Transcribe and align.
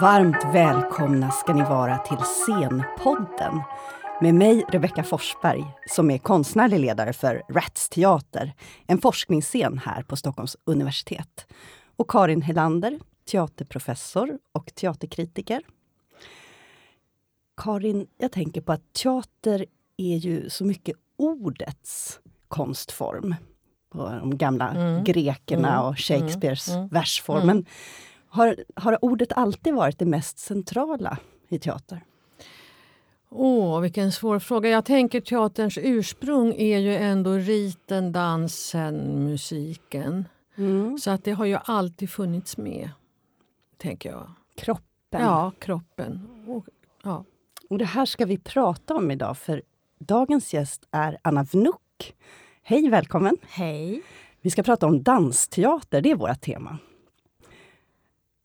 Varmt 0.00 0.54
välkomna 0.54 1.30
ska 1.30 1.54
ni 1.54 1.62
vara 1.62 1.98
till 1.98 2.16
Scenpodden 2.16 3.62
med 4.20 4.34
mig 4.34 4.64
Rebecka 4.68 5.04
Forsberg 5.04 5.64
som 5.86 6.10
är 6.10 6.18
konstnärlig 6.18 6.80
ledare 6.80 7.12
för 7.12 7.42
Rats 7.48 7.88
Teater, 7.88 8.52
en 8.86 9.00
forskningsscen 9.00 9.78
här 9.78 10.02
på 10.02 10.16
Stockholms 10.16 10.56
universitet. 10.64 11.46
Och 11.96 12.10
Karin 12.10 12.42
Helander, 12.42 12.98
teaterprofessor 13.30 14.38
och 14.52 14.74
teaterkritiker. 14.74 15.62
Karin, 17.56 18.06
jag 18.18 18.32
tänker 18.32 18.60
på 18.60 18.72
att 18.72 18.92
teater 18.92 19.66
är 19.96 20.16
ju 20.16 20.50
så 20.50 20.64
mycket 20.64 20.96
ordets 21.16 22.20
konstform. 22.48 23.34
På 23.92 24.08
de 24.08 24.38
gamla 24.38 24.70
mm. 24.70 25.04
grekerna 25.04 25.72
mm. 25.74 25.86
och 25.86 25.98
Shakespeares 25.98 26.68
mm. 26.68 26.88
versform. 26.88 27.64
Har, 28.32 28.56
har 28.74 29.04
ordet 29.04 29.32
alltid 29.32 29.74
varit 29.74 29.98
det 29.98 30.06
mest 30.06 30.38
centrala 30.38 31.18
i 31.48 31.58
teater? 31.58 32.04
Åh, 33.30 33.76
oh, 33.76 33.80
vilken 33.80 34.12
svår 34.12 34.38
fråga. 34.38 34.70
Jag 34.70 34.84
tänker 34.84 35.20
teaterns 35.20 35.78
ursprung 35.82 36.54
är 36.58 36.78
ju 36.78 36.96
ändå 36.96 37.32
riten, 37.32 38.12
dansen, 38.12 39.24
musiken. 39.24 40.28
Mm. 40.56 40.98
Så 40.98 41.10
att 41.10 41.24
det 41.24 41.32
har 41.32 41.44
ju 41.44 41.58
alltid 41.64 42.10
funnits 42.10 42.56
med, 42.56 42.90
tänker 43.76 44.10
jag. 44.10 44.30
Kroppen? 44.56 45.20
Ja, 45.22 45.52
kroppen. 45.58 46.28
Och, 46.46 46.66
ja. 47.02 47.24
och 47.70 47.78
det 47.78 47.84
här 47.84 48.06
ska 48.06 48.26
vi 48.26 48.38
prata 48.38 48.94
om 48.94 49.10
idag, 49.10 49.38
för 49.38 49.62
dagens 49.98 50.54
gäst 50.54 50.88
är 50.90 51.18
Anna 51.22 51.42
Vnuk. 51.42 52.16
Hej, 52.62 52.88
välkommen! 52.88 53.36
Hej! 53.48 54.02
Vi 54.40 54.50
ska 54.50 54.62
prata 54.62 54.86
om 54.86 55.02
dansteater, 55.02 56.00
det 56.00 56.10
är 56.10 56.16
vårt 56.16 56.40
tema. 56.40 56.78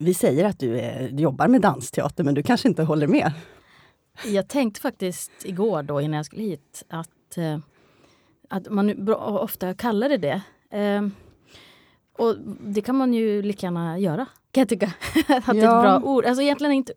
Vi 0.05 0.13
säger 0.13 0.45
att 0.45 0.59
du, 0.59 0.79
är, 0.79 1.09
du 1.09 1.23
jobbar 1.23 1.47
med 1.47 1.61
dansteater, 1.61 2.23
men 2.23 2.33
du 2.33 2.43
kanske 2.43 2.67
inte 2.67 2.83
håller 2.83 3.07
med? 3.07 3.31
Jag 4.25 4.47
tänkte 4.47 4.81
faktiskt 4.81 5.31
igår 5.43 5.83
då 5.83 6.01
innan 6.01 6.17
jag 6.17 6.25
skulle 6.25 6.43
hit 6.43 6.83
att, 6.87 7.37
eh, 7.37 7.57
att 8.49 8.69
man 8.69 9.09
ofta 9.09 9.73
kallar 9.73 10.09
det 10.09 10.17
det. 10.17 10.41
Eh, 10.77 11.07
och 12.17 12.35
det 12.59 12.81
kan 12.81 12.95
man 12.95 13.13
ju 13.13 13.41
lika 13.41 13.65
gärna 13.67 13.99
göra, 13.99 14.25
kan 14.51 14.61
jag 14.61 14.69
tycka. 14.69 14.85
att 15.27 15.47
ja. 15.47 15.53
det 15.53 15.61
är 15.61 15.77
ett 15.77 16.01
bra 16.01 16.01
ord. 16.11 16.25
Alltså 16.25 16.41
egentligen 16.41 16.73
inte, 16.73 16.93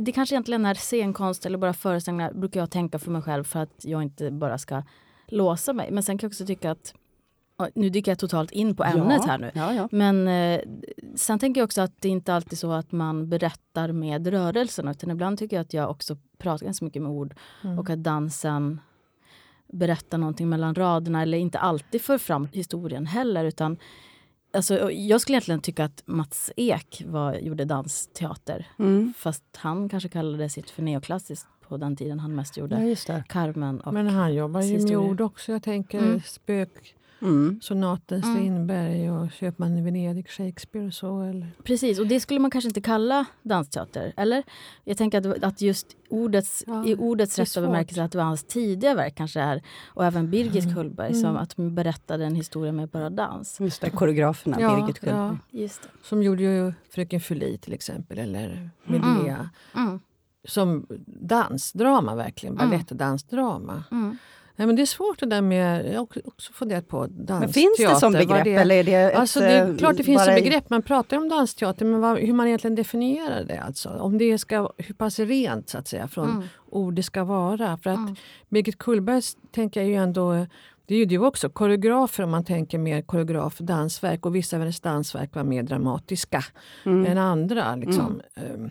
det 0.00 0.12
kanske 0.12 0.34
egentligen 0.34 0.66
är 0.66 0.74
scenkonst 0.74 1.46
eller 1.46 1.58
bara 1.58 1.72
föreställningar, 1.72 2.32
brukar 2.32 2.60
jag 2.60 2.70
tänka 2.70 2.98
för 2.98 3.10
mig 3.10 3.22
själv 3.22 3.44
för 3.44 3.60
att 3.60 3.84
jag 3.84 4.02
inte 4.02 4.30
bara 4.30 4.58
ska 4.58 4.82
låsa 5.26 5.72
mig. 5.72 5.90
Men 5.90 6.02
sen 6.02 6.18
kan 6.18 6.26
jag 6.26 6.30
också 6.30 6.46
tycka 6.46 6.70
att 6.70 6.94
nu 7.74 7.88
dyker 7.88 8.10
jag 8.10 8.18
totalt 8.18 8.50
in 8.50 8.76
på 8.76 8.84
ämnet 8.84 9.22
ja, 9.24 9.30
här 9.30 9.38
nu. 9.38 9.50
Ja, 9.54 9.74
ja. 9.74 9.88
Men 9.92 10.28
eh, 10.28 10.60
sen 11.14 11.38
tänker 11.38 11.60
jag 11.60 11.66
också 11.66 11.80
att 11.80 12.00
det 12.00 12.08
inte 12.08 12.34
alltid 12.34 12.52
är 12.52 12.56
så 12.56 12.72
att 12.72 12.92
man 12.92 13.28
berättar 13.28 13.92
med 13.92 14.26
rörelsen. 14.26 14.88
Utan 14.88 15.10
ibland 15.10 15.38
tycker 15.38 15.56
jag 15.56 15.64
att 15.64 15.74
jag 15.74 15.90
också 15.90 16.16
pratar 16.38 16.64
ganska 16.64 16.84
mycket 16.84 17.02
med 17.02 17.10
ord. 17.10 17.34
Mm. 17.64 17.78
Och 17.78 17.90
att 17.90 18.02
dansen 18.02 18.80
berättar 19.72 20.18
någonting 20.18 20.48
mellan 20.48 20.74
raderna. 20.74 21.22
Eller 21.22 21.38
inte 21.38 21.58
alltid 21.58 22.02
för 22.02 22.18
fram 22.18 22.48
historien 22.52 23.06
heller. 23.06 23.44
Utan, 23.44 23.76
alltså, 24.52 24.90
jag 24.90 25.20
skulle 25.20 25.34
egentligen 25.34 25.60
tycka 25.60 25.84
att 25.84 26.02
Mats 26.06 26.50
Ek 26.56 27.02
var, 27.06 27.34
gjorde 27.34 27.64
dansteater. 27.64 28.66
Mm. 28.78 29.14
Fast 29.16 29.44
han 29.56 29.88
kanske 29.88 30.08
kallade 30.08 30.48
sitt 30.48 30.70
för 30.70 30.82
neoklassiskt 30.82 31.48
på 31.68 31.76
den 31.76 31.96
tiden 31.96 32.20
han 32.20 32.34
mest 32.34 32.56
gjorde 32.56 32.96
ja, 33.06 33.22
Carmen. 33.28 33.80
Och 33.80 33.94
Men 33.94 34.06
han 34.06 34.34
jobbar 34.34 34.62
ju 34.62 34.82
med 34.82 34.96
ord 34.96 35.20
också. 35.20 35.52
Jag 35.52 35.62
tänker 35.62 35.98
mm. 35.98 36.20
spök 36.24 36.94
Mm. 37.22 37.58
Sonaten 37.62 38.22
mm. 38.22 38.34
Strindberg 38.34 39.10
och 39.10 39.32
Köpmannen 39.32 39.78
i 39.78 39.82
Venedig, 39.82 40.28
Shakespeare 40.28 40.86
och 40.86 40.94
så. 40.94 41.22
Eller? 41.22 41.50
Precis, 41.62 41.98
och 41.98 42.06
det 42.06 42.20
skulle 42.20 42.40
man 42.40 42.50
kanske 42.50 42.68
inte 42.68 42.80
kalla 42.80 43.26
dansteater, 43.42 44.12
eller? 44.16 44.42
Jag 44.84 44.96
tänker 44.96 45.30
att, 45.30 45.44
att 45.44 45.60
just 45.60 45.86
ordets, 46.08 46.64
ja, 46.66 46.86
i 46.86 46.94
ordets 46.94 47.38
rätta 47.38 47.60
bemärkelse 47.60 48.02
att 48.02 48.12
det 48.12 48.18
var 48.18 48.24
hans 48.24 48.44
tidiga 48.44 48.94
verk 48.94 49.14
kanske 49.14 49.40
är, 49.40 49.62
och 49.86 50.04
även 50.04 50.30
Birgit 50.30 50.64
mm. 50.64 50.74
Kullberg 50.74 51.10
mm. 51.10 51.20
som 51.22 51.36
att 51.36 51.56
berättade 51.56 52.24
en 52.24 52.34
historia 52.34 52.72
med 52.72 52.88
bara 52.88 53.10
dans. 53.10 53.60
Just 53.60 53.80
det, 53.80 53.90
koreograferna, 53.90 54.60
ja, 54.60 54.76
Birgit 54.76 55.00
Kullberg. 55.00 55.38
Ja, 55.50 55.60
just 55.60 55.82
det. 55.82 55.88
Som 56.02 56.22
gjorde 56.22 56.42
ju 56.42 56.72
Fröken 56.90 57.20
Fuli 57.20 57.58
till 57.58 57.72
exempel, 57.72 58.18
eller 58.18 58.70
Medea. 58.84 59.50
Mm. 59.74 59.88
Mm. 59.88 60.00
Som 60.44 60.86
dansdrama 61.06 62.14
verkligen, 62.14 62.56
balettdansdrama. 62.56 63.84
Mm. 63.90 64.16
Nej, 64.58 64.66
men 64.66 64.76
det 64.76 64.82
är 64.82 64.86
svårt 64.86 65.20
det 65.20 65.26
där 65.26 65.42
med... 65.42 65.86
Jag 65.86 65.98
har 65.98 66.08
också 66.24 66.52
funderat 66.52 66.88
på 66.88 67.06
dansteater. 67.06 67.40
Men 67.40 67.52
finns 67.52 67.76
det 67.78 67.96
som 67.96 68.12
begrepp? 68.12 68.44
Det, 68.44 68.54
eller 68.54 68.74
är 68.74 68.84
det, 68.84 68.92
ett, 68.94 69.14
alltså 69.14 69.40
det 69.40 69.46
är 69.46 69.78
klart 69.78 69.96
det 69.96 70.02
finns 70.02 70.24
som 70.24 70.34
begrepp. 70.34 70.70
Man 70.70 70.82
pratar 70.82 71.16
om 71.16 71.28
dansteater, 71.28 71.84
men 71.84 72.00
vad, 72.00 72.18
hur 72.18 72.32
man 72.32 72.46
egentligen 72.46 72.74
definierar 72.74 73.44
det. 73.44 73.58
Alltså. 73.58 73.88
Om 73.88 74.18
det 74.18 74.38
ska, 74.38 74.72
hur 74.76 74.94
pass 74.94 75.18
rent 75.18 75.68
så 75.68 75.78
att 75.78 75.88
säga, 75.88 76.08
från 76.08 76.30
mm. 76.30 76.42
ord 76.70 76.94
det 76.94 77.02
ska 77.02 77.24
vara. 77.24 77.76
För 77.76 77.90
att 77.90 77.96
mm. 77.96 78.16
Birgit 78.48 78.78
Kullberg 78.78 79.22
tänker 79.52 79.80
jag 79.80 79.88
ju 79.88 79.94
ändå... 79.94 80.46
Det 80.86 80.94
är 80.94 80.98
ju 80.98 81.04
du 81.04 81.18
också, 81.18 81.48
koreografer 81.48 82.24
om 82.24 82.30
man 82.30 82.44
tänker 82.44 82.78
mer 82.78 83.02
koreograf 83.02 83.58
dansverk. 83.58 84.26
Och 84.26 84.34
vissa 84.34 84.56
av 84.56 84.60
hennes 84.60 84.80
dansverk 84.80 85.34
var 85.34 85.44
mer 85.44 85.62
dramatiska 85.62 86.44
mm. 86.86 87.06
än 87.06 87.18
andra. 87.18 87.76
Liksom. 87.76 88.20
Um, 88.54 88.70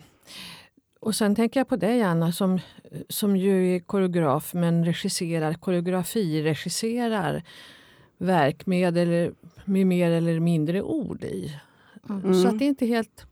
och 1.00 1.14
sen 1.14 1.34
tänker 1.34 1.60
jag 1.60 1.68
på 1.68 1.76
dig 1.76 2.02
Anna 2.02 2.32
som, 2.32 2.58
som 3.08 3.36
ju 3.36 3.76
är 3.76 3.80
koreograf 3.80 4.54
men 4.54 4.84
regisserar, 4.84 5.54
koreografiregisserar 5.54 7.42
verk 8.18 8.66
med, 8.66 8.98
eller, 8.98 9.32
med 9.64 9.86
mer 9.86 10.10
eller 10.10 10.40
mindre 10.40 10.82
ord 10.82 11.24
i. 11.24 11.60
Mm. 12.08 12.34
Så 12.34 12.48
att 12.48 12.58
det 12.58 12.64
är 12.64 12.68
inte 12.68 12.86
helt 12.86 13.26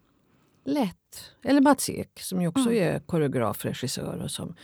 lätt. 0.64 1.32
Eller 1.42 1.60
Mats 1.60 1.90
Ek 1.90 2.20
som 2.20 2.42
ju 2.42 2.48
också 2.48 2.70
mm. 2.70 2.82
är 2.82 2.98
koreografregissör 2.98 4.22
och 4.24 4.30
som 4.30 4.54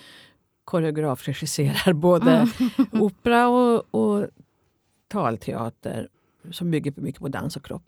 koreografregisserar 0.64 1.92
både 1.92 2.30
mm. 2.30 3.02
opera 3.02 3.48
och, 3.48 3.94
och 3.94 4.26
talteater 5.08 6.08
som 6.50 6.70
bygger 6.70 6.92
mycket 6.96 7.20
på 7.20 7.28
dans 7.28 7.56
och 7.56 7.64
kropp. 7.64 7.82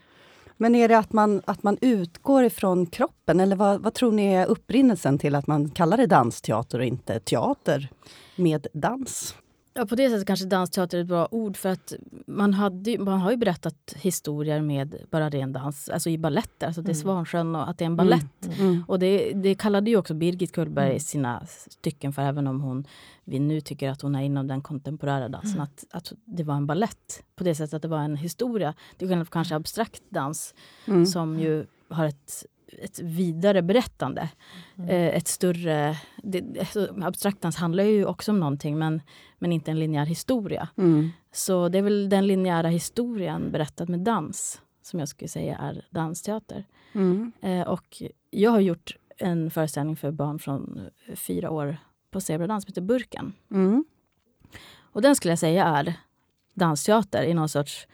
Men 0.65 0.75
är 0.75 0.89
det 0.89 0.99
att 0.99 1.13
man, 1.13 1.43
att 1.45 1.63
man 1.63 1.79
utgår 1.81 2.45
ifrån 2.45 2.87
kroppen 2.87 3.41
eller 3.41 3.57
vad, 3.57 3.83
vad 3.83 3.95
tror 3.95 4.13
ni 4.13 4.35
är 4.35 4.47
upprinnelsen 4.47 5.19
till 5.19 5.35
att 5.35 5.47
man 5.47 5.71
kallar 5.71 5.97
det 5.97 6.07
dansteater 6.07 6.79
och 6.79 6.85
inte 6.85 7.21
teater 7.21 7.89
med 8.37 8.67
dans? 8.73 9.35
Ja, 9.77 9.87
på 9.87 9.95
det 9.95 10.11
sättet 10.11 10.27
kanske 10.27 10.47
dansteater 10.47 10.99
är 10.99 11.03
ett 11.03 11.09
bra 11.09 11.29
ord 11.31 11.57
för 11.57 11.69
att 11.69 11.93
man, 12.27 12.55
hade, 12.55 12.99
man 12.99 13.21
har 13.21 13.31
ju 13.31 13.37
berättat 13.37 13.95
historier 13.97 14.61
med 14.61 14.97
bara 15.11 15.29
ren 15.31 15.53
dans, 15.53 15.89
alltså 15.89 16.11
i 16.11 16.19
balletter. 16.19 16.67
Alltså 16.67 16.83
det 16.83 16.91
är 16.91 16.95
mm. 16.95 17.03
Svansjön 17.03 17.57
och 17.57 17.69
att 17.71 17.79
det 17.79 17.85
är 17.85 17.87
en 17.87 17.97
ballett. 17.97 18.47
Mm. 18.47 18.61
Mm. 18.61 18.85
Och 18.89 18.99
det, 18.99 19.33
det 19.33 19.55
kallade 19.55 19.91
ju 19.91 19.97
också 19.97 20.15
Birgit 20.15 20.53
Kullberg 20.53 20.87
mm. 20.87 21.01
sina 21.01 21.47
stycken 21.47 22.13
för, 22.13 22.23
även 22.23 22.47
om 22.47 22.61
hon 22.61 22.85
vi 23.25 23.39
nu 23.39 23.61
tycker 23.61 23.91
att 23.91 24.03
hon 24.03 24.15
är 24.15 24.23
inom 24.23 24.47
den 24.47 24.63
kontemporära 24.63 25.29
dansen, 25.29 25.53
mm. 25.53 25.63
att, 25.63 25.85
att 25.91 26.13
det 26.25 26.43
var 26.43 26.55
en 26.55 26.67
ballett 26.67 27.23
på 27.37 27.45
det 27.45 27.55
sättet 27.55 27.75
att 27.75 27.83
det 27.83 27.89
var 27.89 27.99
en 27.99 28.17
historia. 28.17 28.75
Det 28.97 29.05
är 29.05 29.25
kanske 29.25 29.55
abstrakt 29.55 30.03
dans 30.09 30.55
mm. 30.87 31.07
som 31.07 31.39
ju 31.41 31.67
har 31.89 32.07
ett 32.07 32.45
ett 32.83 32.99
vidare 32.99 33.63
berättande. 33.63 34.29
Mm. 34.77 34.91
Eh, 34.91 35.17
ett 35.17 35.29
större... 35.29 35.97
Det, 36.23 36.59
alltså, 36.59 36.95
abstrakt 37.03 37.41
dans 37.41 37.57
handlar 37.57 37.85
ju 37.85 38.05
också 38.05 38.33
om 38.33 38.41
någonting 38.41 38.79
men, 38.79 39.03
men 39.39 39.53
inte 39.53 39.71
en 39.71 39.79
linjär 39.79 40.07
historia. 40.07 40.69
Mm. 40.77 41.11
Så 41.33 41.69
det 41.69 41.79
är 41.79 41.83
väl 41.83 42.09
den 42.09 42.27
linjära 42.27 42.69
historien 42.69 43.53
berättad 43.53 43.89
med 43.89 44.01
dans 44.01 44.61
som 44.83 44.99
jag 44.99 45.09
skulle 45.09 45.29
säga 45.29 45.59
är 45.59 45.87
dansteater. 45.91 46.65
Mm. 46.93 47.33
Eh, 47.41 47.69
och 47.69 48.03
jag 48.31 48.51
har 48.51 48.61
gjort 48.61 48.97
en 49.17 49.51
föreställning 49.51 49.97
för 49.97 50.11
barn 50.11 50.39
från 50.39 50.81
fyra 51.15 51.51
år 51.51 51.77
på 52.11 52.21
Zebradans 52.21 52.65
som 52.65 52.71
heter 52.71 52.83
Burken. 52.83 53.33
Mm. 53.51 53.85
Och 54.77 55.03
den 55.03 55.17
skulle 55.17 55.33
jag 55.33 55.39
säga 55.39 55.65
är 55.65 55.95
dansteater 56.55 57.23
i 57.23 57.35
någon 57.35 57.49
sorts 57.49 57.87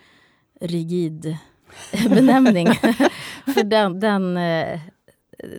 rigid 0.60 1.36
benämning. 2.08 2.66
För 3.54 3.64
den, 3.64 4.00
den, 4.00 4.36
eh, 4.36 4.80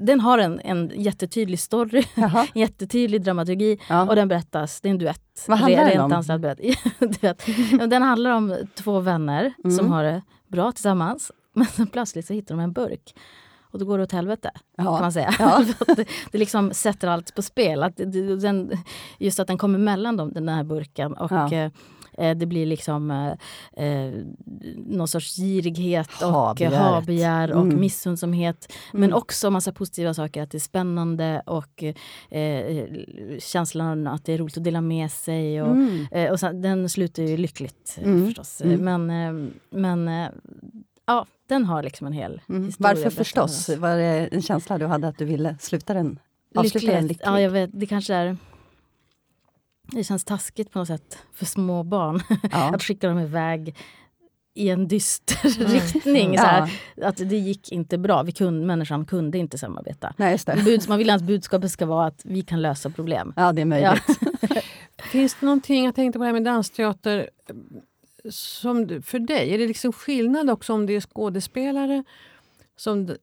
den 0.02 0.20
har 0.20 0.40
en, 0.40 0.60
en 0.60 0.92
jättetydlig 0.96 1.60
story, 1.60 2.04
en 2.16 2.30
jättetydlig 2.54 3.22
dramaturgi 3.22 3.80
ja. 3.90 4.10
och 4.10 4.16
den 4.16 4.28
berättas, 4.28 4.82
det 4.82 4.90
är 4.90 4.92
en 4.92 4.98
duett. 4.98 5.46
Vad 5.48 5.58
handlar 5.58 5.86
den 5.86 6.02
om? 6.02 6.10
duett. 7.22 7.46
den 7.90 8.02
handlar 8.02 8.32
om 8.32 8.56
två 8.76 9.00
vänner 9.00 9.54
mm. 9.64 9.78
som 9.78 9.92
har 9.92 10.04
det 10.04 10.22
bra 10.48 10.72
tillsammans 10.72 11.32
men 11.54 11.88
plötsligt 11.88 12.28
så 12.28 12.34
hittar 12.34 12.56
de 12.56 12.62
en 12.62 12.74
burk 12.74 13.14
och 13.72 13.80
då 13.80 13.86
går 13.86 13.98
det 13.98 14.04
åt 14.04 14.12
helvete. 14.12 14.52
Ja. 14.78 14.84
kan 14.84 15.02
man 15.02 15.12
säga. 15.12 15.34
Ja. 15.40 15.66
det, 15.96 16.06
det 16.32 16.38
liksom 16.38 16.74
sätter 16.74 17.08
allt 17.08 17.36
på 17.36 17.42
spel. 17.42 17.84
Att 17.84 17.98
den, 18.42 18.72
just 19.20 19.40
att 19.40 19.48
den 19.48 19.58
kommer 19.58 19.80
mellan 19.80 20.18
dem, 20.18 20.34
den 20.34 20.50
här 20.50 20.64
burken. 20.64 21.14
Och, 21.14 21.32
ja. 21.32 21.70
Eh, 22.18 22.26
eh, 22.26 22.38
det 22.38 22.46
blir 22.46 22.66
liksom 22.66 23.12
eh, 23.12 23.86
eh 23.86 24.12
någon 24.76 25.08
sorts 25.08 25.36
girighet 25.36 26.22
och 26.22 26.32
habegär 26.72 27.52
och 27.52 27.62
mm. 27.62 27.80
missundsamhet. 27.80 28.74
Men 28.92 29.04
mm. 29.04 29.18
också 29.18 29.52
massa 29.52 29.72
positiva 29.72 30.14
saker. 30.14 30.44
Att 30.44 30.52
det 30.52 30.58
är 30.58 30.60
spännande 30.60 31.42
och 31.46 31.84
eh, 32.30 32.86
känslan 33.40 34.08
att 34.08 34.26
det 34.26 34.34
är 34.34 34.38
roligt 34.38 34.58
att 34.58 34.64
dela 34.64 34.82
med 34.82 35.12
sig. 35.12 35.62
Och, 35.62 35.72
mm. 35.72 36.08
eh, 36.12 36.32
och 36.32 36.40
sen, 36.40 36.62
den 36.62 36.90
slutar 36.90 37.24
ju 37.24 37.38
lyckligt 37.38 37.98
mm. 38.02 38.26
förstås. 38.26 38.62
Mm. 38.62 39.08
Men, 39.08 39.54
men 39.70 40.30
ja, 41.06 41.26
den 41.50 41.66
har 41.66 41.84
liksom 41.84 42.08
en 42.08 42.14
hel 42.14 42.42
mm. 42.50 42.66
historia. 42.66 42.94
Varför 42.94 43.10
förstås? 43.10 43.70
Var 43.70 43.98
det 43.98 44.30
en 44.32 44.42
känsla 44.42 44.78
du 44.78 44.86
hade 44.86 45.08
att 45.08 45.18
du 45.18 45.26
ville 45.26 45.58
sluta 45.60 45.94
den? 45.94 46.20
Avsluta 46.56 46.88
den 46.88 47.08
lyckligt? 47.08 47.22
Ja, 47.26 47.42
jag 47.42 47.52
vet. 47.52 47.70
Det 47.74 47.86
kanske 47.86 48.14
är... 48.14 48.38
Det 49.92 50.04
känns 50.04 50.24
taskigt 50.24 50.72
på 50.72 50.80
något 50.80 50.88
sätt 50.88 51.18
för 51.34 51.46
små 51.46 51.84
barn. 51.84 52.22
Ja. 52.52 52.70
att 52.76 52.84
skicka 52.84 53.08
dem 53.08 53.20
iväg 53.20 53.76
i 54.54 54.70
en 54.70 54.88
dyster 54.88 55.62
mm. 55.62 55.72
riktning. 55.72 56.38
Så 56.38 56.44
här, 56.44 56.72
ja. 56.96 57.08
Att 57.08 57.18
det 57.18 57.38
gick 57.38 57.72
inte 57.72 57.98
bra. 57.98 58.24
Vi 58.24 58.32
kunde, 58.32 58.66
människan 58.66 59.06
kunde 59.06 59.38
inte 59.38 59.58
samarbeta. 59.58 60.14
Nej, 60.18 60.32
just 60.32 60.48
det. 60.48 60.62
Buds, 60.66 60.88
man 60.88 60.98
vill 60.98 61.10
att 61.10 61.22
budskapet 61.22 61.72
ska 61.72 61.86
vara 61.86 62.08
att 62.08 62.22
vi 62.26 62.42
kan 62.42 62.62
lösa 62.62 62.90
problem. 62.90 63.34
Ja, 63.36 63.52
det 63.52 63.62
är 63.62 63.66
möjligt. 63.66 64.04
Ja. 64.42 64.62
Finns 65.12 65.38
det 65.40 65.46
någonting, 65.46 65.86
jag 65.86 65.96
tänkte 65.96 66.20
på 66.20 66.24
det 66.24 66.28
här 66.28 66.34
med 66.34 66.44
dansteater, 66.44 67.30
som 68.30 69.02
för 69.06 69.20
dig? 69.20 69.54
Är 69.54 69.58
det 69.58 69.68
liksom 69.68 69.94
skillnad 69.94 70.50
också 70.50 70.74
om 70.74 70.86
det 70.86 70.94
är 70.94 71.02
skådespelare 71.02 72.04
som 72.76 73.10
eh, 73.10 73.16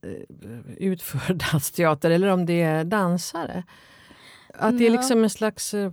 utför 0.77 1.35
dansteater 1.53 2.11
eller 2.11 2.29
om 2.29 2.47
det 2.47 2.63
är 2.63 2.85
dansare? 2.85 3.65
Att 4.59 4.79
det 4.79 4.87
är 4.87 4.91
liksom 4.91 5.23
en 5.23 5.31
slags 5.31 5.75
eh, 5.75 5.93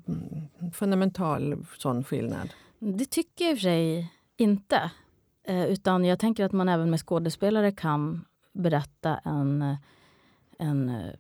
fundamental 0.74 1.66
sån 1.78 2.04
skillnad? 2.04 2.50
Det 2.80 3.06
tycker 3.06 3.46
jag 3.46 3.52
i 3.52 3.56
och 3.56 3.58
för 3.58 3.64
sig 3.64 4.12
inte. 4.38 4.92
Eh, 5.44 5.66
utan 5.66 6.06
jag 6.06 6.20
tänker 6.20 6.46
att 6.46 6.52
man 6.52 6.70
även 6.70 6.90
med 6.90 7.00
skådespelare 7.00 7.72
kan 7.72 8.26
berätta 8.54 9.18
en, 9.18 9.76
en 10.60 10.90
eh, 10.90 11.14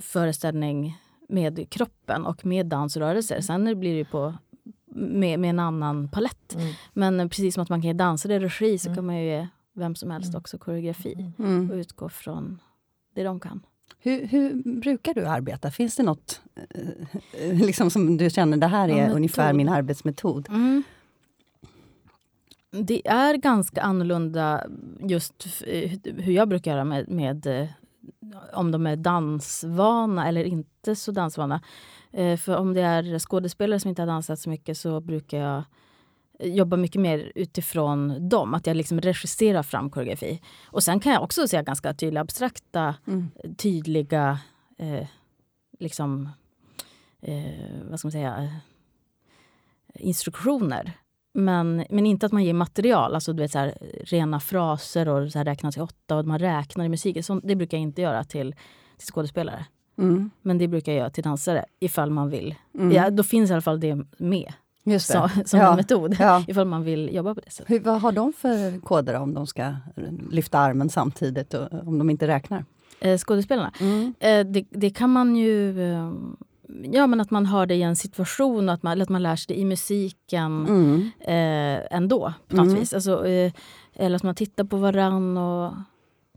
föreställning 0.00 0.98
med 1.28 1.70
kroppen 1.70 2.26
och 2.26 2.46
med 2.46 2.66
dansrörelser. 2.66 3.40
Sen 3.40 3.80
blir 3.80 3.98
det 3.98 4.04
på 4.04 4.34
med, 4.94 5.40
med 5.40 5.50
en 5.50 5.58
annan 5.58 6.08
palett. 6.08 6.54
Mm. 6.54 6.74
Men 6.92 7.28
precis 7.28 7.54
som 7.54 7.62
att 7.62 7.68
man 7.68 7.82
kan 7.82 7.88
ge 7.88 7.92
dansare 7.92 8.38
regi 8.38 8.78
så 8.78 8.88
mm. 8.88 8.96
kan 8.96 9.06
man 9.06 9.16
ju 9.16 9.24
ge 9.24 9.48
vem 9.72 9.94
som 9.94 10.10
helst 10.10 10.28
mm. 10.28 10.38
också 10.38 10.58
koreografi 10.58 11.32
mm. 11.38 11.70
och 11.70 11.76
utgå 11.76 12.08
från 12.08 12.60
det 13.14 13.22
de 13.22 13.40
kan. 13.40 13.66
Hur, 13.98 14.26
hur, 14.26 14.54
brukar 14.80 15.14
du 15.14 15.26
arbeta? 15.26 15.70
Finns 15.70 15.96
det 15.96 16.02
något 16.02 16.40
eh, 17.32 17.54
liksom 17.66 17.90
som 17.90 18.16
du 18.16 18.30
känner, 18.30 18.56
det 18.56 18.66
här 18.66 18.88
är 18.88 19.06
ja, 19.06 19.14
ungefär 19.14 19.52
min 19.52 19.68
arbetsmetod? 19.68 20.48
Mm. 20.48 20.82
Det 22.70 23.08
är 23.08 23.34
ganska 23.34 23.82
annorlunda 23.82 24.66
just 25.00 25.46
hur 26.04 26.32
jag 26.32 26.48
brukar 26.48 26.70
göra 26.70 26.84
med, 26.84 27.08
med 27.08 27.46
eh, 27.46 27.66
om 28.52 28.70
de 28.70 28.86
är 28.86 28.96
dansvana 28.96 30.28
eller 30.28 30.44
inte 30.44 30.96
så 30.96 31.12
dansvana. 31.12 31.60
Eh, 32.12 32.36
för 32.36 32.56
om 32.56 32.74
det 32.74 32.80
är 32.80 33.18
skådespelare 33.18 33.80
som 33.80 33.88
inte 33.88 34.02
har 34.02 34.06
dansat 34.06 34.40
så 34.40 34.50
mycket 34.50 34.78
så 34.78 35.00
brukar 35.00 35.38
jag 35.38 35.62
jobba 36.38 36.76
mycket 36.76 37.00
mer 37.00 37.32
utifrån 37.34 38.28
dem. 38.28 38.54
Att 38.54 38.66
jag 38.66 38.76
liksom 38.76 39.00
regisserar 39.00 39.62
fram 39.62 39.90
koreografi. 39.90 40.40
Och 40.66 40.82
sen 40.82 41.00
kan 41.00 41.12
jag 41.12 41.22
också 41.22 41.48
säga 41.48 41.62
ganska 41.62 41.94
tydliga, 41.94 42.20
abstrakta, 42.20 42.94
mm. 43.06 43.30
tydliga 43.56 44.38
eh, 44.78 45.06
liksom, 45.78 46.28
eh, 47.22 47.44
vad 47.90 47.98
ska 47.98 48.06
man 48.06 48.12
säga, 48.12 48.50
instruktioner. 49.94 50.92
Men, 51.34 51.84
men 51.90 52.06
inte 52.06 52.26
att 52.26 52.32
man 52.32 52.44
ger 52.44 52.54
material, 52.54 53.14
alltså 53.14 53.32
du 53.32 53.42
vet, 53.42 53.52
så 53.52 53.58
här, 53.58 53.74
rena 54.04 54.40
fraser 54.40 55.08
och 55.08 55.32
så 55.32 55.38
här, 55.38 55.44
räkna 55.44 55.72
till 55.72 55.82
åtta 55.82 56.16
och 56.16 56.26
man 56.26 56.38
räknar 56.38 56.84
i 56.84 56.88
musiken. 56.88 57.22
Så, 57.22 57.40
det 57.40 57.56
brukar 57.56 57.76
jag 57.76 57.82
inte 57.82 58.02
göra 58.02 58.24
till, 58.24 58.54
till 58.98 59.06
skådespelare. 59.06 59.66
Mm. 59.98 60.30
Men 60.42 60.58
det 60.58 60.68
brukar 60.68 60.92
jag 60.92 60.98
göra 60.98 61.10
till 61.10 61.24
dansare 61.24 61.64
ifall 61.80 62.10
man 62.10 62.30
vill. 62.30 62.54
Mm. 62.74 62.92
Ja, 62.92 63.10
då 63.10 63.22
finns 63.22 63.50
i 63.50 63.52
alla 63.52 63.62
fall 63.62 63.80
det 63.80 63.98
med. 64.18 64.52
Just. 64.84 65.06
Så, 65.06 65.30
som 65.44 65.60
ja. 65.60 65.70
en 65.70 65.76
metod, 65.76 66.16
ja. 66.18 66.44
ifall 66.48 66.66
man 66.66 66.84
vill 66.84 67.14
jobba 67.14 67.34
på 67.34 67.40
det 67.40 67.50
sättet. 67.50 67.70
Hur, 67.70 67.80
vad 67.80 68.00
har 68.00 68.12
de 68.12 68.32
för 68.32 68.80
koder 68.80 69.14
om 69.14 69.34
de 69.34 69.46
ska 69.46 69.74
lyfta 70.30 70.58
armen 70.58 70.90
samtidigt 70.90 71.54
och 71.54 71.72
om 71.86 71.98
de 71.98 72.10
inte 72.10 72.26
räknar? 72.26 72.64
Eh, 73.00 73.18
skådespelarna? 73.18 73.72
Mm. 73.80 74.14
Eh, 74.20 74.46
det, 74.46 74.64
det, 74.70 74.90
kan 74.90 75.10
man 75.10 75.36
ju... 75.36 75.82
Eh, 75.92 76.12
ja, 76.92 77.06
men 77.06 77.20
att 77.20 77.30
man 77.30 77.46
har 77.46 77.66
det 77.66 77.74
i 77.74 77.82
en 77.82 77.96
situation 77.96 78.68
att 78.68 78.82
man, 78.82 78.92
eller 78.92 79.02
att 79.02 79.08
man 79.08 79.22
lär 79.22 79.36
sig 79.36 79.54
det 79.54 79.60
i 79.60 79.64
musiken 79.64 80.66
mm. 80.66 81.10
eh, 81.20 81.96
ändå. 81.96 82.32
På 82.48 82.56
något 82.56 82.66
mm. 82.66 82.78
vis. 82.78 82.94
Alltså, 82.94 83.26
eh, 83.26 83.52
eller 83.94 84.16
att 84.16 84.22
man 84.22 84.34
tittar 84.34 84.64
på 84.64 84.76
varann 84.76 85.36
och 85.36 85.72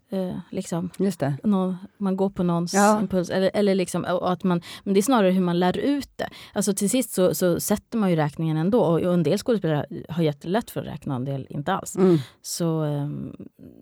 eh, 0.10 0.38
liksom, 0.52 0.90
Just 0.98 1.20
det. 1.20 1.38
Någon, 1.44 1.78
man 1.98 2.18
går 2.18 2.30
på 2.30 2.44
någons 2.44 2.74
ja. 2.74 3.00
impuls. 3.00 3.30
Eller, 3.30 3.52
eller 3.54 3.76
liksom, 3.76 4.06
att 4.06 4.44
man, 4.44 4.62
men 4.84 4.94
det 4.94 5.00
är 5.00 5.02
snarare 5.02 5.32
hur 5.32 5.42
man 5.42 5.60
lär 5.60 5.78
ut 5.78 6.10
det. 6.16 6.30
Alltså 6.54 6.74
till 6.74 6.90
sist 6.90 7.12
så, 7.12 7.36
så 7.36 7.60
sätter 7.60 7.98
man 7.98 8.10
ju 8.10 8.16
räkningen 8.16 8.58
ändå. 8.58 8.82
Och, 8.82 9.02
och 9.02 9.14
en 9.14 9.24
del 9.24 9.38
skådespelare 9.38 9.86
har 10.10 10.24
jättelätt 10.24 10.72
för 10.72 10.82
att 10.82 10.88
räkna, 10.88 11.16
en 11.16 11.26
del 11.26 11.48
inte 11.50 11.74
alls. 11.74 11.96
Mm. 11.96 12.18
Så, 12.42 12.86
eh, 12.86 13.10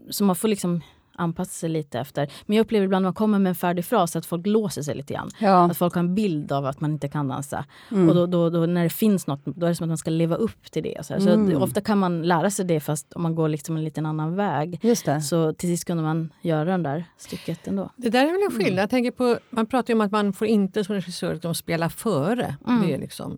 så 0.10 0.24
man 0.24 0.36
får 0.36 0.48
liksom 0.48 0.82
anpassa 1.16 1.52
sig 1.52 1.70
lite 1.70 2.00
efter. 2.00 2.32
Men 2.46 2.58
jag 2.58 2.64
upplever 2.64 2.86
ibland 2.86 3.04
när 3.04 3.08
man 3.08 3.14
kommer 3.14 3.40
med 3.40 3.50
en 3.50 3.56
färdig 3.56 3.86
fras 3.86 4.16
att 4.16 4.26
folk 4.26 4.48
låser 4.48 4.82
sig 4.82 4.96
lite 4.96 5.14
grann. 5.14 5.30
Ja. 5.40 5.66
Att 5.66 5.78
folk 5.78 5.94
har 5.94 6.00
en 6.00 6.16
bild 6.16 6.52
av 6.52 6.66
att 6.66 6.82
man 6.82 6.92
inte 6.92 7.08
kan 7.08 7.28
dansa. 7.28 7.66
Mm. 7.92 8.10
Och 8.10 8.16
då, 8.16 8.26
då, 8.26 8.50
då, 8.50 8.66
när 8.66 8.84
det 8.84 8.90
finns 8.90 9.28
något, 9.28 9.42
då 9.46 9.66
är 9.66 9.70
det 9.70 9.76
som 9.76 9.84
att 9.84 9.90
man 9.90 9.98
ska 9.98 10.10
leva 10.10 10.36
upp 10.36 10.72
till 10.72 10.84
det. 10.84 11.06
Så, 11.06 11.14
mm. 11.14 11.52
så 11.52 11.60
ofta 11.60 11.82
kan 11.82 11.98
man 11.98 12.22
lära 12.22 12.50
sig 12.50 12.66
det 12.66 12.80
fast 12.80 13.14
om 13.14 13.22
man 13.22 13.36
går 13.36 13.50
liksom 13.50 13.78
en 13.78 13.84
liten 13.84 14.06
annan 14.06 14.36
väg. 14.36 14.80
Så 15.22 15.54
till 15.54 15.70
sist 15.70 15.86
kunde 15.86 16.04
man 16.04 16.34
göra 16.42 16.66
den 16.66 16.84
där 16.84 17.06
stycket 17.18 17.68
ändå. 17.68 17.90
Det 17.96 18.10
där 18.10 18.22
är 18.22 18.32
väl 18.32 18.42
en 18.46 18.52
skillnad. 18.52 18.68
Mm. 18.68 18.78
Jag 18.78 18.90
tänker 18.90 19.12
på, 19.12 19.38
man 19.50 19.66
pratar 19.66 19.94
ju 19.94 19.96
om 19.96 20.02
att 20.02 20.12
man 20.12 20.34
får 20.34 20.48
inte 20.48 20.84
som 20.84 20.96
regissör 20.96 21.54
spela 21.54 21.90
före. 21.90 22.56
Mm. 22.68 22.82
Det 22.82 22.94
är 22.94 22.98
liksom 22.98 23.38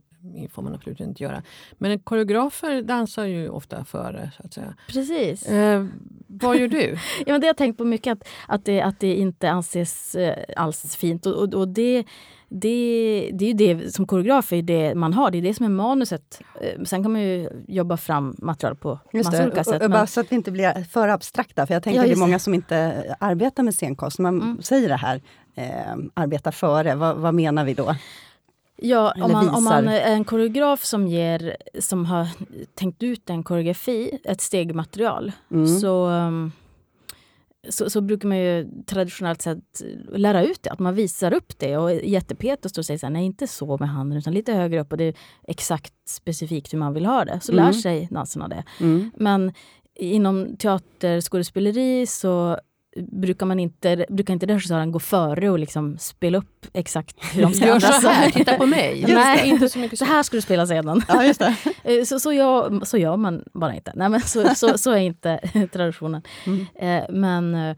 får 0.51 0.61
man 0.61 0.75
absolut 0.75 0.99
inte 0.99 1.23
göra. 1.23 1.43
Men 1.77 1.99
koreografer 1.99 2.81
dansar 2.81 3.25
ju 3.25 3.49
ofta 3.49 3.85
före. 3.85 4.31
Så 4.37 4.43
att 4.45 4.53
säga. 4.53 4.75
Precis. 4.87 5.45
Eh, 5.45 5.85
vad 6.27 6.57
gör 6.57 6.67
du? 6.67 6.97
ja, 7.25 7.31
men 7.31 7.41
det 7.41 7.47
har 7.47 7.49
jag 7.49 7.57
tänkt 7.57 7.77
på 7.77 7.85
mycket, 7.85 8.11
att, 8.11 8.27
att, 8.47 8.65
det, 8.65 8.81
att 8.81 8.99
det 8.99 9.15
inte 9.15 9.49
anses 9.49 10.15
eh, 10.15 10.43
alls 10.55 10.95
fint. 10.95 11.25
Och, 11.25 11.33
och, 11.33 11.53
och, 11.53 11.67
det, 11.67 12.03
det, 12.49 13.29
det 13.33 13.45
är 13.45 13.47
ju 13.47 13.75
det 13.75 13.93
som 13.93 14.07
koreograf 14.07 14.53
är 14.53 14.61
det 14.61 14.95
man 14.95 15.13
har, 15.13 15.31
det 15.31 15.37
är 15.37 15.41
det 15.41 15.53
som 15.53 15.65
är 15.65 15.69
manuset. 15.69 16.41
Eh, 16.61 16.83
sen 16.83 17.03
kan 17.03 17.11
man 17.11 17.21
ju 17.21 17.49
jobba 17.67 17.97
fram 17.97 18.35
material 18.37 18.75
på 18.75 18.99
just 19.13 19.31
massa 19.31 19.43
olika 19.43 19.63
sätt. 19.63 19.83
Och, 19.83 19.91
bara 19.91 20.07
så 20.07 20.19
att 20.19 20.31
vi 20.31 20.35
inte 20.35 20.51
blir 20.51 20.83
för 20.83 21.07
abstrakta, 21.07 21.67
för 21.67 21.73
jag 21.73 21.83
tänker 21.83 22.01
ja, 22.01 22.07
det 22.07 22.13
är 22.13 22.17
många 22.17 22.39
som 22.39 22.53
inte 22.53 23.03
arbetar 23.19 23.63
med 23.63 23.75
scenkonst. 23.75 24.19
Man 24.19 24.41
mm. 24.41 24.61
säger 24.61 24.89
det 24.89 24.95
här, 24.95 25.21
eh, 25.55 25.95
arbeta 26.13 26.51
före, 26.51 26.95
vad, 26.95 27.17
vad 27.17 27.33
menar 27.33 27.65
vi 27.65 27.73
då? 27.73 27.95
Ja, 28.77 29.13
om 29.21 29.31
man, 29.31 29.49
om 29.49 29.63
man, 29.63 29.87
är 29.87 30.13
en 30.13 30.23
koreograf 30.23 30.83
som, 30.83 31.07
ger, 31.07 31.57
som 31.79 32.05
har 32.05 32.27
tänkt 32.75 33.03
ut 33.03 33.29
en 33.29 33.43
koreografi, 33.43 34.19
ett 34.23 34.41
stegmaterial, 34.41 35.31
mm. 35.51 35.67
så, 35.67 36.07
um, 36.09 36.51
så, 37.69 37.89
så, 37.89 38.01
brukar 38.01 38.27
man 38.27 38.37
ju 38.37 38.67
traditionellt 38.85 39.41
sett 39.41 39.81
lära 40.11 40.43
ut 40.43 40.63
det. 40.63 40.71
Att 40.71 40.79
man 40.79 40.95
visar 40.95 41.33
upp 41.33 41.59
det. 41.59 41.77
Och 41.77 41.93
jättepetigt 41.93 42.77
och 42.77 42.85
säger 42.85 42.97
så 42.97 43.05
här, 43.05 43.13
nej 43.13 43.25
inte 43.25 43.47
så 43.47 43.77
med 43.77 43.89
handen 43.89 44.17
utan 44.17 44.33
lite 44.33 44.53
högre 44.53 44.81
upp 44.81 44.91
och 44.91 44.97
det 44.97 45.03
är 45.03 45.15
exakt 45.47 45.93
specifikt 46.09 46.73
hur 46.73 46.77
man 46.77 46.93
vill 46.93 47.05
ha 47.05 47.25
det. 47.25 47.39
Så 47.41 47.51
mm. 47.51 47.65
lär 47.65 47.73
sig 47.73 48.07
danserna 48.11 48.47
det. 48.47 48.63
Mm. 48.79 49.11
Men 49.15 49.53
inom 49.95 50.57
teaterskådespeleri 50.57 52.05
så 52.05 52.59
brukar, 53.01 53.45
man 53.45 53.59
inte, 53.59 54.05
brukar 54.09 54.33
inte 54.33 54.45
regissören 54.45 54.91
gå 54.91 54.99
före 54.99 55.49
och 55.49 55.59
liksom 55.59 55.97
spela 55.97 56.37
upp 56.37 56.65
exakt 56.73 57.15
hur 57.35 57.41
de 57.41 57.53
ska 57.53 57.65
Gör 57.67 57.79
så 57.79 58.07
här, 58.07 58.31
titta 58.31 58.57
på 58.57 58.65
mig. 58.65 59.05
Nej, 59.07 59.49
inte 59.49 59.69
så, 59.69 59.79
mycket 59.79 59.99
så. 59.99 60.05
så 60.05 60.11
här 60.11 60.23
ska 60.23 60.37
du 60.37 60.41
spela 60.41 60.65
scenen. 60.65 61.01
Ja. 61.07 61.33
Eh, 61.83 62.03
så, 62.03 62.19
så, 62.19 62.33
gör, 62.33 62.85
så 62.85 62.97
gör 62.97 63.17
man 63.17 63.43
bara 63.53 63.75
inte. 63.75 63.91
Nej, 63.95 64.09
men 64.09 64.21
så, 64.21 64.55
så, 64.55 64.77
så 64.77 64.91
är 64.91 64.97
inte 64.97 65.39
traditionen. 65.73 66.21
Mm. 66.45 66.65
Eh, 66.75 67.05
men 67.09 67.55
eh, 67.55 67.77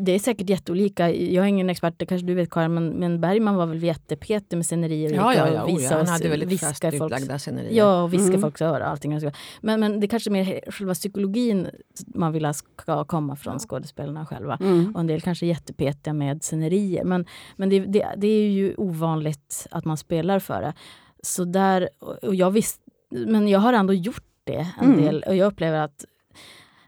det 0.00 0.12
är 0.12 0.18
säkert 0.18 0.50
jätteolika. 0.50 1.10
Jag 1.10 1.44
är 1.44 1.48
ingen 1.48 1.70
expert, 1.70 1.94
det 1.96 2.06
kanske 2.06 2.26
du 2.26 2.34
vet 2.34 2.50
Karin, 2.50 2.74
men, 2.74 2.88
men 2.88 3.20
Bergman 3.20 3.54
var 3.54 3.66
väl 3.66 3.82
jättepetig 3.82 4.56
med 4.56 4.66
scenerier. 4.66 5.14
Ja, 5.14 5.34
ja, 5.34 5.48
ja, 5.48 5.64
oh, 5.64 5.82
ja. 5.82 5.96
han 5.96 6.08
hade 6.08 6.28
väldigt 6.28 6.60
fast 6.60 6.84
utlagda 6.84 7.38
scenerier. 7.38 7.72
Ja, 7.72 8.02
och 8.02 8.12
viska 8.12 8.28
mm. 8.28 8.40
folks 8.40 8.62
öron. 8.62 8.82
Allting. 8.82 9.20
Men, 9.60 9.80
men 9.80 10.00
det 10.00 10.06
är 10.06 10.08
kanske 10.08 10.30
mer 10.30 10.70
själva 10.70 10.94
psykologin 10.94 11.68
man 12.06 12.32
vill 12.32 12.54
ska 12.54 13.04
komma 13.04 13.36
från 13.36 13.58
skådespelarna 13.58 14.26
själva. 14.26 14.58
Mm. 14.60 14.94
Och 14.94 15.00
en 15.00 15.06
del 15.06 15.20
kanske 15.20 15.46
är 15.46 15.48
jättepetiga 15.48 16.14
med 16.14 16.42
scenerier. 16.42 17.04
Men, 17.04 17.26
men 17.56 17.68
det, 17.68 17.80
det, 17.80 18.14
det, 18.16 18.26
är 18.26 18.48
ju 18.48 18.74
ovanligt 18.76 19.66
att 19.70 19.84
man 19.84 19.96
spelar 19.96 20.38
för 20.38 20.62
det. 20.62 20.74
Så 21.22 21.44
där, 21.44 21.88
och 22.22 22.34
jag 22.34 22.50
visst, 22.50 22.80
men 23.10 23.48
jag 23.48 23.58
har 23.58 23.72
ändå 23.72 23.92
gjort 23.92 24.24
det 24.44 24.66
en 24.80 24.92
mm. 24.92 25.04
del. 25.04 25.24
Och 25.26 25.36
jag 25.36 25.46
upplever 25.46 25.78
att 25.78 26.04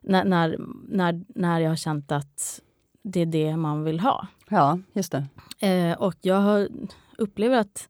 när, 0.02 0.24
när, 0.24 0.56
när, 0.88 1.24
när 1.28 1.60
jag 1.60 1.68
har 1.68 1.76
känt 1.76 2.12
att 2.12 2.60
det 3.04 3.20
är 3.20 3.26
det 3.26 3.56
man 3.56 3.84
vill 3.84 4.00
ha. 4.00 4.26
Ja, 4.48 4.78
just 4.92 5.12
det. 5.12 5.26
Eh, 5.68 5.98
och 5.98 6.14
jag 6.20 6.40
har, 6.40 6.68
upplever 7.18 7.56
att 7.56 7.88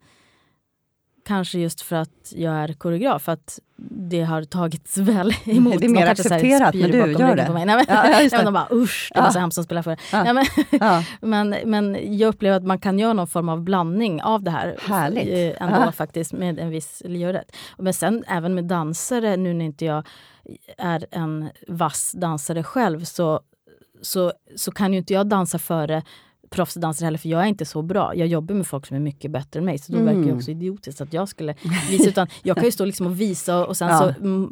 Kanske 1.26 1.58
just 1.58 1.80
för 1.80 1.96
att 1.96 2.32
jag 2.36 2.54
är 2.54 2.72
koreograf, 2.72 3.28
att 3.28 3.58
det 3.90 4.22
har 4.22 4.42
tagits 4.42 4.98
väl 4.98 5.34
emot. 5.44 5.74
Det 5.80 5.86
är 5.86 5.90
mer 5.90 6.06
accepterat 6.06 6.74
när 6.74 6.88
du 6.88 6.98
gör 6.98 7.36
det. 7.36 7.48
Nej, 7.52 7.66
men, 7.66 7.84
ja, 7.88 8.20
ja, 8.32 8.42
de 8.44 8.54
bara 8.54 8.68
usch, 8.72 9.10
det 9.14 9.20
var 9.20 9.26
ja. 9.26 9.32
så 9.32 9.38
hemskt 9.38 9.58
att 9.58 9.64
spela 9.64 9.82
för. 9.82 9.96
Ja. 10.12 10.24
Nej, 10.24 10.34
men, 10.34 10.44
ja. 10.80 11.04
men, 11.20 11.56
men 11.64 12.18
jag 12.18 12.28
upplever 12.28 12.56
att 12.56 12.64
man 12.64 12.78
kan 12.78 12.98
göra 12.98 13.12
någon 13.12 13.26
form 13.26 13.48
av 13.48 13.60
blandning 13.62 14.22
av 14.22 14.42
det 14.42 14.50
här. 14.50 14.76
Härligt. 14.82 15.56
Ändå 15.60 15.92
faktiskt, 15.92 16.32
med 16.32 16.58
en 16.58 16.70
viss 16.70 17.02
lyhördhet. 17.04 17.56
Men 17.78 17.94
sen 17.94 18.24
även 18.28 18.54
med 18.54 18.64
dansare, 18.64 19.36
nu 19.36 19.54
när 19.54 19.64
inte 19.64 19.84
jag 19.84 20.06
är 20.78 21.06
en 21.10 21.50
vass 21.68 22.12
dansare 22.12 22.62
själv 22.62 23.04
så, 23.04 23.40
så, 24.04 24.32
så 24.56 24.72
kan 24.72 24.92
ju 24.92 24.98
inte 24.98 25.12
jag 25.12 25.26
dansa 25.26 25.58
före 25.58 26.02
proffsdansare 26.54 27.06
heller, 27.06 27.18
för 27.18 27.28
jag 27.28 27.42
är 27.42 27.46
inte 27.46 27.64
så 27.64 27.82
bra. 27.82 28.14
Jag 28.14 28.28
jobbar 28.28 28.54
med 28.54 28.66
folk 28.66 28.86
som 28.86 28.96
är 28.96 29.00
mycket 29.00 29.30
bättre 29.30 29.58
än 29.60 29.64
mig, 29.64 29.78
så 29.78 29.92
då 29.92 29.98
mm. 29.98 30.14
verkar 30.14 30.30
det 30.30 30.36
också 30.36 30.50
idiotiskt 30.50 31.00
att 31.00 31.12
jag 31.12 31.28
skulle 31.28 31.54
visa. 31.90 32.08
Utan 32.08 32.26
jag 32.42 32.56
kan 32.56 32.64
ju 32.64 32.72
stå 32.72 32.84
liksom 32.84 33.06
och 33.06 33.20
visa 33.20 33.66
och 33.66 33.76
sen 33.76 33.88
ja. 33.88 33.98
så 33.98 34.48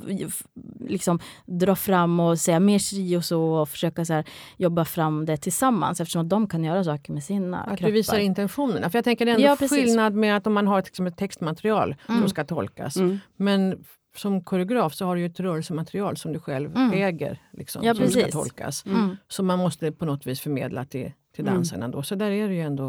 liksom 0.89 1.19
dra 1.47 1.77
fram 1.77 2.21
och 2.21 2.39
säga 2.39 2.61
mer 2.61 2.79
si 2.79 3.17
och 3.17 3.25
så 3.25 3.43
och 3.43 3.69
försöka 3.69 4.05
så 4.05 4.13
här, 4.13 4.25
jobba 4.57 4.85
fram 4.85 5.27
det 5.27 5.37
tillsammans 5.37 6.01
eftersom 6.01 6.23
att 6.23 6.29
de 6.29 6.47
kan 6.47 6.65
göra 6.65 6.85
saker 6.85 7.13
med 7.13 7.25
sina 7.25 7.59
att 7.59 7.67
kroppar. 7.67 7.85
Att 7.85 7.89
du 7.89 7.93
visar 7.93 8.19
intentionerna. 8.19 8.91
För 8.91 8.99
jag 8.99 9.05
tänker 9.05 9.25
det 9.25 9.31
är 9.31 9.35
ändå 9.35 9.47
ja, 9.63 9.69
skillnad 9.69 10.15
med 10.15 10.37
att 10.37 10.47
om 10.47 10.53
man 10.53 10.67
har 10.67 10.79
ett, 10.79 10.87
liksom 10.87 11.07
ett 11.07 11.17
textmaterial 11.17 11.95
mm. 12.09 12.21
som 12.21 12.29
ska 12.29 12.45
tolkas. 12.45 12.97
Mm. 12.97 13.19
Men 13.37 13.85
som 14.17 14.45
koreograf 14.45 14.95
så 14.95 15.07
har 15.07 15.17
du 15.17 15.25
ett 15.27 15.41
rörelsematerial 15.41 16.17
som 16.17 16.33
du 16.33 16.41
själv 16.41 16.77
mm. 16.77 16.93
äger. 16.93 17.41
Liksom, 17.53 17.85
ja, 17.85 17.95
som 17.95 18.05
precis. 18.05 18.23
ska 18.23 18.33
tolkas. 18.33 18.87
Mm. 18.87 19.17
Så 19.29 19.43
man 19.43 19.59
måste 19.59 19.93
på 19.93 20.05
något 20.05 20.27
vis 20.27 20.41
förmedla 20.41 20.87
det 20.91 21.13
till 21.35 21.45
mm. 21.45 21.55
dansarna. 21.55 21.89
Då. 21.89 22.03
Så 22.03 22.15
där 22.15 22.31
är 22.31 22.49
det 22.49 22.55
ju 22.55 22.61
ändå 22.61 22.89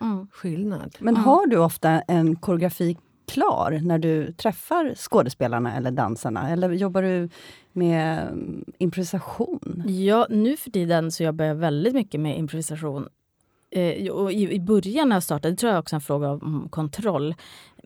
mm. 0.00 0.26
skillnad. 0.32 0.96
Men 0.98 1.16
har 1.16 1.46
du 1.46 1.56
ofta 1.56 1.90
en 1.90 2.36
koreografi 2.36 2.96
klar 3.26 3.80
när 3.82 3.98
du 3.98 4.32
träffar 4.32 4.94
skådespelarna 4.96 5.76
eller 5.76 5.90
dansarna? 5.90 6.50
Eller 6.50 6.70
jobbar 6.70 7.02
du 7.02 7.28
med 7.72 8.28
mm, 8.28 8.64
improvisation? 8.78 9.84
Ja, 9.86 10.26
nu 10.30 10.56
för 10.56 10.70
tiden 10.70 11.12
så 11.12 11.22
jobbar 11.22 11.44
jag 11.44 11.54
väldigt 11.54 11.94
mycket 11.94 12.20
med 12.20 12.38
improvisation. 12.38 13.08
Eh, 13.70 14.10
och 14.10 14.32
i, 14.32 14.52
I 14.52 14.60
början 14.60 15.08
när 15.08 15.16
jag 15.16 15.22
startade, 15.22 15.54
det 15.54 15.56
tror 15.56 15.72
jag 15.72 15.80
också 15.80 15.94
är 15.94 15.98
en 15.98 16.00
fråga 16.00 16.30
om 16.30 16.68
kontroll. 16.70 17.34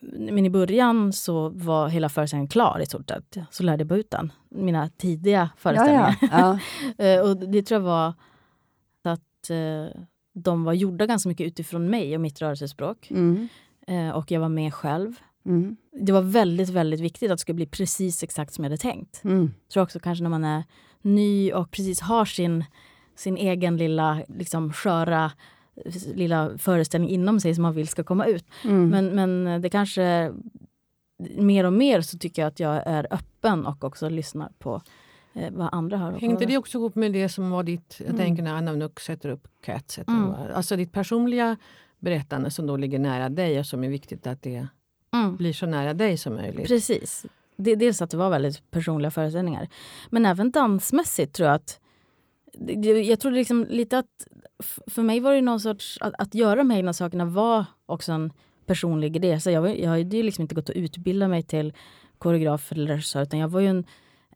Men 0.02 0.46
i 0.46 0.50
början 0.50 1.12
så 1.12 1.48
var 1.48 1.88
hela 1.88 2.08
föreställningen 2.08 2.48
klar 2.48 2.80
i 2.82 2.86
stort 2.86 3.08
sett. 3.08 3.38
Så 3.50 3.62
lärde 3.62 3.80
jag 3.80 3.88
bara 3.88 3.98
ut 3.98 4.10
den. 4.10 4.32
Mina 4.48 4.88
tidiga 4.88 5.50
föreställningar. 5.56 6.16
Ja, 6.20 6.28
ja. 6.30 6.58
Eh, 7.04 7.20
och 7.20 7.36
det 7.36 7.62
tror 7.62 7.80
jag 7.80 7.86
var 7.86 8.14
eh, 9.50 10.00
de 10.34 10.64
var 10.64 10.72
gjorda 10.72 11.06
ganska 11.06 11.28
mycket 11.28 11.46
utifrån 11.46 11.90
mig 11.90 12.14
och 12.14 12.20
mitt 12.20 12.40
rörelsespråk. 12.40 13.10
Mm. 13.10 13.48
Eh, 13.86 14.10
och 14.10 14.30
jag 14.30 14.40
var 14.40 14.48
med 14.48 14.74
själv. 14.74 15.14
Mm. 15.46 15.76
Det 15.92 16.12
var 16.12 16.22
väldigt, 16.22 16.68
väldigt 16.68 17.00
viktigt 17.00 17.30
att 17.30 17.38
det 17.38 17.40
skulle 17.40 17.56
bli 17.56 17.66
precis 17.66 18.22
exakt 18.22 18.52
som 18.52 18.64
jag 18.64 18.70
hade 18.70 18.80
tänkt. 18.80 19.24
Mm. 19.24 19.54
Jag 19.62 19.72
tror 19.72 19.82
också 19.82 20.00
kanske 20.00 20.22
när 20.22 20.30
man 20.30 20.44
är 20.44 20.64
ny 21.02 21.52
och 21.52 21.70
precis 21.70 22.00
har 22.00 22.24
sin, 22.24 22.64
sin 23.16 23.36
egen 23.36 23.76
lilla 23.76 24.22
liksom, 24.28 24.72
sköra 24.72 25.32
lilla 26.14 26.58
föreställning 26.58 27.10
inom 27.10 27.40
sig 27.40 27.54
som 27.54 27.62
man 27.62 27.74
vill 27.74 27.88
ska 27.88 28.04
komma 28.04 28.26
ut. 28.26 28.44
Mm. 28.64 28.88
Men, 28.88 29.06
men 29.06 29.62
det 29.62 29.70
kanske 29.70 30.32
mer 31.18 31.64
och 31.64 31.72
mer 31.72 32.00
så 32.00 32.18
tycker 32.18 32.42
jag 32.42 32.48
att 32.48 32.60
jag 32.60 32.82
är 32.86 33.06
öppen 33.10 33.66
och 33.66 33.84
också 33.84 34.08
lyssnar 34.08 34.52
på 34.58 34.82
eh, 35.34 35.52
vad 35.52 35.68
andra 35.72 35.96
har 35.96 36.12
Hängde 36.12 36.46
det 36.46 36.58
också 36.58 36.78
ihop 36.78 36.94
med 36.94 37.12
det 37.12 37.28
som 37.28 37.50
var 37.50 37.62
ditt, 37.62 37.96
jag 37.98 38.08
mm. 38.08 38.18
tänker 38.18 38.42
när 38.42 38.54
Anna 38.54 38.72
Nuck 38.72 39.00
sätter 39.00 39.28
upp 39.28 39.48
Cats, 39.64 39.98
mm. 39.98 40.32
alltså 40.54 40.76
ditt 40.76 40.92
personliga 40.92 41.56
berättande 41.98 42.50
som 42.50 42.66
då 42.66 42.76
ligger 42.76 42.98
nära 42.98 43.28
dig 43.28 43.58
och 43.58 43.66
som 43.66 43.84
är 43.84 43.88
viktigt 43.88 44.26
att 44.26 44.42
det 44.42 44.66
mm. 45.14 45.36
blir 45.36 45.52
så 45.52 45.66
nära 45.66 45.94
dig 45.94 46.16
som 46.16 46.34
möjligt. 46.34 46.68
Precis. 46.68 47.26
Det, 47.56 47.74
dels 47.74 48.02
att 48.02 48.10
det 48.10 48.16
var 48.16 48.30
väldigt 48.30 48.70
personliga 48.70 49.10
föreställningar. 49.10 49.68
Men 50.10 50.26
även 50.26 50.50
dansmässigt 50.50 51.34
tror 51.34 51.48
jag 51.48 51.54
att 51.54 51.80
jag 53.04 53.20
tror 53.20 53.32
liksom 53.32 53.66
lite 53.68 53.98
att 53.98 54.26
för 54.86 55.02
mig 55.02 55.20
var 55.20 55.34
det 55.34 55.40
någon 55.40 55.60
sorts, 55.60 55.98
att, 56.00 56.14
att 56.18 56.34
göra 56.34 56.56
de 56.56 56.70
här 56.70 56.78
egna 56.78 56.92
sakerna 56.92 57.24
var 57.24 57.64
också 57.86 58.12
en 58.12 58.32
personlig 58.66 59.24
resa. 59.24 59.50
Jag, 59.50 59.80
jag 59.80 59.90
hade 59.90 60.16
ju 60.16 60.22
liksom 60.22 60.42
inte 60.42 60.54
gått 60.54 60.68
och 60.68 60.76
utbilda 60.76 61.28
mig 61.28 61.42
till 61.42 61.72
koreograf 62.18 62.72
eller 62.72 62.86
regissör 62.86 63.22
utan 63.22 63.38
jag 63.38 63.48
var 63.48 63.60
ju 63.60 63.66
en 63.66 63.86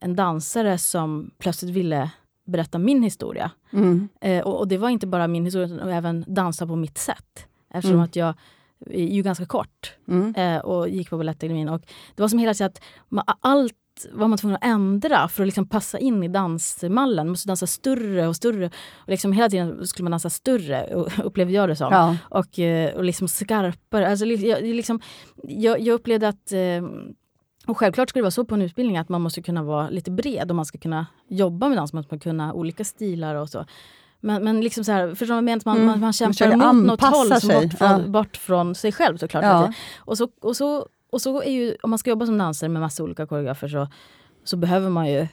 en 0.03 0.15
dansare 0.15 0.77
som 0.77 1.31
plötsligt 1.37 1.71
ville 1.71 2.11
berätta 2.45 2.77
min 2.77 3.03
historia. 3.03 3.51
Mm. 3.73 4.09
Eh, 4.21 4.43
och, 4.43 4.59
och, 4.59 4.67
det 4.67 4.77
var 4.77 4.89
inte 4.89 5.07
bara 5.07 5.27
min 5.27 5.45
historia, 5.45 5.75
utan 5.75 5.89
även 5.89 6.25
dansa 6.27 6.67
på 6.67 6.75
mitt 6.75 6.97
sätt. 6.97 7.47
Eftersom 7.73 7.95
mm. 7.95 8.05
att 8.05 8.15
jag 8.15 8.33
är 8.89 9.05
ju 9.05 9.21
ganska 9.21 9.45
kort 9.45 9.93
mm. 10.07 10.35
eh, 10.35 10.61
och 10.61 10.89
gick 10.89 11.09
på 11.09 11.17
Balettakademin. 11.17 11.69
Och 11.69 11.81
det 12.15 12.21
var 12.21 12.29
som 12.29 12.39
hela 12.39 12.53
tiden 12.53 12.67
att 12.67 12.81
man, 13.09 13.23
allt 13.39 13.75
var 14.11 14.27
man 14.27 14.37
tvungen 14.37 14.55
att 14.55 14.65
ändra 14.65 15.27
för 15.27 15.43
att 15.43 15.47
liksom 15.47 15.67
passa 15.67 15.99
in 15.99 16.23
i 16.23 16.27
dansmallen. 16.27 17.25
Man 17.25 17.31
måste 17.31 17.47
dansa 17.47 17.67
större 17.67 18.27
och 18.27 18.35
större. 18.35 18.65
Och 18.95 19.09
liksom 19.09 19.31
hela 19.31 19.49
tiden 19.49 19.87
skulle 19.87 20.03
man 20.03 20.11
dansa 20.11 20.29
större, 20.29 21.05
upplevde 21.23 21.53
jag 21.53 21.69
det 21.69 21.75
som. 21.75 21.93
Ja. 21.93 22.17
Och, 22.29 22.59
eh, 22.59 22.95
och 22.95 23.03
liksom 23.03 23.27
skarpare. 23.27 24.09
Alltså, 24.09 24.25
jag, 24.25 24.63
liksom, 24.63 24.99
jag, 25.43 25.79
jag 25.79 25.93
upplevde 25.93 26.27
att 26.27 26.51
eh, 26.51 26.81
och 27.67 27.77
självklart 27.77 28.09
ska 28.09 28.19
det 28.19 28.23
vara 28.23 28.31
så 28.31 28.45
på 28.45 28.55
en 28.55 28.61
utbildning 28.61 28.97
att 28.97 29.09
man 29.09 29.21
måste 29.21 29.41
kunna 29.41 29.63
vara 29.63 29.89
lite 29.89 30.11
bred 30.11 30.49
och 30.49 30.55
man 30.55 30.65
ska 30.65 30.77
kunna 30.77 31.05
jobba 31.27 31.69
med 31.69 31.77
dans, 31.77 31.93
man 31.93 32.03
ska 32.03 32.19
kunna 32.19 32.53
olika 32.53 32.83
stilar 32.83 33.35
och 33.35 33.49
så. 33.49 33.65
Men, 34.25 34.43
men 34.43 34.61
liksom 34.61 34.83
så 34.83 34.91
här, 34.91 35.15
förstår 35.15 35.35
jag 35.35 35.43
Man, 35.43 35.77
mm. 35.77 35.85
man, 35.85 35.99
man 35.99 36.13
kämpar 36.13 36.73
mot 36.73 36.85
något 36.85 37.01
håll 37.01 37.41
som 37.41 37.49
bort, 37.49 37.73
från, 37.77 38.01
ja. 38.01 38.07
bort 38.07 38.37
från 38.37 38.75
sig 38.75 38.91
själv 38.91 39.17
såklart. 39.17 39.43
Ja. 39.43 39.73
Och, 39.97 40.17
så, 40.17 40.27
och, 40.41 40.55
så, 40.55 40.87
och 41.13 41.21
så 41.21 41.41
är 41.41 41.51
ju, 41.51 41.75
om 41.83 41.89
man 41.89 41.99
ska 41.99 42.09
jobba 42.09 42.25
som 42.25 42.37
dansare 42.37 42.69
med 42.69 42.81
massa 42.81 43.03
olika 43.03 43.25
koreografer 43.25 43.67
så, 43.67 43.87
så 44.43 44.57
behöver 44.57 44.89
man 44.89 45.11
ju 45.11 45.27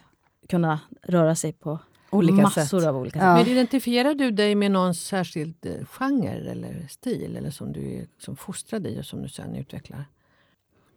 kunna 0.48 0.80
röra 1.02 1.34
sig 1.34 1.52
på 1.52 1.78
olika 2.10 2.42
massor 2.42 2.80
sätt. 2.80 2.88
av 2.88 2.96
olika 2.96 3.18
sätt. 3.18 3.26
Ja. 3.26 3.34
Men 3.34 3.46
identifierar 3.46 4.14
du 4.14 4.30
dig 4.30 4.54
med 4.54 4.70
någon 4.70 4.94
särskild 4.94 5.66
eh, 5.66 5.86
genre 5.86 6.50
eller 6.50 6.86
stil 6.90 7.36
eller 7.36 7.50
som 7.50 7.72
du 7.72 8.06
som 8.18 8.36
fostrar 8.36 8.80
dig 8.80 8.98
och 8.98 9.04
som 9.04 9.22
du 9.22 9.28
sen 9.28 9.56
utvecklar? 9.56 10.04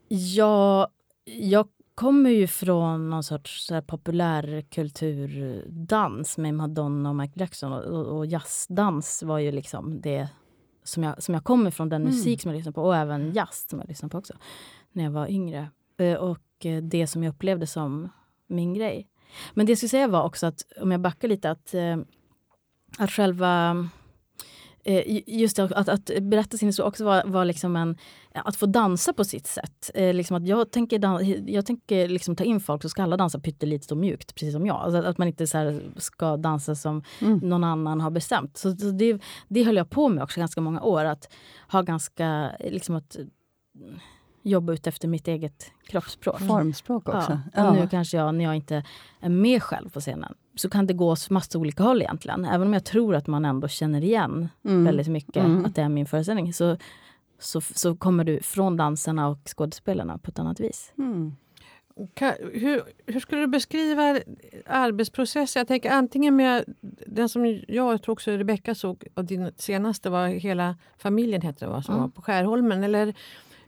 Ja, 0.07 0.87
jag 1.25 1.67
kommer 1.95 2.29
ju 2.29 2.47
från 2.47 3.09
någon 3.09 3.23
sorts 3.23 3.65
så 3.65 3.73
här, 3.73 3.81
populärkulturdans 3.81 6.37
med 6.37 6.53
Madonna 6.53 7.09
och 7.09 7.15
Michael 7.15 7.41
Jackson. 7.41 7.73
Och, 7.73 8.17
och 8.17 8.25
jazzdans 8.25 9.23
var 9.23 9.39
ju 9.39 9.51
liksom 9.51 10.01
det 10.01 10.29
som 10.83 11.03
jag, 11.03 11.23
som 11.23 11.33
jag 11.33 11.43
kommer 11.43 11.71
från, 11.71 11.89
den 11.89 12.01
mm. 12.01 12.13
musik 12.13 12.41
som 12.41 12.51
jag 12.51 12.57
lyssnade 12.57 12.75
på. 12.75 12.83
Och 12.83 12.95
även 12.95 13.33
jazz 13.33 13.65
som 13.69 13.79
jag 13.79 13.87
lyssnade 13.87 14.11
på 14.11 14.17
också 14.17 14.33
när 14.91 15.03
jag 15.03 15.11
var 15.11 15.27
yngre. 15.27 15.69
Eh, 15.97 16.13
och 16.15 16.65
eh, 16.65 16.83
det 16.83 17.07
som 17.07 17.23
jag 17.23 17.31
upplevde 17.31 17.67
som 17.67 18.09
min 18.47 18.73
grej. 18.73 19.07
Men 19.53 19.65
det 19.65 19.71
jag 19.71 19.77
skulle 19.77 19.89
säga 19.89 20.07
var 20.07 20.23
också 20.23 20.45
att, 20.45 20.61
om 20.81 20.91
jag 20.91 21.01
backar 21.01 21.27
lite, 21.27 21.51
att, 21.51 21.73
eh, 21.73 21.97
att 22.97 23.11
själva 23.11 23.75
just 25.25 25.55
det, 25.55 25.63
att, 25.63 25.89
att 25.89 26.05
berätta 26.21 26.57
sin 26.57 26.67
historia 26.67 26.87
också 26.87 27.05
var, 27.05 27.23
var 27.25 27.45
liksom 27.45 27.75
en, 27.75 27.97
att 28.33 28.55
få 28.55 28.65
dansa 28.65 29.13
på 29.13 29.23
sitt 29.23 29.47
sätt. 29.47 29.91
Eh, 29.93 30.13
liksom 30.13 30.37
att 30.37 30.47
jag 30.47 30.71
tänker, 30.71 30.99
jag 31.49 31.65
tänker 31.65 32.07
liksom 32.07 32.35
ta 32.35 32.43
in 32.43 32.59
folk 32.59 32.81
så 32.81 32.89
ska 32.89 33.03
alla 33.03 33.17
dansa 33.17 33.39
pyttelitet 33.39 33.91
och 33.91 33.97
mjukt, 33.97 34.35
precis 34.35 34.53
som 34.53 34.65
jag. 34.65 34.75
Alltså 34.75 35.09
att 35.09 35.17
man 35.17 35.27
inte 35.27 35.47
så 35.47 35.79
ska 35.97 36.37
dansa 36.37 36.75
som 36.75 37.03
mm. 37.21 37.37
någon 37.37 37.63
annan 37.63 38.01
har 38.01 38.11
bestämt. 38.11 38.57
Så, 38.57 38.75
så 38.75 38.91
det, 38.91 39.21
det 39.47 39.63
höll 39.63 39.75
jag 39.75 39.89
på 39.89 40.09
med 40.09 40.23
också 40.23 40.39
ganska 40.39 40.61
många 40.61 40.81
år. 40.81 41.05
Att 41.05 41.33
ha 41.71 41.81
ganska, 41.81 42.51
liksom 42.59 42.95
att 42.95 43.17
jobba 44.43 44.73
ut 44.73 44.87
efter 44.87 45.07
mitt 45.07 45.27
eget 45.27 45.71
kroppsspråk. 45.87 46.39
Formspråk 46.39 47.09
också. 47.09 47.39
Ja. 47.53 47.69
Och 47.69 47.75
nu 47.75 47.87
kanske 47.87 48.17
jag, 48.17 48.35
när 48.35 48.43
jag 48.43 48.55
inte 48.55 48.83
är 49.19 49.29
med 49.29 49.63
själv 49.63 49.89
på 49.89 49.99
scenen, 49.99 50.33
så 50.55 50.69
kan 50.69 50.87
det 50.87 50.93
gå 50.93 51.15
massa 51.29 51.59
olika 51.59 51.83
håll 51.83 52.01
egentligen. 52.01 52.45
Även 52.45 52.67
om 52.67 52.73
jag 52.73 52.85
tror 52.85 53.15
att 53.15 53.27
man 53.27 53.45
ändå 53.45 53.67
känner 53.67 54.03
igen 54.03 54.49
mm. 54.65 54.83
väldigt 54.83 55.07
mycket 55.07 55.45
mm. 55.45 55.65
att 55.65 55.75
det 55.75 55.81
är 55.81 55.89
min 55.89 56.05
föreställning. 56.05 56.53
Så, 56.53 56.77
så, 57.39 57.61
så 57.61 57.95
kommer 57.95 58.23
du 58.23 58.39
från 58.41 58.77
dansarna 58.77 59.27
och 59.27 59.39
skådespelarna 59.57 60.17
på 60.17 60.31
ett 60.31 60.39
annat 60.39 60.59
vis. 60.59 60.93
Mm. 60.97 61.35
Hur, 62.53 62.81
hur, 63.05 63.19
skulle 63.19 63.41
du 63.41 63.47
beskriva 63.47 64.19
arbetsprocessen? 64.65 65.59
Jag 65.59 65.67
tänker 65.67 65.91
antingen 65.91 66.35
med 66.35 66.63
den 67.07 67.29
som 67.29 67.45
jag, 67.45 67.65
jag 67.67 68.01
tror 68.01 68.13
också 68.13 68.31
Rebecka 68.31 68.75
såg, 68.75 69.03
och 69.13 69.25
din 69.25 69.51
senaste 69.57 70.09
var 70.09 70.27
Hela 70.27 70.75
familjen 70.97 71.41
heter 71.41 71.65
det, 71.65 71.71
va, 71.71 71.83
som 71.83 71.93
mm. 71.93 72.01
var 72.01 72.09
på 72.09 72.21
Skärholmen. 72.21 72.83
Eller 72.83 73.07
Eh, 73.07 73.13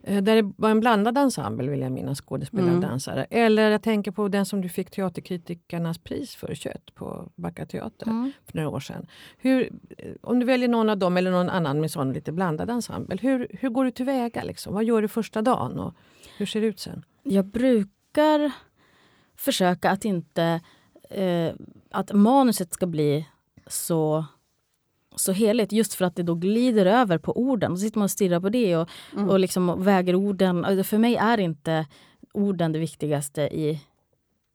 där 0.06 0.36
det 0.36 0.54
var 0.58 0.70
en 0.70 0.80
blandad 0.80 1.18
ensemble 1.18 1.72
vill 1.72 1.82
jag 1.82 1.92
minnas, 1.92 2.22
skådespelare 2.22 2.72
och 2.72 2.78
mm. 2.78 2.90
dansare. 2.90 3.26
Eller 3.30 3.72
jag 3.72 3.82
tänker 3.82 4.12
på 4.12 4.28
den 4.28 4.46
som 4.46 4.62
du 4.62 4.70
fick 4.70 4.92
Teaterkritikernas 4.92 5.98
pris 5.98 6.36
för, 6.36 6.56
Kött, 6.56 6.96
på 6.96 7.32
Backa 7.36 7.66
Teater 7.66 8.08
mm. 8.08 8.32
för 8.46 8.58
några 8.58 8.70
år 8.70 8.80
sedan. 8.80 9.08
Hur, 9.38 9.70
eh, 9.98 10.12
om 10.22 10.40
du 10.40 10.46
väljer 10.46 10.68
någon 10.68 10.90
av 10.90 10.98
dem 10.98 11.18
eller 11.18 11.32
någon 11.32 11.50
annan 11.50 11.82
med 11.82 11.92
sån 11.92 12.14
lite 12.14 12.32
blandad 12.32 12.70
ensemble, 12.70 13.18
hur, 13.22 13.48
hur 13.60 13.70
går 13.70 13.86
du 13.86 13.92
tillväga? 13.92 14.44
Liksom? 14.44 14.74
Vad 14.74 14.84
gör 14.84 15.02
du 15.02 15.08
första 15.08 15.42
dagen 15.42 15.80
och 15.80 15.94
hur 16.38 16.46
ser 16.46 16.62
det 16.62 16.68
ut 16.68 16.80
sen? 16.80 17.06
Jag 17.24 17.46
brukar 17.46 18.52
försöka 19.36 19.90
att 19.90 20.06
inte... 20.06 20.62
Eh, 21.10 21.54
att 21.92 22.14
manuset 22.14 22.74
ska 22.74 22.86
bli 22.88 23.28
så 23.68 24.26
så 25.16 25.32
heligt 25.32 25.72
just 25.72 25.94
för 25.94 26.06
att 26.06 26.16
det 26.16 26.24
då 26.24 26.36
glider 26.36 26.86
över 26.86 27.18
på 27.18 27.38
orden. 27.38 27.72
Då 27.72 27.78
sitter 27.78 28.00
man 28.00 28.04
och 28.04 28.12
stirrar 28.12 28.40
på 28.40 28.50
det 28.50 28.78
och, 28.78 28.90
mm. 29.14 29.30
och 29.30 29.40
liksom 29.40 29.84
väger 29.84 30.16
orden. 30.16 30.66
Alltså, 30.66 30.84
för 30.84 30.98
mig 30.98 31.16
är 31.16 31.40
inte 31.40 31.86
orden 32.34 32.72
det 32.72 32.80
viktigaste 32.80 33.42
i, 33.42 33.82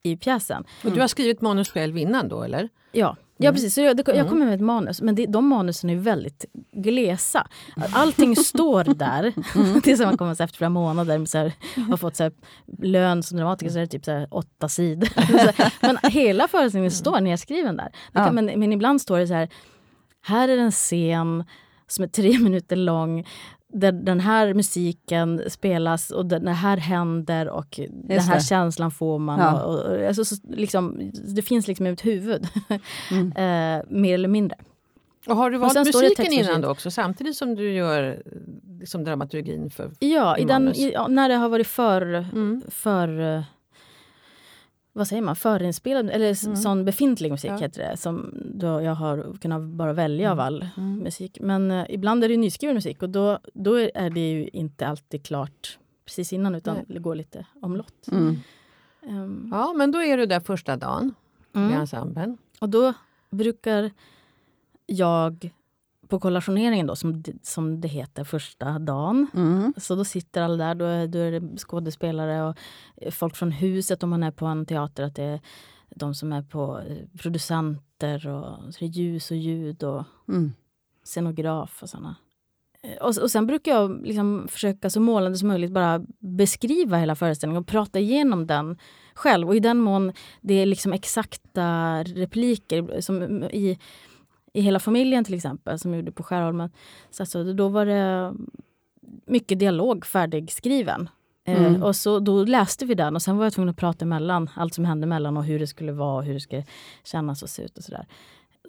i 0.03 0.17
pjäsen. 0.17 0.65
Och 0.85 0.93
du 0.93 1.01
har 1.01 1.09
skrivit 1.09 1.41
manus 1.41 1.71
själv 1.71 1.99
innan 1.99 2.29
då 2.29 2.43
eller? 2.43 2.69
Ja. 2.93 3.17
Ja 3.43 3.53
precis, 3.53 3.75
så 3.75 3.81
jag, 3.81 3.99
jag 3.99 4.09
mm. 4.09 4.29
kommer 4.29 4.45
med 4.45 4.55
ett 4.55 4.61
manus 4.61 5.03
men 5.03 5.15
det, 5.15 5.27
de 5.27 5.49
manusen 5.49 5.91
är 5.91 5.97
väldigt 5.97 6.45
glesa. 6.73 7.47
Allting 7.93 8.37
står 8.37 8.85
där 8.85 9.33
mm. 9.55 9.81
tills 9.81 10.01
man 10.01 10.17
kommer 10.19 10.33
efter 10.33 10.57
flera 10.57 10.71
månader 10.71 11.25
så 11.25 11.39
här, 11.39 11.53
har 11.91 11.97
fått 11.97 12.17
så 12.17 12.23
här, 12.23 12.33
lön 12.83 13.23
som 13.23 13.39
dramatiker 13.39 13.71
så 13.71 13.79
är 13.79 13.81
det 13.81 13.87
typ 13.87 14.05
så 14.05 14.11
här, 14.11 14.29
åtta 14.31 14.69
sidor. 14.69 15.09
men 15.87 16.11
hela 16.11 16.49
föreställningen 16.49 16.91
står 16.91 17.21
nedskriven 17.21 17.77
där. 17.77 17.93
Kan, 18.13 18.35
men, 18.35 18.47
men 18.47 18.73
ibland 18.73 19.01
står 19.01 19.19
det 19.19 19.27
så 19.27 19.35
här, 19.35 19.49
här 20.23 20.49
är 20.49 20.59
en 20.59 20.71
scen 20.71 21.45
som 21.87 22.05
är 22.05 22.09
tre 22.09 22.39
minuter 22.43 22.77
lång 22.77 23.27
där 23.73 23.93
den 23.93 24.21
här 24.21 24.55
musiken 24.55 25.43
spelas 25.49 26.11
och 26.11 26.27
det 26.27 26.51
här 26.51 26.77
händer 26.77 27.49
och 27.49 27.79
Just 27.79 27.93
den 28.09 28.21
här 28.21 28.35
det. 28.35 28.45
känslan 28.45 28.91
får 28.91 29.19
man. 29.19 29.39
Ja. 29.39 29.63
Och, 29.63 29.85
och, 29.85 30.07
alltså, 30.07 30.25
så, 30.25 30.37
liksom, 30.49 31.11
det 31.35 31.43
finns 31.43 31.67
liksom 31.69 31.87
i 31.87 31.91
mitt 31.91 32.07
huvud, 32.07 32.49
mm. 33.11 33.27
eh, 33.27 33.85
mer 33.89 34.15
eller 34.15 34.29
mindre. 34.29 34.59
Och 35.27 35.37
har 35.37 35.51
du 35.51 35.59
valt 35.59 35.75
musiken 35.75 36.33
innan 36.33 36.61
då 36.61 36.69
också 36.69 36.91
samtidigt 36.91 37.37
som 37.37 37.55
du 37.55 37.73
gör 37.73 38.23
liksom, 38.81 39.05
dramaturgin 39.05 39.71
för 39.71 39.91
Ja, 39.99 40.39
i 40.39 40.45
den, 40.45 40.69
i, 40.69 40.97
när 41.09 41.29
det 41.29 41.35
har 41.35 41.49
varit 41.49 41.67
för, 41.67 42.03
mm. 42.13 42.63
för 42.69 43.37
eh, 43.37 43.43
vad 44.93 45.09
säger 45.09 45.23
man, 45.23 45.37
förinspelad 45.37 46.11
eller 46.11 46.47
mm. 46.47 46.57
sån 46.57 46.85
befintlig 46.85 47.31
musik 47.31 47.51
ja. 47.51 47.57
heter 47.57 47.91
det. 47.91 47.97
Som 47.97 48.35
då 48.55 48.67
jag 48.67 48.95
har 48.95 49.37
kunnat 49.41 49.63
bara 49.63 49.93
välja 49.93 50.27
mm. 50.27 50.39
av 50.39 50.47
all 50.47 50.67
mm. 50.77 50.99
musik. 50.99 51.39
Men 51.41 51.71
uh, 51.71 51.85
ibland 51.89 52.25
är 52.25 52.29
det 52.29 52.37
nyskriven 52.37 52.75
musik 52.75 53.03
och 53.03 53.11
då, 53.11 53.39
då 53.55 53.75
är 53.75 54.11
det 54.11 54.31
ju 54.31 54.49
inte 54.49 54.87
alltid 54.87 55.23
klart 55.23 55.79
precis 56.05 56.33
innan 56.33 56.55
utan 56.55 56.75
Nej. 56.75 56.85
det 56.89 56.99
går 56.99 57.15
lite 57.15 57.47
omlott. 57.63 58.09
Um, 59.03 59.49
ja, 59.53 59.73
men 59.77 59.93
då 59.93 60.03
är 60.03 60.17
du 60.17 60.27
där 60.27 60.41
första 60.41 60.77
dagen 60.77 61.15
mm. 61.55 61.71
i 61.71 61.75
ensemblen. 61.75 62.39
Och 62.61 62.69
då 62.69 62.95
brukar 63.31 63.91
jag 64.87 65.51
på 66.11 66.21
kollationeringen 66.21 66.87
då, 66.87 66.97
som, 66.97 67.23
som 67.43 67.81
det 67.81 67.89
heter, 67.89 68.25
första 68.25 68.79
dagen. 68.79 69.27
Mm. 69.35 69.75
Så 69.77 69.95
då 69.95 70.05
sitter 70.05 70.43
alla 70.43 70.65
där, 70.65 70.75
då 70.75 70.85
är, 70.85 71.07
då 71.07 71.19
är 71.19 71.41
det 71.41 71.59
skådespelare 71.59 72.43
och 72.49 72.57
folk 73.11 73.37
från 73.37 73.53
huset 73.53 74.03
om 74.03 74.11
man 74.11 74.23
är 74.23 74.31
på 74.31 74.47
en 74.47 74.67
teater. 74.67 75.03
Att 75.03 75.15
det 75.15 75.23
är 75.23 75.41
de 75.97 76.15
som 76.15 76.33
är 76.33 76.43
på 76.43 76.81
eh, 76.89 77.19
producenter 77.19 78.29
och 78.29 78.75
så 78.75 78.85
ljus 78.85 79.31
och 79.31 79.37
ljud 79.37 79.83
och 79.83 80.05
mm. 80.29 80.53
scenograf 81.05 81.83
och 81.83 81.89
såna. 81.89 82.17
Eh, 82.83 82.97
och, 82.97 83.19
och 83.19 83.31
sen 83.31 83.47
brukar 83.47 83.73
jag 83.73 84.07
liksom 84.07 84.49
försöka 84.51 84.91
så 84.91 85.01
målande 85.01 85.39
som 85.39 85.49
möjligt 85.49 85.73
bara 85.73 86.05
beskriva 86.19 86.97
hela 86.97 87.15
föreställningen 87.15 87.61
och 87.63 87.69
prata 87.69 87.99
igenom 87.99 88.47
den 88.47 88.79
själv. 89.15 89.49
Och 89.49 89.57
i 89.57 89.61
den 89.61 89.79
mån 89.79 90.13
det 90.41 90.55
är 90.55 90.67
liksom 90.67 90.93
exakta 90.93 92.03
repliker 92.03 93.01
som 93.01 93.23
i 93.45 93.79
i 94.53 94.61
Hela 94.61 94.79
familjen 94.79 95.25
till 95.25 95.35
exempel, 95.35 95.79
som 95.79 95.95
gjorde 95.95 96.13
på 96.13 96.23
Skärholmen, 96.23 96.71
så 97.11 97.43
då 97.43 97.69
var 97.69 97.87
det 97.87 98.35
mycket 99.27 99.59
dialog 99.59 100.07
färdigskriven. 100.07 101.09
Eh, 101.45 101.61
mm. 101.61 101.75
Eh, 101.75 101.83
och 101.83 101.97
så, 101.97 102.19
då 102.21 102.45
läste 102.45 102.85
vi 102.85 102.95
den 102.95 103.15
och 103.15 103.23
sen 103.23 103.37
var 103.37 103.45
jag 103.45 103.53
tvungen 103.53 103.69
att 103.69 103.77
prata 103.77 104.05
emellan 104.05 104.51
allt 104.55 104.75
som 104.75 104.85
hände 104.85 105.07
mellan 105.07 105.37
och 105.37 105.45
hur 105.45 105.59
det 105.59 105.67
skulle 105.67 105.93
vara 105.93 106.17
och 106.17 106.25
hur 106.25 106.35
det 106.35 106.41
skulle 106.41 106.65
kännas 107.05 107.43
och 107.43 107.51
se 107.51 107.63
ut 107.63 107.79
och 107.79 107.85
sådär. 107.85 108.07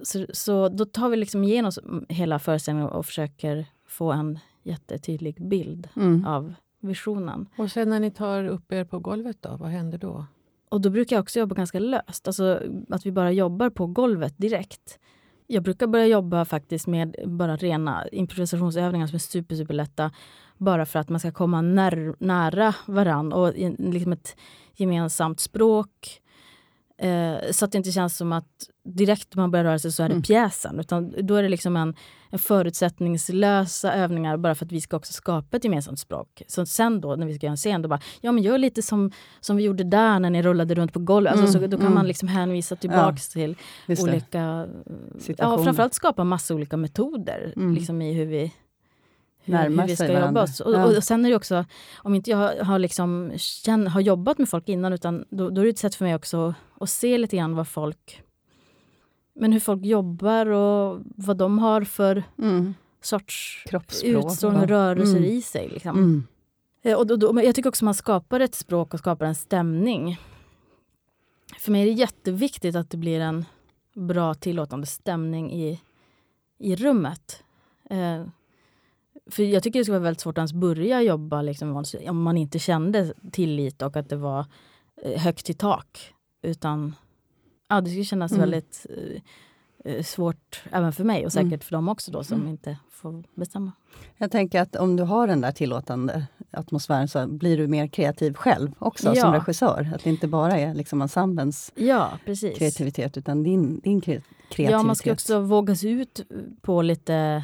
Så, 0.03 0.25
så 0.33 0.69
då 0.69 0.85
tar 0.85 1.09
vi 1.09 1.17
liksom 1.17 1.43
igenom 1.43 1.71
hela 2.09 2.39
föreställningen 2.39 2.89
och 2.89 3.05
försöker 3.05 3.65
få 3.87 4.11
en 4.11 4.39
jättetydlig 4.63 5.47
bild 5.47 5.89
mm. 5.95 6.25
av 6.25 6.53
visionen. 6.79 7.47
Och 7.57 7.71
sen 7.71 7.89
när 7.89 7.99
ni 7.99 8.11
tar 8.11 8.45
upp 8.47 8.71
er 8.71 8.85
på 8.85 8.99
golvet 8.99 9.37
då, 9.41 9.57
vad 9.59 9.69
händer 9.69 9.97
då? 9.97 10.25
Och 10.69 10.81
då 10.81 10.89
brukar 10.89 11.15
jag 11.15 11.23
också 11.23 11.39
jobba 11.39 11.55
ganska 11.55 11.79
löst, 11.79 12.27
alltså 12.27 12.61
att 12.89 13.05
vi 13.05 13.11
bara 13.11 13.31
jobbar 13.31 13.69
på 13.69 13.87
golvet 13.87 14.33
direkt. 14.37 14.99
Jag 15.51 15.63
brukar 15.63 15.87
börja 15.87 16.05
jobba 16.05 16.45
faktiskt 16.45 16.87
med 16.87 17.15
bara 17.25 17.55
rena 17.55 18.07
improvisationsövningar 18.07 19.07
som 19.07 19.15
är 19.15 19.19
super, 19.19 19.55
superlätta. 19.55 20.11
Bara 20.57 20.85
för 20.85 20.99
att 20.99 21.09
man 21.09 21.19
ska 21.19 21.31
komma 21.31 21.61
när, 21.61 22.15
nära 22.19 22.75
varann 22.85 23.33
och 23.33 23.53
liksom 23.77 24.13
ett 24.13 24.35
gemensamt 24.75 25.39
språk. 25.39 26.21
Eh, 27.01 27.51
så 27.51 27.65
att 27.65 27.71
det 27.71 27.77
inte 27.77 27.91
känns 27.91 28.17
som 28.17 28.31
att 28.33 28.47
direkt 28.83 29.35
man 29.35 29.51
börjar 29.51 29.65
röra 29.65 29.79
sig 29.79 29.91
så 29.91 30.03
är 30.03 30.07
det 30.07 30.13
mm. 30.13 30.23
pjäsen. 30.23 30.79
Utan 30.79 31.13
då 31.17 31.35
är 31.35 31.43
det 31.43 31.49
liksom 31.49 31.77
en, 31.77 31.95
en 32.29 32.39
förutsättningslösa 32.39 33.93
övningar 33.93 34.37
bara 34.37 34.55
för 34.55 34.65
att 34.65 34.71
vi 34.71 34.81
ska 34.81 34.97
också 34.97 35.13
skapa 35.13 35.57
ett 35.57 35.63
gemensamt 35.63 35.99
språk. 35.99 36.41
Så 36.47 36.65
sen 36.65 37.01
då 37.01 37.15
när 37.15 37.27
vi 37.27 37.33
ska 37.33 37.45
göra 37.45 37.51
en 37.51 37.57
scen, 37.57 37.81
då 37.81 37.89
bara, 37.89 37.99
ja 38.21 38.31
men 38.31 38.43
gör 38.43 38.57
lite 38.57 38.81
som, 38.81 39.11
som 39.39 39.57
vi 39.57 39.63
gjorde 39.63 39.83
där 39.83 40.19
när 40.19 40.29
ni 40.29 40.41
rullade 40.41 40.75
runt 40.75 40.93
på 40.93 40.99
golvet. 40.99 41.31
Alltså, 41.31 41.57
mm. 41.57 41.61
så, 41.61 41.67
då 41.67 41.77
kan 41.77 41.85
mm. 41.85 41.95
man 41.95 42.07
liksom 42.07 42.27
hänvisa 42.27 42.75
tillbaks 42.75 43.35
ja. 43.35 43.41
till 43.41 43.55
olika... 43.99 44.67
Ja, 45.37 45.63
framförallt 45.63 45.93
skapa 45.93 46.23
massa 46.23 46.55
olika 46.55 46.77
metoder 46.77 47.53
mm. 47.55 47.73
liksom 47.73 48.01
i 48.01 48.13
hur 48.13 48.25
vi 48.25 48.53
hur, 49.43 49.87
vi 49.87 49.95
ska 49.95 50.25
jobba. 50.25 50.43
Och, 50.43 50.73
ja. 50.73 50.97
och, 50.97 51.03
sen 51.03 51.25
är 51.25 51.29
det 51.29 51.35
också, 51.35 51.65
om 51.97 52.15
inte 52.15 52.29
jag 52.29 52.65
har, 52.65 52.79
liksom, 52.79 53.31
känn, 53.37 53.87
har 53.87 54.01
jobbat 54.01 54.37
med 54.37 54.49
folk 54.49 54.69
innan, 54.69 54.93
utan 54.93 55.25
då, 55.29 55.49
då 55.49 55.61
är 55.61 55.65
det 55.65 55.71
ett 55.71 55.77
sätt 55.77 55.95
för 55.95 56.05
mig 56.05 56.15
också 56.15 56.53
att 56.79 56.89
se 56.89 57.17
lite 57.17 57.37
grann 57.37 57.55
vad 57.55 57.67
folk 57.67 58.21
men 59.33 59.53
hur 59.53 59.59
folk 59.59 59.85
jobbar 59.85 60.45
och 60.45 61.01
vad 61.03 61.37
de 61.37 61.59
har 61.59 61.83
för 61.83 62.23
mm. 62.37 62.73
sorts 63.01 63.65
utstrålning 64.03 64.61
och 64.61 64.67
rörelser 64.67 65.17
mm. 65.17 65.29
i 65.29 65.41
sig. 65.41 65.69
Liksom. 65.69 65.97
Mm. 65.97 66.23
Eh, 66.81 66.97
och 66.97 67.07
då, 67.07 67.15
då, 67.15 67.43
jag 67.43 67.55
tycker 67.55 67.69
också 67.69 67.85
man 67.85 67.93
skapar 67.93 68.39
ett 68.39 68.55
språk 68.55 68.93
och 68.93 68.99
skapar 68.99 69.25
en 69.25 69.35
stämning. 69.35 70.19
För 71.59 71.71
mig 71.71 71.81
är 71.81 71.85
det 71.85 71.91
jätteviktigt 71.91 72.75
att 72.75 72.89
det 72.89 72.97
blir 72.97 73.19
en 73.19 73.45
bra 73.93 74.33
tillåtande 74.33 74.87
stämning 74.87 75.51
i, 75.51 75.81
i 76.57 76.75
rummet. 76.75 77.43
Eh, 77.89 78.25
för 79.29 79.43
jag 79.43 79.63
tycker 79.63 79.79
det 79.79 79.85
skulle 79.85 79.99
vara 79.99 80.03
väldigt 80.03 80.21
svårt 80.21 80.37
att 80.37 80.41
ens 80.41 80.53
börja 80.53 81.01
jobba 81.01 81.41
liksom, 81.41 81.83
om 82.07 82.21
man 82.21 82.37
inte 82.37 82.59
kände 82.59 83.13
tillit 83.31 83.81
och 83.81 83.95
att 83.95 84.09
det 84.09 84.15
var 84.15 84.45
eh, 85.03 85.21
högt 85.21 85.49
i 85.49 85.53
tak. 85.53 86.13
Utan 86.41 86.95
ja, 87.69 87.81
det 87.81 87.89
skulle 87.89 88.05
kännas 88.05 88.31
mm. 88.31 88.41
väldigt 88.41 88.85
eh, 89.85 90.03
svårt 90.03 90.63
även 90.71 90.93
för 90.93 91.03
mig 91.03 91.25
och 91.25 91.33
säkert 91.33 91.47
mm. 91.47 91.59
för 91.59 91.71
dem 91.71 91.89
också 91.89 92.11
då 92.11 92.23
som 92.23 92.37
mm. 92.37 92.49
inte 92.49 92.77
får 92.89 93.23
bestämma. 93.35 93.71
Jag 94.17 94.31
tänker 94.31 94.61
att 94.61 94.75
om 94.75 94.95
du 94.95 95.03
har 95.03 95.27
den 95.27 95.41
där 95.41 95.51
tillåtande 95.51 96.27
atmosfären 96.51 97.07
så 97.07 97.27
blir 97.27 97.57
du 97.57 97.67
mer 97.67 97.87
kreativ 97.87 98.33
själv 98.33 98.71
också 98.79 99.15
ja. 99.15 99.21
som 99.21 99.33
regissör. 99.33 99.89
Att 99.95 100.03
det 100.03 100.09
inte 100.09 100.27
bara 100.27 100.57
är 100.57 100.73
liksom 100.73 101.01
ensemblens 101.01 101.71
ja, 101.75 102.11
kreativitet 102.57 103.17
utan 103.17 103.43
din, 103.43 103.79
din 103.79 104.01
kreativitet. 104.01 104.71
Ja, 104.71 104.83
man 104.83 104.95
ska 104.95 105.11
också 105.11 105.39
våga 105.39 105.75
sig 105.75 105.91
ut 105.91 106.21
på 106.61 106.81
lite 106.81 107.43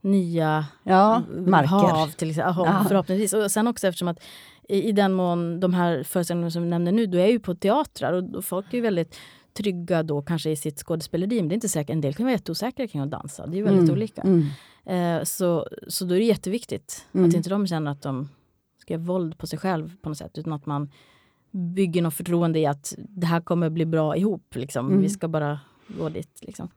nya 0.00 0.66
ja, 0.82 1.22
marker. 1.46 1.68
hav, 1.68 2.08
till 2.08 2.30
exempel, 2.30 2.54
ja. 2.66 2.84
förhoppningsvis. 2.88 3.32
Och 3.32 3.50
sen 3.50 3.66
också 3.66 3.86
eftersom 3.86 4.08
att 4.08 4.20
i, 4.68 4.88
i 4.88 4.92
den 4.92 5.12
mån 5.12 5.60
de 5.60 5.74
här 5.74 6.02
föreställningarna 6.02 6.50
som 6.50 6.62
vi 6.62 6.68
nämnde 6.68 6.92
nu, 6.92 7.06
då 7.06 7.18
är 7.18 7.26
ju 7.26 7.40
på 7.40 7.54
teatrar 7.54 8.12
och, 8.12 8.34
och 8.34 8.44
folk 8.44 8.74
är 8.74 8.80
väldigt 8.82 9.16
trygga 9.52 10.02
då 10.02 10.22
kanske 10.22 10.50
i 10.50 10.56
sitt 10.56 10.78
skådespeleri. 10.78 11.40
Men 11.40 11.48
det 11.48 11.52
är 11.52 11.56
inte 11.56 11.68
säkert, 11.68 11.90
en 11.90 12.00
del 12.00 12.14
kan 12.14 12.26
vara 12.26 12.32
jätteosäkra 12.32 12.88
kring 12.88 13.02
att 13.02 13.10
dansa. 13.10 13.46
Det 13.46 13.58
är 13.58 13.62
väldigt 13.62 13.82
mm. 13.82 13.94
olika. 13.94 14.22
Mm. 14.22 14.46
Eh, 14.84 15.24
så, 15.24 15.66
så 15.88 16.04
då 16.04 16.14
är 16.14 16.18
det 16.18 16.24
jätteviktigt 16.24 17.06
mm. 17.12 17.28
att 17.28 17.34
inte 17.34 17.50
de 17.50 17.66
känner 17.66 17.90
att 17.90 18.02
de 18.02 18.28
ska 18.78 18.94
göra 18.94 19.02
våld 19.02 19.38
på 19.38 19.46
sig 19.46 19.58
själv 19.58 19.96
på 20.02 20.08
något 20.08 20.18
sätt. 20.18 20.38
Utan 20.38 20.52
att 20.52 20.66
man 20.66 20.90
bygger 21.50 22.02
något 22.02 22.14
förtroende 22.14 22.58
i 22.58 22.66
att 22.66 22.94
det 22.98 23.26
här 23.26 23.40
kommer 23.40 23.70
bli 23.70 23.86
bra 23.86 24.16
ihop. 24.16 24.54
Liksom. 24.54 24.86
Mm. 24.86 25.02
Vi 25.02 25.08
ska 25.08 25.28
bara 25.28 25.60
gå 25.88 26.08
dit. 26.08 26.38
Liksom. 26.42 26.68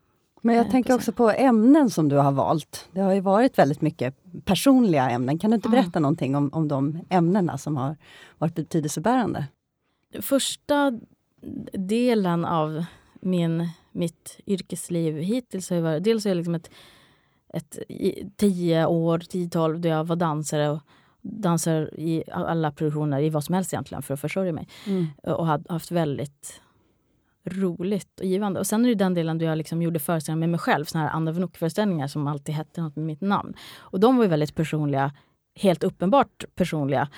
Men 0.42 0.56
jag 0.56 0.72
tänker 0.72 0.94
också 0.94 1.12
på 1.12 1.32
ämnen 1.32 1.90
som 1.90 2.10
du 2.10 2.16
har 2.16 2.32
valt. 2.32 2.90
Det 2.92 3.02
har 3.02 3.14
ju 3.14 3.22
varit 3.22 3.58
väldigt 3.58 3.82
mycket 3.82 4.16
personliga 4.46 5.10
ämnen. 5.10 5.40
Kan 5.40 5.52
du 5.52 5.56
inte 5.56 5.70
berätta 5.70 6.00
mm. 6.00 6.02
någonting 6.02 6.36
om, 6.36 6.50
om 6.54 6.68
de 6.68 7.00
ämnena 7.10 7.58
som 7.58 7.78
har 7.78 7.98
varit 8.38 8.56
betydelsebärande? 8.56 9.48
Första 10.22 11.00
delen 11.74 12.46
av 12.46 12.86
min, 13.22 13.70
mitt 13.92 14.40
yrkesliv 14.46 15.18
hittills 15.18 15.70
har 15.70 15.82
varit 15.82 16.04
dels 16.04 16.26
är 16.26 16.36
liksom 16.36 16.56
ett, 16.56 16.70
ett 17.54 17.80
tio 18.36 18.86
år, 18.86 19.20
tio, 19.20 19.50
tolv, 19.50 19.80
då 19.80 19.90
jag 19.90 20.04
var 20.04 20.16
dansare 20.16 20.70
och 20.70 20.80
dansar 21.22 22.00
i 22.00 22.24
alla 22.32 22.72
produktioner, 22.72 23.22
i 23.22 23.30
vad 23.30 23.44
som 23.44 23.56
helst 23.56 23.74
egentligen, 23.74 24.02
för 24.02 24.14
att 24.14 24.22
försörja 24.22 24.54
mig. 24.54 24.68
Mm. 24.88 25.08
Och 25.24 25.48
har 25.48 25.64
haft 25.70 25.92
väldigt 25.92 26.62
roligt 27.44 28.20
och 28.20 28.26
givande. 28.26 28.60
Och 28.60 28.68
sen 28.68 28.86
är 28.86 28.90
det 28.90 28.96
den 28.96 29.14
delen 29.14 29.38
då 29.38 29.46
jag 29.46 29.58
liksom 29.58 29.82
gjorde 29.82 30.00
föreställningar 30.00 30.40
med 30.40 30.50
mig 30.50 30.60
själv, 30.60 30.86
såna 30.86 31.04
här 31.04 31.12
Anna 31.12 31.32
Vnuk-föreställningar 31.32 32.08
som 32.08 32.28
alltid 32.28 32.56
hette 32.56 32.82
något 32.82 32.96
med 32.96 33.06
mitt 33.06 33.22
namn. 33.22 33.54
Och 33.80 34.00
de 34.00 34.18
var 34.18 34.24
ju 34.24 34.30
väldigt 34.30 34.56
personliga, 34.56 35.12
helt 35.56 35.84
uppenbart 35.84 36.46
personliga. 36.56 37.10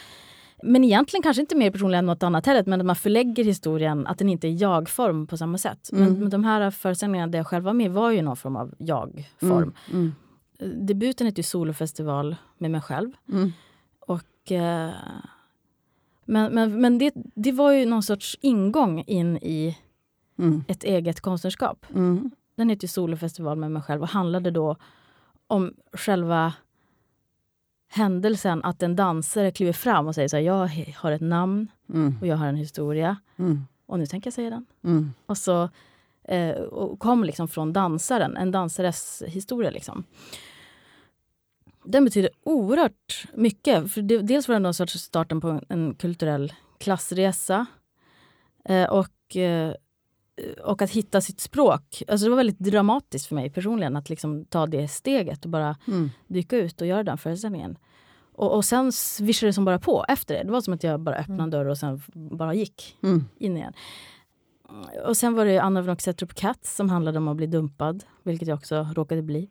Men 0.64 0.84
egentligen 0.84 1.24
kanske 1.24 1.42
inte 1.42 1.56
mer 1.56 1.72
personliga 1.72 2.00
än 2.00 2.06
något 2.06 2.24
annat 2.24 2.46
heller, 2.46 2.64
men 2.66 2.80
att 2.80 2.86
man 2.86 2.96
förlägger 2.96 3.44
historien, 3.44 4.08
att 4.08 4.18
den 4.18 4.30
inte 4.30 4.48
är 4.48 4.62
jag-form 4.62 5.28
på 5.28 5.38
samma 5.38 5.58
sätt. 5.58 5.90
Mm. 5.92 6.04
Men, 6.04 6.20
men, 6.20 6.30
de 6.30 6.44
här 6.44 6.72
föreställningarna 6.72 7.32
där 7.32 7.40
jag 7.40 7.48
själv 7.48 7.64
var 7.64 7.74
med 7.74 7.92
var 7.92 8.12
ju 8.12 8.22
någon 8.22 8.38
form 8.38 8.56
av 8.56 8.74
jag-form. 8.78 9.74
Mm. 9.92 10.12
Mm. 10.60 10.86
Debuten 10.86 11.28
hette 11.28 11.40
ju 11.40 11.44
Solofestival 11.44 12.36
med 12.58 12.72
mig 12.72 12.82
själv. 12.82 13.12
Mm. 13.32 13.52
Och, 14.00 14.52
eh, 14.52 14.92
men 16.26 16.54
men, 16.56 16.82
men 16.82 16.98
det, 16.98 17.14
det 17.16 17.52
var 17.52 17.72
ju 17.72 17.86
någon 17.86 18.04
sorts 18.04 18.38
ingång 18.42 19.04
in 19.08 19.38
i 19.38 19.78
mm. 20.38 20.64
ett 20.68 20.84
eget 20.84 21.22
konstnärskap. 21.22 21.86
Mm. 21.94 22.32
Den 22.56 22.70
heter 22.70 22.88
Solofestival 22.88 23.58
med 23.58 23.72
mig 23.72 23.82
själv 23.82 24.02
och 24.02 24.08
handlade 24.08 24.52
då 24.52 24.76
om 25.48 25.74
själva 25.94 26.54
händelsen 27.88 28.64
att 28.64 28.84
en 28.84 28.96
dansare 28.96 29.52
kliver 29.52 29.74
fram 29.74 30.08
och 30.08 30.16
säger 30.16 30.28
så 30.28 30.36
här, 30.36 30.44
jag 30.44 30.70
har 30.98 31.12
ett 31.12 31.22
namn 31.22 31.68
mm. 31.90 32.18
och 32.22 32.28
jag 32.28 32.38
har 32.38 32.48
en 32.48 32.56
historia. 32.56 33.18
Mm. 33.38 33.66
Och 33.86 34.00
nu 34.00 34.06
tänker 34.06 34.28
jag 34.28 34.34
säga 34.34 34.50
den. 34.50 34.66
Mm. 34.84 35.14
Och 35.26 35.38
så 35.38 35.70
eh, 36.24 36.56
och 36.56 37.00
kom 37.00 37.24
liksom 37.24 37.48
från 37.48 37.74
dansaren, 37.74 38.38
en 38.38 38.52
dansares 38.52 39.24
historia. 39.28 39.72
Liksom. 39.72 40.04
Den 41.84 42.06
betyder 42.06 42.30
oerhört 42.44 43.26
mycket. 43.34 43.92
För 43.92 44.02
det, 44.02 44.18
dels 44.18 44.48
var 44.48 44.56
det 44.56 44.60
någon 44.60 44.74
sorts 44.74 44.94
starten 44.94 45.42
på 45.42 45.48
en, 45.48 45.66
en 45.70 45.96
kulturell 45.96 46.54
klassresa. 46.78 47.66
Eh, 48.66 48.90
och, 48.90 49.36
eh, 49.36 49.74
och 50.64 50.82
att 50.82 50.92
hitta 50.92 51.22
sitt 51.22 51.40
språk. 51.40 52.04
Alltså 52.08 52.26
det 52.26 52.30
var 52.30 52.38
väldigt 52.38 52.60
dramatiskt 52.60 53.28
för 53.28 53.36
mig 53.36 53.50
personligen 53.50 53.96
att 53.96 54.10
liksom 54.10 54.46
ta 54.46 54.66
det 54.66 54.88
steget 54.88 55.46
och 55.46 55.52
bara 55.52 55.78
mm. 55.88 56.10
dyka 56.28 56.58
ut 56.58 56.82
och 56.82 56.88
göra 56.88 57.04
den 57.04 57.18
föreställningen. 57.18 57.78
Och, 58.36 58.56
och 58.56 58.66
sen 58.66 58.92
svischade 58.92 59.50
det 59.50 59.54
som 59.54 59.66
bara 59.66 59.80
på 59.80 60.06
efter 60.08 60.36
det. 60.36 60.44
Det 60.44 60.52
var 60.52 60.62
som 60.62 60.74
att 60.74 60.84
jag 60.84 61.00
bara 61.00 61.16
öppnade 61.16 61.34
en 61.34 61.40
mm. 61.40 61.52
dörr 61.52 61.66
och 61.66 61.78
sen 61.78 62.02
bara 62.14 62.54
gick 62.54 62.98
mm. 63.04 63.26
in 63.38 63.58
igen. 63.58 63.74
Och 65.06 65.18
sen 65.18 65.34
var 65.34 65.46
det 65.46 65.60
Anna 65.60 65.82
Vnoxetrup 65.82 66.34
Katz 66.34 66.76
som 66.76 66.90
handlade 66.90 67.18
om 67.18 67.28
att 67.28 67.38
bli 67.38 67.48
dumpad, 67.48 68.04
vilket 68.24 68.48
jag 68.48 68.58
också 68.58 68.88
råkade 68.94 69.22
bli. 69.22 69.50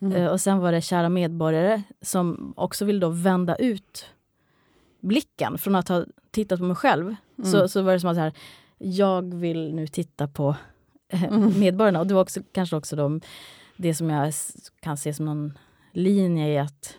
Mm. 0.00 0.16
Uh, 0.16 0.28
och 0.28 0.40
sen 0.40 0.58
var 0.58 0.72
det 0.72 0.80
Kära 0.80 1.08
medborgare 1.08 1.82
som 2.00 2.52
också 2.56 2.84
ville 2.84 3.00
då 3.00 3.08
vända 3.08 3.56
ut 3.56 4.06
blicken 5.00 5.58
från 5.58 5.74
att 5.74 5.88
ha 5.88 6.04
tittat 6.30 6.58
på 6.58 6.64
mig 6.64 6.76
själv. 6.76 7.14
Mm. 7.38 7.50
Så, 7.50 7.68
så 7.68 7.82
var 7.82 7.92
det 7.92 8.00
som 8.00 8.10
att 8.10 8.16
så 8.16 8.20
här, 8.20 8.32
jag 8.78 9.34
vill 9.34 9.74
nu 9.74 9.86
titta 9.86 10.28
på 10.28 10.56
eh, 11.08 11.24
mm. 11.24 11.60
medborgarna. 11.60 12.00
Och 12.00 12.06
det 12.06 12.14
var 12.14 12.22
också, 12.22 12.40
kanske 12.52 12.76
också 12.76 12.96
då, 12.96 13.20
det 13.76 13.94
som 13.94 14.10
jag 14.10 14.32
kan 14.80 14.96
se 14.96 15.14
som 15.14 15.26
någon 15.26 15.58
linje 15.92 16.48
i 16.48 16.58
att 16.58 16.98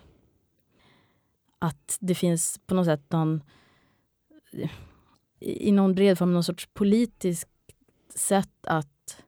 att 1.59 1.97
det 1.99 2.15
finns 2.15 2.59
på 2.65 2.75
något 2.75 2.85
sätt 2.85 3.11
någon 3.11 3.43
i 5.39 5.71
någon 5.71 5.95
bred 5.95 6.17
form 6.17 6.33
någon 6.33 6.43
sorts 6.43 6.69
politisk 6.73 7.47
sätt 8.15 8.49
att 8.63 9.23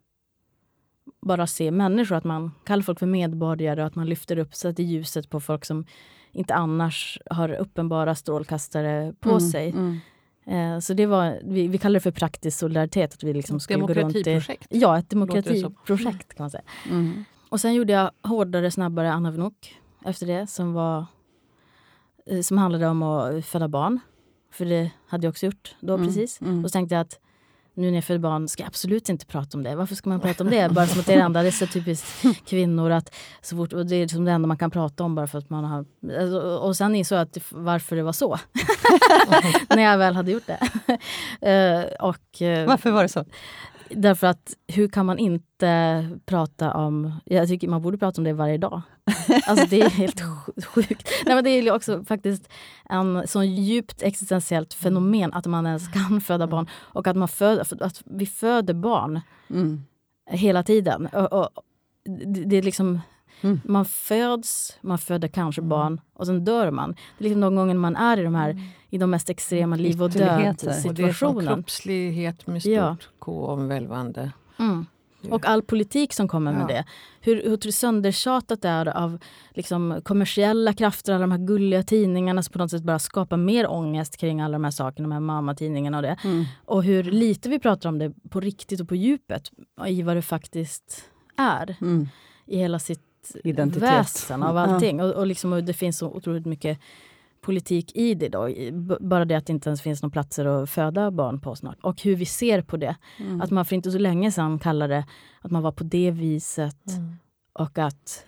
bara 1.21 1.47
se 1.47 1.71
människor, 1.71 2.15
att 2.15 2.23
man 2.23 2.51
kallar 2.63 2.83
folk 2.83 2.99
för 2.99 3.05
medborgare 3.05 3.81
och 3.81 3.87
att 3.87 3.95
man 3.95 4.09
lyfter 4.09 4.37
upp 4.37 4.55
sätter 4.55 4.83
ljuset 4.83 5.29
på 5.29 5.39
folk 5.39 5.65
som 5.65 5.85
inte 6.31 6.55
annars 6.55 7.19
har 7.29 7.53
uppenbara 7.53 8.15
strålkastare 8.15 9.13
på 9.19 9.29
mm, 9.29 9.41
sig. 9.41 9.69
Mm. 9.69 9.99
Eh, 10.45 10.79
så 10.79 10.93
det 10.93 11.05
var, 11.05 11.39
vi, 11.43 11.67
vi 11.67 11.77
kallar 11.77 11.93
det 11.93 11.99
för 11.99 12.11
praktisk 12.11 12.59
solidaritet. 12.59 13.13
Att 13.13 13.23
vi 13.23 13.33
liksom 13.33 13.59
skulle 13.59 13.79
demokratiprojekt? 13.79 14.67
I, 14.69 14.79
ja, 14.79 14.99
ett 14.99 15.09
demokratiprojekt 15.09 16.33
kan 16.33 16.43
man 16.43 16.51
säga. 16.51 16.63
Mm. 16.89 17.23
Och 17.49 17.61
sen 17.61 17.73
gjorde 17.73 17.93
jag 17.93 18.11
Hårdare, 18.23 18.71
snabbare 18.71 19.11
Anna 19.11 19.31
Vnuk 19.31 19.75
efter 20.05 20.25
det 20.27 20.47
som 20.47 20.73
var 20.73 21.05
Eh, 22.25 22.41
som 22.41 22.57
handlade 22.57 22.87
om 22.87 23.03
att 23.03 23.45
föda 23.45 23.67
barn. 23.67 23.99
För 24.51 24.65
det 24.65 24.91
hade 25.07 25.27
jag 25.27 25.31
också 25.31 25.45
gjort 25.45 25.75
då 25.79 25.93
mm, 25.93 26.07
precis. 26.07 26.41
Mm. 26.41 26.63
Och 26.63 26.69
så 26.69 26.73
tänkte 26.73 26.95
jag 26.95 27.01
att 27.01 27.19
nu 27.73 27.87
när 27.87 27.97
jag 27.97 28.03
föder 28.03 28.19
barn 28.19 28.47
ska 28.47 28.63
jag 28.63 28.67
absolut 28.67 29.09
inte 29.09 29.25
prata 29.25 29.57
om 29.57 29.63
det. 29.63 29.75
Varför 29.75 29.95
ska 29.95 30.09
man 30.09 30.19
prata 30.19 30.43
om 30.43 30.49
det? 30.49 30.71
Bara 30.71 30.87
som 30.87 30.99
att 30.99 31.05
det 31.05 31.13
är 31.13 31.17
det 31.17 31.23
enda. 31.23 31.41
Det 31.41 31.47
är 31.49 31.51
så 31.51 31.67
typiskt 31.67 32.25
kvinnor 32.45 32.91
att 32.91 33.15
så 33.41 33.55
fort, 33.55 33.73
och 33.73 33.85
det 33.85 33.95
är 33.95 34.01
liksom 34.01 34.25
det 34.25 34.31
enda 34.31 34.47
man 34.47 34.57
kan 34.57 34.71
prata 34.71 35.03
om 35.03 35.15
bara 35.15 35.27
för 35.27 35.37
att 35.37 35.49
man 35.49 35.63
har... 35.63 35.85
Alltså, 36.19 36.39
och 36.39 36.77
sen 36.77 36.95
insåg 36.95 37.17
jag 37.17 37.23
att 37.23 37.37
varför 37.49 37.95
det 37.95 38.03
var 38.03 38.13
så. 38.13 38.39
när 39.69 39.83
jag 39.83 39.97
väl 39.97 40.15
hade 40.15 40.31
gjort 40.31 40.47
det. 40.47 40.59
Eh, 41.41 42.07
och, 42.07 42.41
eh, 42.41 42.67
varför 42.67 42.91
var 42.91 43.03
det 43.03 43.09
så? 43.09 43.25
Därför 43.95 44.27
att 44.27 44.53
hur 44.67 44.87
kan 44.87 45.05
man 45.05 45.19
inte 45.19 46.09
prata 46.25 46.73
om... 46.73 47.13
Jag 47.25 47.47
tycker 47.47 47.67
man 47.67 47.81
borde 47.81 47.97
prata 47.97 48.21
om 48.21 48.23
det 48.23 48.33
varje 48.33 48.57
dag. 48.57 48.81
Alltså 49.47 49.65
det 49.69 49.81
är 49.81 49.89
helt 49.99 50.21
sjukt. 50.65 51.09
Nej, 51.25 51.35
men 51.35 51.43
det 51.43 51.49
är 51.49 51.71
också 51.71 52.03
faktiskt 52.03 52.49
en 52.89 53.27
så 53.27 53.43
djupt 53.43 54.01
existentiellt 54.01 54.73
fenomen 54.73 55.33
att 55.33 55.45
man 55.45 55.65
ens 55.65 55.87
kan 55.87 56.21
föda 56.21 56.47
barn. 56.47 56.67
Och 56.73 57.07
att, 57.07 57.15
man 57.17 57.27
föder, 57.27 57.83
att 57.83 58.01
vi 58.05 58.25
föder 58.25 58.73
barn 58.73 59.21
mm. 59.49 59.83
hela 60.29 60.63
tiden. 60.63 61.05
Och, 61.05 61.33
och 61.33 61.49
det, 62.05 62.43
det 62.43 62.57
är 62.57 62.61
liksom 62.61 62.99
Mm. 63.43 63.59
Man 63.65 63.85
föds, 63.85 64.77
man 64.81 64.97
föder 64.97 65.27
kanske 65.27 65.61
mm. 65.61 65.69
barn 65.69 66.01
och 66.13 66.25
sen 66.25 66.45
dör 66.45 66.71
man. 66.71 66.91
Det 66.91 67.23
är 67.23 67.23
liksom 67.23 67.41
de 67.41 67.55
gånger 67.55 67.75
man 67.75 67.95
är 67.95 68.19
i 68.19 68.23
de 68.23 68.35
här 68.35 68.49
mm. 68.49 68.63
I 68.91 68.97
de 68.97 69.09
mest 69.09 69.29
extrema 69.29 69.75
liv 69.75 70.03
och 70.03 70.09
död 70.09 70.59
situationerna. 70.59 71.55
kroppslighet 71.55 72.47
med 72.47 72.61
stort 72.61 72.73
ja. 72.73 72.97
K 73.19 73.45
omvälvande. 73.45 74.31
Mm. 74.59 74.85
Och 75.29 75.45
all 75.45 75.61
politik 75.61 76.13
som 76.13 76.27
kommer 76.27 76.53
med 76.53 76.61
ja. 76.61 76.67
det. 76.67 76.85
Hur, 77.21 77.43
hur 77.43 77.71
söndertjatat 77.71 78.61
det 78.61 78.69
är 78.69 78.97
av 78.97 79.17
liksom, 79.53 80.01
kommersiella 80.03 80.73
krafter, 80.73 81.13
alla 81.13 81.21
de 81.21 81.31
här 81.31 81.47
gulliga 81.47 81.83
tidningarna 81.83 82.43
som 82.43 82.51
på 82.51 82.59
något 82.59 82.71
sätt 82.71 82.83
bara 82.83 82.99
skapar 82.99 83.37
mer 83.37 83.71
ångest 83.71 84.17
kring 84.17 84.41
alla 84.41 84.51
de 84.51 84.63
här 84.63 84.71
sakerna, 84.71 85.07
de 85.07 85.11
här 85.11 85.19
mammatidningarna 85.19 85.97
och 85.97 86.03
det. 86.03 86.17
Mm. 86.23 86.45
Och 86.65 86.83
hur 86.83 87.03
lite 87.03 87.49
vi 87.49 87.59
pratar 87.59 87.89
om 87.89 87.99
det 87.99 88.13
på 88.29 88.39
riktigt 88.39 88.81
och 88.81 88.87
på 88.87 88.95
djupet 88.95 89.51
i 89.87 90.01
vad 90.01 90.17
det 90.17 90.21
faktiskt 90.21 91.03
är. 91.37 91.75
Mm. 91.81 92.07
I 92.45 92.57
hela 92.57 92.79
sitt 92.79 93.35
identitet. 93.43 93.83
väsen 93.83 94.43
av 94.43 94.57
allting. 94.57 94.97
Ja. 94.99 95.05
Och, 95.05 95.11
och, 95.11 95.27
liksom, 95.27 95.53
och 95.53 95.63
det 95.63 95.73
finns 95.73 95.97
så 95.97 96.07
otroligt 96.07 96.45
mycket 96.45 96.79
politik 97.41 97.95
i 97.95 98.13
det. 98.13 98.29
Då. 98.29 98.49
Bara 98.99 99.25
det 99.25 99.35
att 99.35 99.45
det 99.45 99.53
inte 99.53 99.69
ens 99.69 99.81
finns 99.81 100.01
några 100.01 100.11
platser 100.11 100.45
att 100.45 100.69
föda 100.69 101.11
barn 101.11 101.39
på 101.39 101.55
snart. 101.55 101.77
Och 101.81 102.01
hur 102.01 102.15
vi 102.15 102.25
ser 102.25 102.61
på 102.61 102.77
det. 102.77 102.95
Mm. 103.19 103.41
Att 103.41 103.51
man 103.51 103.65
för 103.65 103.75
inte 103.75 103.91
så 103.91 103.97
länge 103.97 104.31
sedan 104.31 104.59
kallade 104.59 104.95
det 104.95 105.05
att 105.41 105.51
man 105.51 105.63
var 105.63 105.71
på 105.71 105.83
det 105.83 106.11
viset. 106.11 106.87
Mm. 106.87 107.17
Och 107.53 107.77
att 107.77 108.25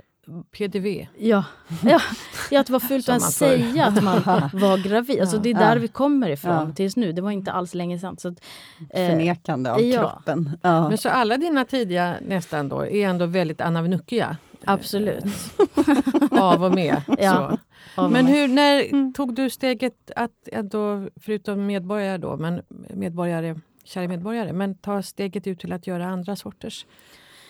PDV. 0.52 1.08
Ja, 1.18 1.44
ja, 1.84 2.02
ja 2.52 2.60
att 2.60 2.68
det 2.68 2.74
var 2.74 2.80
fult 2.80 3.10
att 3.10 3.22
säga 3.22 3.86
att 3.86 4.04
man 4.04 4.22
var 4.54 4.84
gravid. 4.84 5.22
Alltså 5.22 5.38
det 5.38 5.50
är 5.50 5.54
där 5.54 5.76
ja. 5.76 5.82
vi 5.82 5.88
kommer 5.88 6.30
ifrån 6.30 6.68
ja. 6.68 6.74
tills 6.76 6.96
nu. 6.96 7.12
Det 7.12 7.22
var 7.22 7.32
inte 7.32 7.52
alls 7.52 7.74
länge 7.74 8.00
sedan. 8.00 8.18
Så 8.18 8.28
att, 8.28 8.44
eh, 8.90 9.10
Förnekande 9.10 9.72
av 9.72 9.82
ja. 9.82 10.00
kroppen. 10.00 10.58
Ja. 10.62 10.90
Men 10.90 10.98
så 10.98 11.10
alla 11.10 11.38
dina 11.38 11.66
tidiga 11.66 12.16
nästan 12.22 12.70
då 12.70 12.86
är 12.86 13.10
ändå 13.10 13.26
väldigt 13.26 13.62
anavnuckiga? 13.62 14.38
Absolut. 14.66 15.24
av 16.32 16.64
och 16.64 16.72
med. 16.72 17.02
Ja, 17.20 17.58
men 17.96 18.26
hur, 18.26 18.48
när 18.48 18.84
mm. 18.84 19.14
tog 19.14 19.36
du 19.36 19.50
steget 19.50 20.12
att 20.16 20.48
ändå, 20.52 21.08
förutom 21.16 21.66
medborgare 21.66 22.18
då, 22.18 22.38
men 22.38 22.62
medborgare, 22.90 23.56
kära 23.84 24.08
medborgare, 24.08 24.54
men 24.54 24.76
ta 24.78 25.02
steget 25.02 25.48
ut 25.48 25.60
till 25.60 25.74
att 25.74 25.88
göra 25.88 26.06
andra 26.06 26.36
sorters 26.36 26.86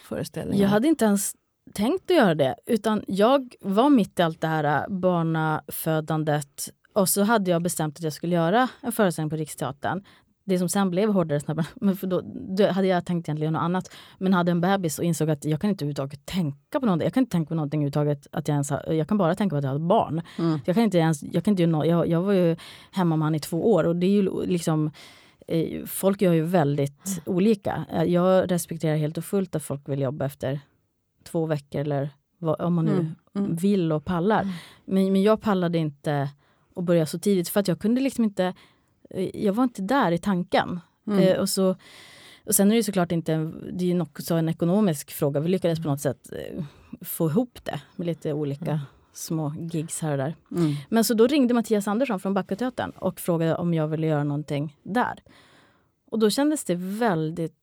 föreställningar? 0.04 0.64
Jag 0.64 0.70
hade 0.70 0.88
inte 0.88 1.06
ens 1.06 1.34
tänkt 1.74 2.12
att 2.12 2.18
göra 2.18 2.36
det, 2.36 2.56
utan 2.66 3.04
jag 3.08 3.56
var 3.62 3.90
mitt 3.90 4.20
i 4.20 4.22
allt 4.22 4.42
det 4.42 4.48
här 4.48 4.64
äh, 4.64 4.96
barnafödandet 4.98 6.70
och 6.94 7.10
så 7.10 7.24
hade 7.24 7.52
jag 7.52 7.62
bestämt 7.62 7.98
att 7.98 8.04
jag 8.04 8.14
skulle 8.14 8.36
göra 8.36 8.70
en 8.82 8.92
föreställning 8.92 9.30
på 9.30 9.36
Riksteatern 9.36 10.04
det 10.46 10.60
som 10.60 10.70
sen 10.70 10.90
blev 10.90 11.10
hårdare 11.10 11.40
snabbare, 11.40 11.66
men 11.76 11.96
för 11.96 12.08
då, 12.08 12.22
då 12.58 12.68
hade 12.68 12.88
jag 12.88 13.06
tänkt 13.06 13.30
egentligen 13.30 13.54
något 13.54 13.62
annat. 13.62 13.92
Men 14.18 14.34
hade 14.34 14.52
en 14.52 14.62
bebis 14.62 15.00
och 15.00 15.06
insåg 15.06 15.30
att 15.30 15.46
jag 15.46 15.62
kan 15.62 15.70
inte 15.70 15.86
överhuvudtaget 15.86 16.26
tänka 16.26 16.80
på 16.80 16.86
någonting. 16.86 17.06
Jag 17.06 17.14
kan 17.14 17.22
inte 17.22 17.32
tänka 17.32 17.50
på 17.50 17.56
någonting 17.56 17.80
överhuvudtaget. 17.80 18.28
Att 18.32 18.48
jag, 18.48 18.56
ens 18.56 18.70
har, 18.70 18.94
jag 18.94 19.08
kan 19.08 19.18
bara 19.18 19.36
tänka 19.36 19.54
på 19.54 19.58
att 19.58 19.64
jag 19.64 19.72
har 19.72 19.76
ett 19.76 19.82
barn. 19.82 20.22
Mm. 20.40 20.60
Jag 20.66 20.76
kan 20.76 20.84
inte 20.84 20.98
ens, 20.98 21.24
jag 21.24 21.44
kan 21.44 21.52
inte 21.52 21.64
göra 21.64 21.86
jag, 21.86 22.08
jag 22.08 22.22
var 22.22 22.34
ju 22.34 22.56
hemmaman 22.92 23.36
i 23.36 23.40
två 23.40 23.74
år 23.74 23.84
och 23.84 23.96
det 23.96 24.08
är 24.08 24.12
ju 24.12 24.46
liksom 24.46 24.92
eh, 25.48 25.86
Folk 25.86 26.22
gör 26.22 26.34
ju 26.34 26.44
väldigt 26.44 27.08
mm. 27.08 27.20
olika. 27.26 27.86
Eh, 27.92 28.04
jag 28.04 28.52
respekterar 28.52 28.96
helt 28.96 29.18
och 29.18 29.26
fullt 29.26 29.56
att 29.56 29.64
folk 29.64 29.90
vill 29.90 30.02
jobba 30.02 30.26
efter 30.26 30.60
två 31.24 31.46
veckor 31.46 31.82
eller 31.82 32.10
vad, 32.38 32.62
om 32.62 32.74
man 32.74 32.86
nu 32.86 32.92
mm. 32.92 33.16
mm. 33.36 33.56
vill 33.56 33.92
och 33.92 34.06
pallar. 34.06 34.42
Mm. 34.42 34.54
Men, 34.86 35.12
men 35.12 35.24
jag 35.24 35.42
pallade 35.42 35.78
inte 35.78 36.30
att 36.76 36.84
börja 36.84 37.06
så 37.06 37.20
tidigt 37.20 37.50
för 37.50 37.60
att 37.60 37.68
jag 37.68 37.80
kunde 37.80 38.02
liksom 38.02 38.24
inte 38.24 38.54
jag 39.34 39.54
var 39.54 39.64
inte 39.64 39.82
där 39.82 40.12
i 40.12 40.18
tanken. 40.18 40.80
Mm. 41.08 41.20
Eh, 41.20 41.40
och, 41.40 41.50
så, 41.50 41.76
och 42.46 42.56
sen 42.56 42.72
är 42.72 42.76
det 42.76 42.84
såklart 42.84 43.12
inte, 43.12 43.52
det 43.74 43.92
är 43.92 44.02
också 44.02 44.36
en 44.36 44.50
ekonomisk 44.50 45.12
fråga. 45.12 45.40
Vi 45.40 45.50
lyckades 45.50 45.82
på 45.82 45.88
något 45.88 46.02
sätt 46.02 46.30
eh, 46.32 46.64
få 47.02 47.30
ihop 47.30 47.60
det 47.64 47.82
med 47.96 48.08
lite 48.08 48.34
olika 48.34 48.72
mm. 48.72 48.80
små 49.14 49.54
gigs 49.60 50.02
här 50.02 50.12
och 50.12 50.18
där. 50.18 50.36
Mm. 50.52 50.74
Men 50.90 51.04
så 51.04 51.14
då 51.14 51.28
ringde 51.28 51.54
Mattias 51.54 51.88
Andersson 51.88 52.20
från 52.20 52.34
Backateatern 52.34 52.90
och 52.90 53.20
frågade 53.20 53.56
om 53.56 53.74
jag 53.74 53.88
ville 53.88 54.08
göra 54.08 54.24
någonting 54.24 54.78
där. 54.84 55.24
Och 56.12 56.20
då 56.20 56.30
kändes 56.30 56.64
det 56.64 56.76
väldigt 56.76 57.54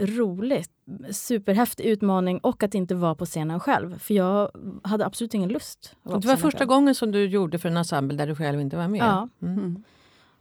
roligt. 0.00 0.70
Superhäftig 1.10 1.84
utmaning 1.84 2.38
och 2.38 2.62
att 2.62 2.74
inte 2.74 2.94
vara 2.94 3.14
på 3.14 3.26
scenen 3.26 3.60
själv. 3.60 3.98
För 3.98 4.14
jag 4.14 4.50
hade 4.82 5.06
absolut 5.06 5.34
ingen 5.34 5.48
lust. 5.48 5.96
det 6.02 6.24
var 6.24 6.36
första 6.36 6.58
själv. 6.58 6.68
gången 6.68 6.94
som 6.94 7.12
du 7.12 7.26
gjorde 7.26 7.58
för 7.58 7.68
en 7.68 7.76
ensemble 7.76 8.16
där 8.16 8.26
du 8.26 8.34
själv 8.34 8.60
inte 8.60 8.76
var 8.76 8.88
med? 8.88 9.00
Ja. 9.00 9.28
Mm. 9.42 9.84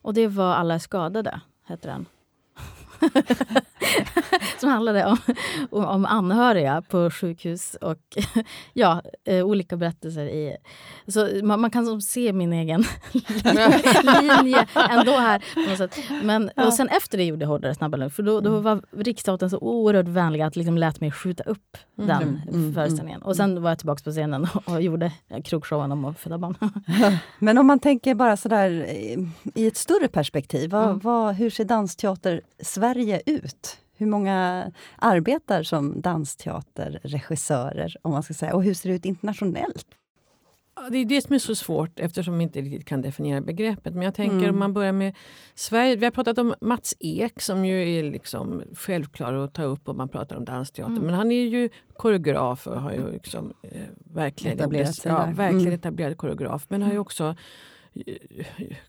Och 0.02 0.14
det 0.14 0.28
var 0.28 0.54
Alla 0.54 0.74
är 0.74 0.80
skadade, 0.80 1.42
hette 1.64 1.88
den. 1.88 2.06
som 4.60 4.70
handlade 4.70 5.06
om, 5.06 5.18
om 5.70 6.06
anhöriga 6.06 6.82
på 6.90 7.10
sjukhus 7.10 7.76
och 7.82 8.18
ja, 8.74 9.02
eh, 9.26 9.46
olika 9.46 9.78
berättelser. 9.78 10.26
I, 10.26 10.58
så 11.08 11.28
man, 11.44 11.62
man 11.62 11.72
kan 11.72 12.02
se 12.02 12.34
min 12.34 12.54
egen 12.54 12.84
linje 14.22 14.68
ändå 14.90 15.12
här. 15.12 15.44
Men, 16.24 16.50
och 16.66 16.74
sen 16.74 16.88
efter 16.88 17.18
det 17.18 17.24
gjorde 17.24 17.44
jag 17.44 17.50
Hårdare, 17.50 17.76
snabba, 17.76 17.98
lugnt. 17.98 18.14
För 18.14 18.24
då, 18.24 18.40
då 18.40 18.50
mm. 18.50 18.64
var 18.64 18.82
Riksteatern 18.92 19.50
så 19.50 19.58
oerhört 19.58 20.08
vänliga 20.08 20.46
att 20.46 20.56
liksom 20.56 20.78
lät 20.78 21.02
mig 21.02 21.12
skjuta 21.12 21.44
upp 21.44 21.78
mm. 21.98 22.08
den 22.08 22.22
mm. 22.22 22.42
mm. 22.50 22.74
föreställningen. 22.74 23.22
Och 23.22 23.36
sen 23.36 23.62
var 23.62 23.72
jag 23.72 23.78
tillbaka 23.78 24.04
på 24.04 24.12
scenen 24.12 24.48
och 24.66 24.82
gjorde 24.82 25.12
krogshowen 25.44 25.92
om 25.92 26.06
att 26.06 26.20
föda 26.20 26.38
barn. 26.38 26.56
Men 27.40 27.58
om 27.58 27.68
man 27.68 27.80
tänker 27.80 28.16
bara 28.16 28.38
sådär 28.38 28.70
i 29.56 29.68
ett 29.68 29.78
större 29.78 30.08
perspektiv. 30.08 30.70
Vad, 30.70 30.86
mm. 30.86 31.00
vad, 31.00 31.36
hur 31.36 31.50
ser 31.50 31.66
dansteater 31.66 32.42
Sverige 32.60 32.91
ut? 33.26 33.78
Hur 33.98 34.08
många 34.08 34.72
arbetar 34.96 35.64
som 35.64 36.02
dansteaterregissörer? 36.02 37.96
Om 38.02 38.12
man 38.12 38.24
ska 38.24 38.34
säga. 38.34 38.56
Och 38.56 38.64
hur 38.64 38.74
ser 38.74 38.90
det 38.90 38.96
ut 38.96 39.06
internationellt? 39.06 39.88
det 40.90 40.98
är 40.98 41.06
det 41.06 41.22
som 41.22 41.36
är 41.36 41.40
så 41.40 41.56
svårt 41.56 42.00
eftersom 42.00 42.38
vi 42.38 42.44
inte 42.44 42.62
riktigt 42.62 42.86
kan 42.86 43.02
definiera 43.02 43.42
begreppet. 43.42 43.94
Men 43.94 44.04
jag 44.04 44.16
tänker 44.16 44.38
mm. 44.38 44.50
om 44.50 44.60
man 44.60 44.74
börjar 44.74 44.92
med 44.92 45.16
Sverige. 45.56 45.96
Vi 45.96 46.06
har 46.06 46.12
pratat 46.12 46.38
om 46.38 46.54
Mats 46.62 46.96
Ek 47.00 47.42
som 47.42 47.66
ju 47.66 47.98
är 48.00 48.04
liksom 48.04 48.64
självklar 48.76 49.34
att 49.34 49.54
ta 49.54 49.64
upp 49.64 49.90
om 49.90 49.98
man 49.98 50.10
pratar 50.10 50.36
om 50.36 50.46
dansteater. 50.46 50.92
Mm. 50.94 51.06
Men 51.06 51.16
han 51.16 51.32
är 51.32 51.46
ju 51.46 51.70
koreograf 51.98 52.68
och 52.68 52.82
har 52.82 52.92
ju 52.92 53.12
liksom, 53.12 53.54
eh, 53.64 53.82
verkligen 54.14 54.58
etablerat. 54.58 55.06
Ja, 55.06 55.26
verkligen 55.26 55.62
mm. 55.62 55.74
etablerad 55.74 56.18
koreograf. 56.18 56.66
Men 56.70 56.82
har 56.82 56.92
ju 56.92 57.00
också 57.00 57.36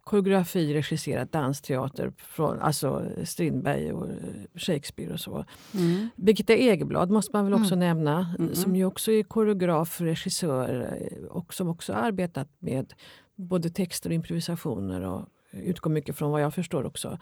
koreografi, 0.05 0.75
regisserat 0.75 1.33
dansteater 1.33 2.13
från 2.17 2.61
alltså 2.61 3.07
Strindberg 3.25 3.93
och 3.93 4.09
Shakespeare 4.55 5.13
och 5.13 5.21
så. 5.21 5.45
Mm. 5.75 6.09
Birgitta 6.17 6.53
Egerblad 6.53 7.11
måste 7.11 7.37
man 7.37 7.45
väl 7.45 7.55
också 7.55 7.75
mm. 7.75 7.79
nämna 7.79 8.35
mm. 8.39 8.55
som 8.55 8.77
ju 8.77 8.85
också 8.85 9.13
är 9.13 9.23
koreograf, 9.23 10.01
regissör 10.01 10.99
och 11.31 11.55
som 11.55 11.69
också 11.69 11.93
arbetat 11.93 12.49
med 12.59 12.95
både 13.35 13.71
texter 13.71 14.11
och 14.11 14.15
improvisationer 14.15 15.01
och 15.01 15.29
utgår 15.51 15.91
mycket 15.91 16.17
från 16.17 16.31
vad 16.31 16.43
jag 16.43 16.55
förstår 16.55 16.87
också 16.87 17.19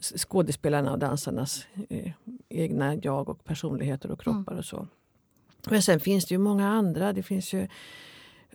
skådespelarna 0.00 0.92
och 0.92 0.98
dansarnas 0.98 1.66
eh, 1.88 2.12
egna 2.48 2.94
jag 2.94 3.28
och 3.28 3.44
personligheter 3.44 4.10
och 4.10 4.20
kroppar 4.20 4.52
mm. 4.52 4.58
och 4.58 4.64
så. 4.64 4.86
Men 5.70 5.82
sen 5.82 6.00
finns 6.00 6.26
det 6.26 6.34
ju 6.34 6.38
många 6.38 6.68
andra. 6.68 7.12
Det 7.12 7.22
finns 7.22 7.52
ju 7.52 7.68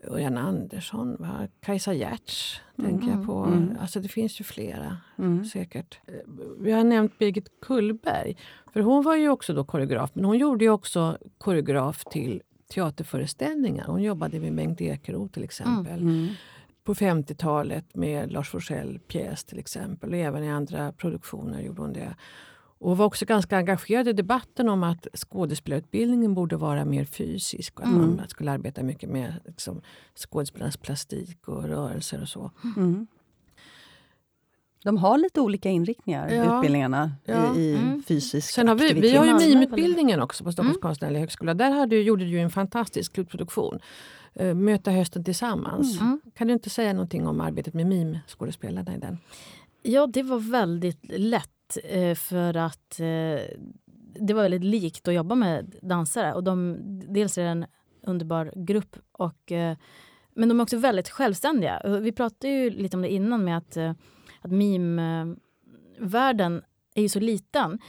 Örjan 0.03 0.37
Andersson, 0.37 1.15
va? 1.19 1.47
Kajsa 1.61 1.93
Giertz 1.93 2.61
mm. 2.77 2.91
tänker 2.91 3.09
jag 3.17 3.25
på. 3.25 3.37
Mm. 3.37 3.77
Alltså 3.81 3.99
det 3.99 4.07
finns 4.07 4.39
ju 4.39 4.43
flera 4.43 4.97
mm. 5.17 5.45
säkert. 5.45 5.99
Vi 6.59 6.71
har 6.71 6.83
nämnt 6.83 7.17
Birgit 7.17 7.61
Kullberg. 7.61 8.37
För 8.73 8.79
hon 8.79 9.03
var 9.03 9.15
ju 9.15 9.29
också 9.29 9.53
då 9.53 9.63
koreograf, 9.63 10.11
men 10.13 10.25
hon 10.25 10.37
gjorde 10.37 10.65
ju 10.65 10.71
också 10.71 11.17
koreograf 11.37 12.03
till 12.11 12.41
teaterföreställningar. 12.73 13.85
Hon 13.87 14.03
jobbade 14.03 14.39
med 14.39 14.55
Bengt 14.55 14.81
Ekeroth 14.81 15.33
till 15.33 15.43
exempel. 15.43 16.01
Mm. 16.01 16.27
På 16.83 16.93
50-talet 16.93 17.95
med 17.95 18.31
Lars 18.31 18.49
Forssell 18.49 18.99
pjäs 18.99 19.43
till 19.43 19.59
exempel. 19.59 20.09
Och 20.09 20.17
även 20.17 20.43
i 20.43 20.49
andra 20.49 20.91
produktioner 20.91 21.61
gjorde 21.61 21.81
hon 21.81 21.93
det. 21.93 22.15
Och 22.79 22.97
var 22.97 23.05
också 23.05 23.25
ganska 23.25 23.57
engagerad 23.57 24.07
i 24.07 24.13
debatten 24.13 24.69
om 24.69 24.83
att 24.83 25.07
skådespelarutbildningen 25.15 26.33
borde 26.33 26.57
vara 26.57 26.85
mer 26.85 27.05
fysisk 27.05 27.79
och 27.79 27.85
att 27.85 27.91
mm. 27.91 28.15
man 28.15 28.27
skulle 28.27 28.51
arbeta 28.51 28.83
mycket 28.83 29.09
med 29.09 29.33
liksom, 29.45 29.81
skådespelarnas 30.15 30.77
plastik 30.77 31.47
och 31.47 31.63
rörelser 31.63 32.21
och 32.21 32.29
så. 32.29 32.51
Mm. 32.77 33.07
De 34.83 34.97
har 34.97 35.17
lite 35.17 35.41
olika 35.41 35.69
inriktningar, 35.69 36.29
ja. 36.29 36.57
utbildningarna, 36.57 37.11
ja. 37.25 37.55
i, 37.55 37.59
i 37.59 37.75
mm. 37.75 38.03
fysisk 38.03 38.53
Sen 38.53 38.67
har 38.67 38.75
vi, 38.75 38.93
vi 38.93 39.15
har 39.15 39.25
ju 39.25 39.33
mimutbildningen 39.33 40.21
också 40.21 40.43
på 40.43 40.51
Stockholms 40.51 40.75
mm. 40.75 40.81
konstnärliga 40.81 41.19
högskola. 41.19 41.53
Där 41.53 41.71
hade, 41.71 41.95
gjorde 41.95 42.25
du 42.25 42.39
en 42.39 42.49
fantastisk 42.49 43.13
slutproduktion. 43.13 43.79
Uh, 44.41 44.53
Möta 44.53 44.91
hösten 44.91 45.23
tillsammans. 45.23 46.01
Mm. 46.01 46.21
Kan 46.35 46.47
du 46.47 46.53
inte 46.53 46.69
säga 46.69 46.93
någonting 46.93 47.27
om 47.27 47.41
arbetet 47.41 47.73
med 47.73 47.85
mimskådespelarna 47.85 48.95
i 48.95 48.99
den? 48.99 49.17
Ja, 49.83 50.07
det 50.07 50.23
var 50.23 50.39
väldigt 50.39 50.99
lätt 51.09 51.49
Eh, 51.83 52.15
för 52.15 52.57
att 52.57 52.99
eh, 52.99 53.39
det 54.19 54.33
var 54.33 54.41
väldigt 54.41 54.63
likt 54.63 55.07
att 55.07 55.13
jobba 55.13 55.35
med 55.35 55.75
dansare. 55.81 56.33
Och 56.33 56.43
de, 56.43 56.77
dels 57.13 57.37
är 57.37 57.43
det 57.43 57.49
en 57.49 57.65
underbar 58.03 58.53
grupp, 58.55 58.95
och, 59.11 59.51
eh, 59.51 59.77
men 60.33 60.49
de 60.49 60.59
är 60.59 60.63
också 60.63 60.77
väldigt 60.77 61.09
självständiga. 61.09 61.99
Vi 62.01 62.11
pratade 62.11 62.53
ju 62.53 62.69
lite 62.69 62.97
om 62.97 63.01
det 63.01 63.13
innan 63.13 63.43
med 63.43 63.57
att, 63.57 63.77
eh, 63.77 63.93
att 64.41 64.51
meme-världen 64.51 66.57
eh, 66.57 66.63
är 66.95 67.01
ju 67.01 67.09
så 67.09 67.19
liten. 67.19 67.79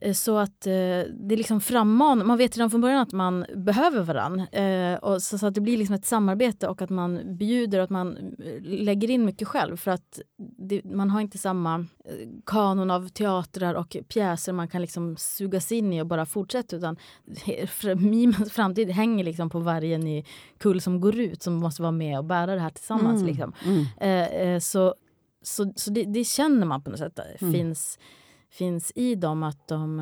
Eh, 0.00 0.12
så 0.12 0.38
att 0.38 0.66
eh, 0.66 0.72
det 0.72 1.32
är 1.32 1.36
liksom 1.36 1.60
framman, 1.60 2.26
man 2.26 2.38
vet 2.38 2.56
redan 2.56 2.70
från 2.70 2.80
början 2.80 3.00
att 3.00 3.12
man 3.12 3.46
behöver 3.56 4.02
varann. 4.02 4.40
Eh, 4.40 4.94
och 4.94 5.22
så, 5.22 5.38
så, 5.38 5.46
att 5.46 5.54
det 5.54 5.60
blir 5.60 5.76
liksom 5.76 5.94
ett 5.94 6.06
samarbete 6.06 6.68
och 6.68 6.82
att 6.82 6.90
man 6.90 7.36
bjuder 7.36 7.78
och 7.78 7.84
att 7.84 7.90
man 7.90 8.16
eh, 8.16 8.62
lägger 8.62 9.10
in 9.10 9.24
mycket 9.24 9.48
själv. 9.48 9.76
För 9.76 9.90
att 9.90 10.20
det, 10.58 10.84
man 10.84 11.10
har 11.10 11.20
inte 11.20 11.38
samma 11.38 11.74
eh, 12.04 12.28
kanon 12.46 12.90
av 12.90 13.08
teatrar 13.08 13.74
och 13.74 13.96
pjäser 14.08 14.52
man 14.52 14.68
kan 14.68 14.80
liksom 14.80 15.16
sugas 15.16 15.72
in 15.72 15.92
i 15.92 16.02
och 16.02 16.06
bara 16.06 16.26
fortsätta. 16.26 16.76
Utan 16.76 16.96
mimens 17.96 18.52
framtid 18.52 18.90
hänger 18.90 19.24
liksom 19.24 19.50
på 19.50 19.58
varje 19.58 19.98
ny 19.98 20.24
kull 20.58 20.80
som 20.80 21.00
går 21.00 21.18
ut 21.18 21.42
som 21.42 21.54
måste 21.54 21.82
vara 21.82 21.92
med 21.92 22.18
och 22.18 22.24
bära 22.24 22.54
det 22.54 22.60
här 22.60 22.70
tillsammans. 22.70 23.22
Mm. 23.22 23.26
Liksom. 23.26 23.52
Mm. 23.64 24.54
Eh, 24.54 24.60
så 24.60 24.94
så, 25.42 25.72
så 25.76 25.90
det, 25.90 26.04
det, 26.04 26.24
känner 26.24 26.66
man 26.66 26.82
på 26.82 26.90
något 26.90 26.98
sätt. 26.98 27.18
Mm. 27.40 27.52
finns 27.52 27.98
finns 28.50 28.92
i 28.94 29.14
dem 29.14 29.42
att 29.42 29.68
de 29.68 30.00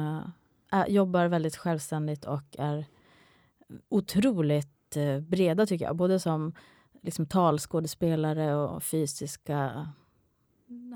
äh, 0.73 0.85
jobbar 0.89 1.27
väldigt 1.27 1.57
självständigt 1.57 2.25
och 2.25 2.45
är 2.59 2.85
otroligt 3.89 4.97
äh, 4.97 5.21
breda, 5.21 5.67
tycker 5.67 5.85
jag. 5.85 5.97
Både 5.97 6.21
som 6.21 6.53
liksom, 7.03 7.27
talskådespelare 7.27 8.55
och 8.55 8.83
fysiska 8.83 9.89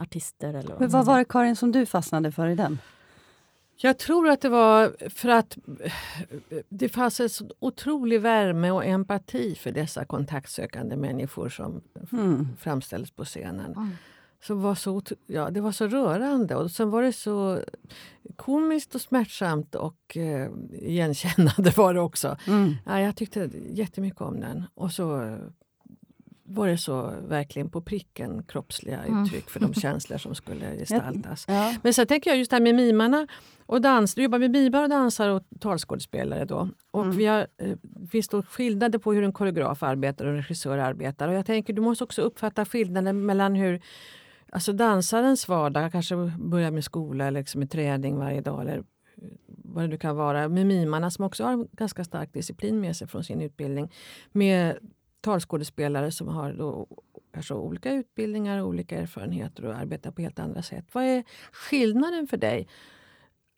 artister. 0.00 0.54
Eller 0.54 0.78
Men 0.78 0.90
vad 0.90 1.06
var 1.06 1.18
det, 1.18 1.24
Karin, 1.24 1.56
som 1.56 1.72
du 1.72 1.86
fastnade 1.86 2.32
för 2.32 2.46
i 2.48 2.54
den? 2.54 2.78
Jag 3.76 3.98
tror 3.98 4.28
att 4.28 4.40
det 4.40 4.48
var 4.48 5.08
för 5.08 5.28
att 5.28 5.58
det 6.68 6.88
fanns 6.88 7.20
en 7.20 7.28
så 7.28 7.50
otrolig 7.58 8.20
värme 8.20 8.70
och 8.70 8.84
empati 8.84 9.54
för 9.54 9.72
dessa 9.72 10.04
kontaktsökande 10.04 10.96
människor 10.96 11.48
som 11.48 11.82
mm. 12.12 12.48
framställdes 12.58 13.10
på 13.10 13.24
scenen. 13.24 13.72
Mm 13.72 13.90
som 14.44 14.62
var 14.62 14.74
så, 14.74 15.02
ja, 15.26 15.50
det 15.50 15.60
var 15.60 15.72
så 15.72 15.86
rörande. 15.86 16.56
Och 16.56 16.70
sen 16.70 16.90
var 16.90 17.02
det 17.02 17.12
så 17.12 17.60
komiskt 18.36 18.94
och 18.94 19.00
smärtsamt 19.00 19.74
och 19.74 20.16
eh, 20.16 20.50
igenkännande 20.72 21.70
var 21.76 21.94
det 21.94 22.00
också. 22.00 22.36
Mm. 22.46 22.74
Ja, 22.86 23.00
jag 23.00 23.16
tyckte 23.16 23.50
jättemycket 23.70 24.20
om 24.20 24.40
den. 24.40 24.64
Och 24.74 24.92
så 24.92 25.36
var 26.44 26.68
det 26.68 26.78
så 26.78 27.12
verkligen 27.28 27.70
på 27.70 27.80
pricken 27.80 28.42
kroppsliga 28.42 29.02
mm. 29.02 29.24
uttryck 29.24 29.50
för 29.50 29.60
de 29.60 29.74
känslor 29.80 30.18
som 30.18 30.34
skulle 30.34 30.76
gestaltas. 30.76 31.44
Ja. 31.48 31.74
Men 31.82 31.94
sen 31.94 32.06
tänker 32.06 32.30
jag 32.30 32.38
just 32.38 32.50
det 32.50 32.56
här 32.56 32.62
med 32.62 32.74
mimarna 32.74 33.26
och 33.66 33.80
dans. 33.80 34.14
Du 34.14 34.22
jobbar 34.22 34.38
med 34.38 34.50
mimar 34.50 34.82
och 34.82 34.88
dansare 34.88 35.32
och 35.32 35.42
talskådespelare 35.60 36.44
då. 36.44 36.68
Och 36.90 37.04
mm. 37.04 37.16
vi 37.16 37.26
har, 37.26 37.46
eh, 37.58 37.76
finns 38.10 38.28
då 38.28 38.42
skillnader 38.42 38.98
på 38.98 39.12
hur 39.12 39.22
en 39.22 39.32
koreograf 39.32 39.82
arbetar 39.82 40.24
och 40.24 40.30
en 40.30 40.36
regissör 40.36 40.78
arbetar. 40.78 41.28
Och 41.28 41.34
jag 41.34 41.46
tänker 41.46 41.72
du 41.72 41.82
måste 41.82 42.04
också 42.04 42.22
uppfatta 42.22 42.64
skillnaden 42.64 43.26
mellan 43.26 43.54
hur 43.54 43.80
Alltså 44.54 44.72
dansarens 44.72 45.48
vardag, 45.48 45.92
kanske 45.92 46.32
börja 46.38 46.70
med 46.70 46.84
skola 46.84 47.26
eller 47.26 47.40
liksom 47.40 47.58
med 47.58 47.70
träning 47.70 48.18
varje 48.18 48.40
dag 48.40 48.60
eller 48.60 48.84
vad 49.46 49.84
det 49.84 49.88
nu 49.88 49.96
kan 49.96 50.16
vara. 50.16 50.48
Med 50.48 50.66
mimarna 50.66 51.10
som 51.10 51.24
också 51.24 51.44
har 51.44 51.66
ganska 51.72 52.04
stark 52.04 52.32
disciplin 52.32 52.80
med 52.80 52.96
sig 52.96 53.08
från 53.08 53.24
sin 53.24 53.40
utbildning. 53.40 53.92
Med 54.32 54.78
talskådespelare 55.20 56.10
som 56.12 56.28
har 56.28 56.52
då 56.52 56.86
kanske 57.34 57.54
olika 57.54 57.92
utbildningar 57.92 58.58
och 58.58 58.68
olika 58.68 58.98
erfarenheter 58.98 59.64
och 59.64 59.74
arbetar 59.74 60.10
på 60.10 60.22
helt 60.22 60.38
andra 60.38 60.62
sätt. 60.62 60.84
Vad 60.92 61.04
är 61.04 61.24
skillnaden 61.52 62.26
för 62.26 62.36
dig 62.36 62.68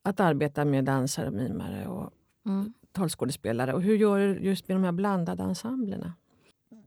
att 0.02 0.20
arbeta 0.20 0.64
med 0.64 0.84
dansare, 0.84 1.30
mimare 1.30 1.86
och 1.86 2.10
mm. 2.46 2.72
talskådespelare? 2.92 3.72
Och 3.72 3.82
hur 3.82 3.96
gör 3.96 4.18
du 4.18 4.38
just 4.40 4.68
med 4.68 4.76
de 4.76 4.84
här 4.84 4.92
blandade 4.92 5.42
ensemblerna? 5.42 6.12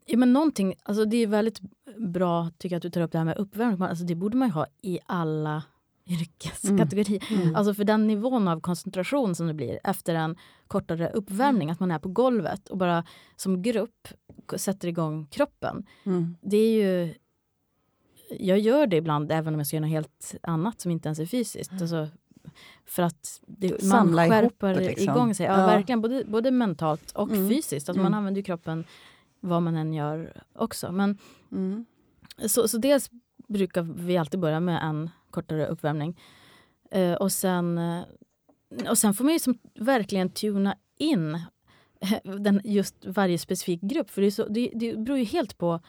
Ja, 0.10 0.18
men 0.18 0.34
någonting, 0.34 0.76
alltså 0.84 1.06
det 1.06 1.18
är 1.18 1.28
väldigt 1.28 1.62
bra 1.98 2.50
tycker 2.58 2.74
jag, 2.74 2.78
att 2.78 2.84
du 2.84 2.90
tar 2.90 3.02
upp 3.02 3.12
det 3.12 3.18
här 3.18 3.26
med 3.26 3.38
uppvärmning. 3.38 3.82
Alltså 3.82 4.06
det 4.06 4.16
borde 4.16 4.38
man 4.38 4.52
ha 4.52 4.66
i 4.82 5.00
alla 5.06 5.64
yrkeskategorier. 6.06 7.24
Mm. 7.30 7.42
Mm. 7.42 7.56
Alltså 7.56 7.74
för 7.74 7.84
den 7.84 8.08
nivån 8.08 8.48
av 8.48 8.62
koncentration 8.62 9.36
som 9.36 9.48
det 9.48 9.54
blir 9.54 9.80
efter 9.84 10.16
en 10.16 10.36
kortare 10.68 11.10
uppvärmning, 11.10 11.64
mm. 11.64 11.74
att 11.74 11.80
man 11.80 11.92
är 11.92 12.00
på 12.00 12.10
golvet 12.10 12.70
och 12.70 12.78
bara 12.78 13.04
som 13.36 13.62
grupp 13.62 14.08
sätter 14.56 14.88
igång 14.88 15.28
kroppen. 15.28 15.86
Mm. 16.04 16.38
Det 16.42 16.58
är 16.58 16.72
ju... 16.72 17.14
Jag 18.40 18.60
gör 18.60 18.88
det 18.88 18.98
ibland 18.98 19.32
även 19.32 19.54
om 19.54 19.60
jag 19.60 19.68
ska 19.68 19.76
göra 19.76 19.86
något 19.86 19.92
helt 19.92 20.36
annat 20.44 20.82
som 20.82 20.92
inte 20.92 21.08
ens 21.08 21.20
är 21.20 21.26
fysiskt. 21.26 21.72
Mm. 21.72 21.84
Alltså, 21.84 22.10
för 22.86 23.04
att 23.04 23.42
det, 23.48 23.84
man 23.84 24.16
skärper 24.16 24.76
liksom. 24.76 25.10
igång 25.10 25.36
sig. 25.36 25.46
Ja, 25.46 25.60
ja, 25.60 25.66
verkligen. 25.68 26.02
Både, 26.02 26.24
både 26.28 26.52
mentalt 26.52 27.12
och 27.12 27.30
mm. 27.30 27.50
fysiskt. 27.50 27.90
Alltså 27.90 28.04
man 28.04 28.14
använder 28.14 28.42
kroppen 28.42 28.86
vad 29.48 29.62
man 29.62 29.76
än 29.76 29.94
gör 29.94 30.44
också. 30.54 30.92
Men, 30.92 31.18
mm. 31.52 31.86
så, 32.48 32.68
så 32.68 32.78
dels 32.78 33.10
brukar 33.48 33.82
vi 33.82 34.18
alltid 34.18 34.40
börja 34.40 34.60
med 34.60 34.84
en 34.84 35.10
kortare 35.32 35.68
uppvärmning. 35.68 36.20
Eh, 36.92 37.14
och, 37.14 37.32
sen, 37.32 37.78
eh, 37.78 38.04
och 38.90 38.98
sen 38.98 39.14
får 39.14 39.24
man 39.24 39.34
ju 39.34 39.40
som 39.40 39.58
verkligen 39.76 40.30
tuna 40.30 40.76
in 40.98 41.40
den, 42.24 42.62
just 42.64 43.06
varje 43.06 43.38
specifik 43.38 43.82
grupp. 43.82 44.10
För 44.10 44.22
det, 44.22 44.32
så, 44.32 44.48
det, 44.48 44.72
det 44.76 44.98
beror 44.98 45.18
ju 45.18 45.24
helt 45.24 45.58
på 45.58 45.80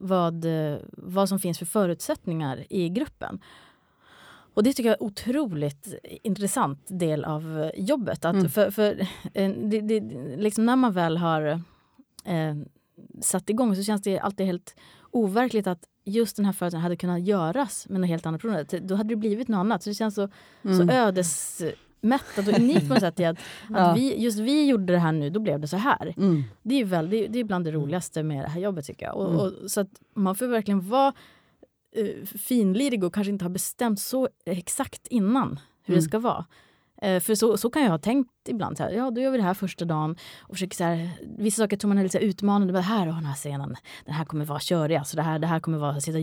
vad, 0.00 0.46
vad 0.92 1.28
som 1.28 1.38
finns 1.38 1.58
för 1.58 1.66
förutsättningar 1.66 2.64
i 2.70 2.88
gruppen. 2.88 3.40
Och 4.54 4.62
det 4.62 4.72
tycker 4.72 4.88
jag 4.88 5.00
är 5.00 5.02
otroligt 5.02 5.94
intressant 6.22 6.84
del 6.88 7.24
av 7.24 7.70
jobbet. 7.76 8.24
Att 8.24 8.34
mm. 8.34 8.50
för, 8.50 8.70
för 8.70 9.06
det, 9.70 9.80
det, 9.80 10.00
liksom 10.36 10.66
när 10.66 10.76
man 10.76 10.92
väl 10.92 11.16
har 11.16 11.42
eh, 12.24 12.54
satt 13.20 13.50
igång 13.50 13.76
så 13.76 13.82
känns 13.82 14.02
det 14.02 14.18
alltid 14.18 14.46
helt 14.46 14.76
overkligt 15.10 15.66
att 15.66 15.84
just 16.04 16.36
den 16.36 16.44
här 16.44 16.52
födelsen 16.52 16.80
hade 16.80 16.96
kunnat 16.96 17.22
göras 17.22 17.88
med 17.88 18.00
något 18.00 18.08
helt 18.08 18.26
annat 18.26 18.40
personer. 18.40 18.80
Då 18.80 18.94
hade 18.94 19.08
det 19.08 19.16
blivit 19.16 19.48
något 19.48 19.58
annat. 19.58 19.82
Så 19.82 19.90
det 19.90 19.94
känns 19.94 20.14
så, 20.14 20.28
mm. 20.62 20.76
så 20.76 20.92
ödesmättat 20.92 22.48
och 22.48 22.58
unikt 22.58 22.88
på 22.88 22.94
något 22.94 23.00
sätt. 23.00 23.20
Att, 23.20 23.38
ja. 23.70 23.76
att 23.76 23.96
vi, 23.96 24.22
just 24.22 24.38
vi 24.38 24.66
gjorde 24.66 24.92
det 24.92 24.98
här 24.98 25.12
nu, 25.12 25.30
då 25.30 25.40
blev 25.40 25.60
det 25.60 25.68
så 25.68 25.76
här. 25.76 26.14
Mm. 26.16 26.42
Det, 26.62 26.74
är 26.80 26.84
väl, 26.84 27.10
det, 27.10 27.26
det, 27.26 27.38
är 27.38 27.44
bland 27.44 27.64
det 27.64 27.72
roligaste 27.72 28.22
med 28.22 28.44
det 28.44 28.48
här 28.48 28.60
jobbet 28.60 28.84
tycker 28.84 29.06
jag. 29.06 29.16
Och, 29.16 29.28
mm. 29.28 29.40
och 29.40 29.70
så 29.70 29.80
att 29.80 29.90
man 30.14 30.34
får 30.34 30.46
verkligen 30.46 30.88
vara 30.88 31.12
uh, 31.98 32.24
finlirig 32.24 33.04
och 33.04 33.14
kanske 33.14 33.30
inte 33.32 33.44
ha 33.44 33.50
bestämt 33.50 34.00
så 34.00 34.28
exakt 34.46 35.06
innan 35.06 35.60
hur 35.82 35.94
det 35.94 35.98
mm. 35.98 36.08
ska 36.08 36.18
vara. 36.18 36.44
Eh, 37.02 37.20
för 37.20 37.34
så, 37.34 37.56
så 37.56 37.70
kan 37.70 37.82
jag 37.82 37.90
ha 37.90 37.98
tänkt 37.98 38.30
ibland. 38.48 38.76
Så 38.76 38.82
här, 38.82 38.90
ja, 38.90 39.10
då 39.10 39.20
gör 39.20 39.30
vi 39.30 39.36
det 39.36 39.44
här 39.44 39.54
första 39.54 39.84
dagen. 39.84 40.16
Och 40.40 40.54
försöker 40.54 40.76
så 40.76 40.84
här, 40.84 41.10
vissa 41.38 41.62
saker 41.62 41.76
tror 41.76 41.88
man 41.88 41.98
är 41.98 42.02
lite 42.02 42.18
utmanande. 42.18 42.72
Men 42.72 42.82
här, 42.82 43.06
den 43.06 43.24
här 43.24 43.34
scenen, 43.34 43.76
den 44.04 44.14
här 44.14 44.24
kommer 44.24 44.44
vara 44.44 44.60
körig. 44.60 44.96
Alltså 44.96 45.16
det, 45.16 45.22
här, 45.22 45.38
det 45.38 45.46
här 45.46 45.60
kommer 45.60 45.78
vara 45.78 46.00
sitta 46.00 46.18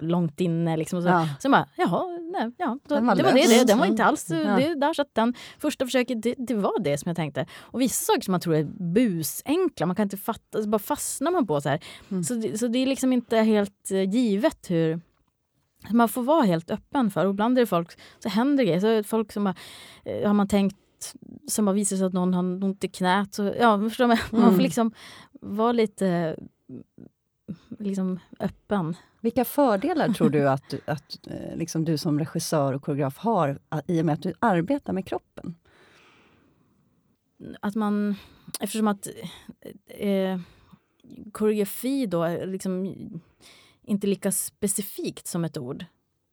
långt 0.00 0.40
inne. 0.40 0.76
Liksom, 0.76 1.02
så. 1.02 1.08
Ja. 1.08 1.28
Sen 1.40 1.50
bara, 1.50 1.68
jaha, 1.76 2.04
nej, 2.32 2.52
ja, 2.56 2.78
då, 2.88 2.94
det 2.94 3.00
var 3.00 3.14
det. 3.32 3.32
det. 3.32 3.64
Den 3.64 3.78
var 3.78 3.86
inte 3.86 4.04
alls 4.04 4.30
ja. 4.30 4.36
det, 4.36 4.74
där. 4.74 4.94
Så 4.94 5.02
att 5.02 5.14
den 5.14 5.34
första 5.58 5.84
försöket, 5.84 6.22
det, 6.22 6.34
det, 6.38 6.54
var 6.54 6.80
det 6.80 6.98
som 6.98 7.08
jag 7.08 7.16
tänkte. 7.16 7.46
Och 7.58 7.80
vissa 7.80 8.04
saker 8.04 8.22
som 8.22 8.32
man 8.32 8.40
tror 8.40 8.54
är 8.54 8.64
busenkla, 8.94 9.86
man 9.86 9.96
kan 9.96 10.02
inte 10.02 10.16
fatta, 10.16 10.62
så 10.62 10.68
bara 10.68 10.78
fastnar 10.78 11.30
man 11.30 11.46
på. 11.46 11.60
så 11.60 11.68
här. 11.68 11.80
Mm. 12.10 12.24
Så, 12.24 12.34
det, 12.34 12.58
så 12.58 12.66
det 12.68 12.78
är 12.78 12.86
liksom 12.86 13.12
inte 13.12 13.36
helt 13.36 13.90
uh, 13.92 14.02
givet 14.02 14.70
hur 14.70 15.00
man 15.90 16.08
får 16.08 16.22
vara 16.22 16.42
helt 16.42 16.70
öppen 16.70 17.10
för. 17.10 17.24
Och 17.24 17.30
ibland 17.30 17.58
är 17.58 17.62
det 17.62 17.66
folk, 17.66 18.00
så 18.18 18.28
händer 18.28 18.64
grejer. 18.64 19.02
Så 19.02 19.08
folk 19.08 19.32
som 19.32 19.44
bara, 19.44 19.54
eh, 20.04 20.26
har 20.26 20.34
man 20.34 20.48
tänkt 20.48 20.76
som 21.46 21.66
har 21.66 21.74
visat 21.74 21.98
sig 21.98 22.06
att 22.06 22.12
någon 22.12 22.34
har 22.34 22.64
ont 22.64 22.84
i 22.84 22.88
knät. 22.88 23.34
Så, 23.34 23.54
ja, 23.58 23.80
förstår 23.80 24.06
man, 24.06 24.18
mm. 24.32 24.42
man 24.42 24.54
får 24.54 24.62
liksom 24.62 24.92
vara 25.32 25.72
lite 25.72 26.36
liksom 27.78 28.18
öppen. 28.40 28.96
Vilka 29.20 29.44
fördelar 29.44 30.08
tror 30.08 30.30
du 30.30 30.48
att, 30.48 30.74
att 30.86 31.26
eh, 31.26 31.56
liksom 31.56 31.84
du 31.84 31.98
som 31.98 32.18
regissör 32.18 32.72
och 32.72 32.82
koreograf 32.82 33.18
har 33.18 33.58
i 33.86 34.00
och 34.00 34.06
med 34.06 34.12
att 34.12 34.22
du 34.22 34.32
arbetar 34.38 34.92
med 34.92 35.06
kroppen? 35.06 35.54
Att 37.60 37.74
man, 37.74 38.14
eftersom 38.60 38.88
att 38.88 39.08
eh, 39.86 40.40
koreografi 41.32 42.06
då 42.06 42.28
liksom 42.44 42.94
inte 43.88 44.06
lika 44.06 44.32
specifikt 44.32 45.26
som 45.26 45.44
ett 45.44 45.58
ord. 45.58 45.84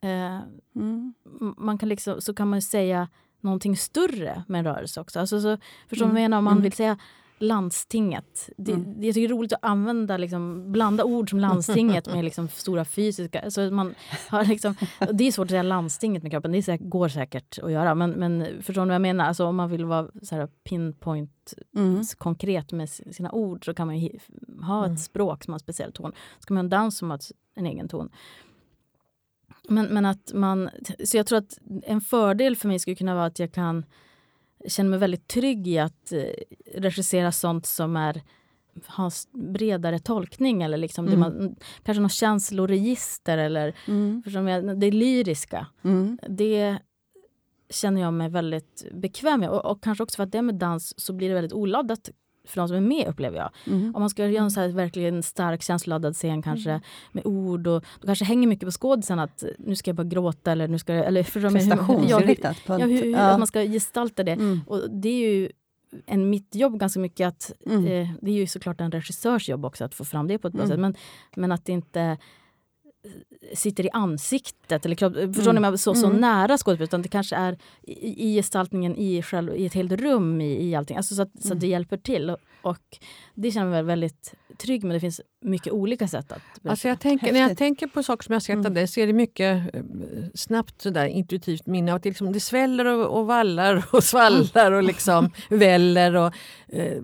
Eh, 0.01 0.39
mm. 0.75 1.13
man 1.57 1.77
kan 1.77 1.89
liksom, 1.89 2.21
så 2.21 2.33
kan 2.33 2.49
man 2.49 2.61
säga 2.61 3.07
någonting 3.39 3.77
större 3.77 4.43
med 4.47 4.59
en 4.59 4.65
rörelse 4.65 5.01
också. 5.01 5.19
Alltså 5.19 5.41
så, 5.41 5.57
förstår 5.87 6.05
mm. 6.05 6.13
menar? 6.13 6.37
Om 6.37 6.43
man 6.43 6.53
mm. 6.53 6.63
vill 6.63 6.73
säga 6.73 6.97
landstinget. 7.37 8.49
Det, 8.57 8.71
mm. 8.71 9.03
Jag 9.03 9.13
tycker 9.13 9.27
det 9.27 9.33
är 9.33 9.37
roligt 9.37 9.53
att 9.53 9.63
använda, 9.63 10.17
liksom, 10.17 10.71
blanda 10.71 11.03
ord 11.03 11.29
som 11.29 11.39
landstinget 11.39 12.13
med 12.13 12.23
liksom, 12.23 12.47
stora 12.47 12.85
fysiska... 12.85 13.41
Alltså 13.41 13.61
man 13.61 13.95
har 14.29 14.45
liksom, 14.45 14.75
det 15.13 15.27
är 15.27 15.31
svårt 15.31 15.45
att 15.45 15.49
säga 15.49 15.63
landstinget 15.63 16.23
med 16.23 16.31
kroppen, 16.31 16.51
det 16.51 16.63
säkert, 16.63 16.89
går 16.89 17.07
säkert 17.07 17.59
att 17.63 17.71
göra. 17.71 17.95
Men, 17.95 18.11
men 18.11 18.63
förstår 18.63 18.81
ni 18.81 18.87
vad 18.87 18.95
jag 18.95 19.01
menar? 19.01 19.25
Alltså, 19.25 19.45
om 19.45 19.55
man 19.55 19.69
vill 19.69 19.85
vara 19.85 20.07
så 20.21 20.35
här, 20.35 20.47
pinpoint 20.63 21.53
mm. 21.75 22.03
konkret 22.17 22.71
med 22.71 22.89
sina 22.89 23.31
ord 23.31 23.65
så 23.65 23.73
kan 23.73 23.87
man 23.87 23.95
ha 24.61 24.83
ett 24.83 24.87
mm. 24.87 24.97
språk 24.97 25.43
som 25.43 25.51
har 25.51 25.55
en 25.55 25.59
speciell 25.59 25.91
ton. 25.91 26.11
Så 26.39 26.45
kan 26.47 26.55
man 26.55 26.61
ha 26.61 26.65
en 26.65 26.69
dans 26.69 26.97
som 26.97 27.09
har 27.09 27.19
en 27.55 27.65
egen 27.65 27.87
ton. 27.87 28.09
Men, 29.69 29.85
men 29.85 30.05
att 30.05 30.33
man... 30.33 30.69
Så 31.03 31.17
jag 31.17 31.27
tror 31.27 31.37
att 31.37 31.57
en 31.83 32.01
fördel 32.01 32.55
för 32.55 32.67
mig 32.67 32.79
skulle 32.79 32.95
kunna 32.95 33.15
vara 33.15 33.25
att 33.25 33.39
jag 33.39 33.51
kan 33.51 33.85
känner 34.67 34.89
mig 34.89 34.99
väldigt 34.99 35.27
trygg 35.27 35.67
i 35.67 35.79
att 35.79 36.11
eh, 36.11 36.23
regissera 36.75 37.31
sånt 37.31 37.65
som 37.65 37.97
är 37.97 38.21
har 38.85 39.13
bredare 39.51 39.99
tolkning 39.99 40.63
eller 40.63 40.77
liksom 40.77 41.07
mm. 41.07 41.19
det 41.19 41.19
man, 41.19 41.55
kanske 41.83 42.01
något 42.01 42.11
känsloregister 42.11 43.37
eller 43.37 43.75
mm. 43.87 44.23
jag, 44.47 44.79
det 44.79 44.91
lyriska. 44.91 45.67
Mm. 45.83 46.17
Det 46.29 46.77
känner 47.69 48.01
jag 48.01 48.13
mig 48.13 48.29
väldigt 48.29 48.85
bekväm 48.91 49.39
med. 49.39 49.49
Och, 49.49 49.65
och, 49.65 49.83
kanske 49.83 50.03
också 50.03 50.15
för 50.15 50.23
att 50.23 50.31
det 50.31 50.41
med 50.41 50.55
dans 50.55 50.99
så 50.99 51.13
blir 51.13 51.29
det 51.29 51.35
väldigt 51.35 51.53
oladdat 51.53 52.09
för 52.47 52.61
de 52.61 52.67
som 52.67 52.77
är 52.77 52.81
med 52.81 53.07
upplever 53.07 53.37
jag. 53.37 53.49
Mm. 53.67 53.95
Om 53.95 54.01
man 54.01 54.09
ska 54.09 54.27
göra 54.27 54.43
en 54.43 54.51
så 54.51 54.59
här 54.59 54.67
verkligen 54.67 55.23
stark 55.23 55.61
känsloladdad 55.61 56.15
scen 56.15 56.41
kanske 56.41 56.69
mm. 56.69 56.81
med 57.11 57.25
ord 57.25 57.67
och 57.67 57.85
då 57.99 58.05
kanske 58.05 58.25
hänger 58.25 58.47
mycket 58.47 58.67
på 58.67 58.71
skådisen 58.71 59.19
att 59.19 59.43
nu 59.57 59.75
ska 59.75 59.89
jag 59.89 59.95
bara 59.95 60.03
gråta 60.03 60.51
eller 60.51 60.67
nu 60.67 60.79
ska 60.79 60.93
jag... 60.93 61.05
Eller 61.05 61.23
Prestationsinriktat. 61.23 62.57
Ja, 62.65 62.77
hur, 62.77 62.87
hur, 62.87 63.11
ja. 63.11 63.19
Att 63.19 63.39
man 63.39 63.47
ska 63.47 63.61
gestalta 63.61 64.23
det. 64.23 64.31
Mm. 64.31 64.61
Och 64.67 64.91
det 64.91 65.09
är 65.09 65.29
ju 65.29 65.49
en 66.05 66.29
mitt 66.29 66.55
jobb 66.55 66.79
ganska 66.79 66.99
mycket 66.99 67.27
att... 67.27 67.51
Mm. 67.65 67.85
Eh, 67.85 68.09
det 68.21 68.31
är 68.31 68.35
ju 68.35 68.47
såklart 68.47 68.81
en 68.81 68.91
regissörs 68.91 69.49
jobb 69.49 69.65
också 69.65 69.85
att 69.85 69.95
få 69.95 70.05
fram 70.05 70.27
det 70.27 70.37
på 70.37 70.47
ett 70.47 70.53
bra 70.53 70.63
mm. 70.63 70.71
sätt. 70.71 70.79
Men, 70.79 70.95
men 71.35 71.51
att 71.51 71.65
det 71.65 71.71
inte 71.71 72.17
sitter 73.53 73.85
i 73.85 73.89
ansiktet. 73.93 74.85
Eller 74.85 74.95
kropp, 74.95 75.13
förstår 75.13 75.51
mm. 75.57 75.71
ni? 75.71 75.77
Så, 75.77 75.95
så 75.95 76.05
mm. 76.07 76.21
nära 76.21 76.57
skådespelet. 76.57 76.89
Utan 76.89 77.01
det 77.01 77.09
kanske 77.09 77.35
är 77.35 77.57
i, 77.81 78.31
i 78.31 78.35
gestaltningen 78.35 78.95
i, 78.95 79.21
själv, 79.21 79.55
i 79.55 79.65
ett 79.65 79.73
helt 79.73 79.91
rum 79.91 80.41
i, 80.41 80.69
i 80.69 80.75
allting. 80.75 80.97
Alltså 80.97 81.15
så, 81.15 81.21
att, 81.21 81.35
mm. 81.35 81.41
så 81.41 81.53
att 81.53 81.59
det 81.59 81.67
hjälper 81.67 81.97
till. 81.97 82.29
Och, 82.29 82.37
och 82.61 82.97
det 83.33 83.51
känner 83.51 83.65
jag 83.65 83.71
mig 83.71 83.83
väldigt 83.83 84.33
trygg 84.57 84.83
med. 84.83 84.95
Det 84.95 84.99
finns 84.99 85.21
mycket 85.45 85.73
olika 85.73 86.07
sätt 86.07 86.31
att 86.31 86.41
alltså 86.63 86.87
jag 86.87 86.99
tänker, 86.99 87.33
När 87.33 87.39
jag 87.39 87.57
tänker 87.57 87.87
på 87.87 88.03
saker 88.03 88.23
som 88.23 88.33
jag 88.33 88.41
sett 88.41 88.53
mm. 88.53 88.65
av 88.65 88.71
dig 88.71 88.87
så 88.87 88.99
är 88.99 89.07
det 89.07 89.13
mycket 89.13 89.75
eh, 89.75 89.83
snabbt 90.33 90.81
sådär, 90.81 91.05
intuitivt 91.05 91.65
minne. 91.65 91.93
Att 91.93 92.03
det, 92.03 92.09
liksom, 92.09 92.33
det 92.33 92.39
sväller 92.39 92.85
och, 92.85 93.19
och 93.19 93.27
vallar 93.27 93.85
och 93.91 94.03
svallar 94.13 94.71
och 94.71 94.83
liksom 94.83 95.29
väller. 95.49 96.15
Och, 96.15 96.33
eh, 96.67 97.01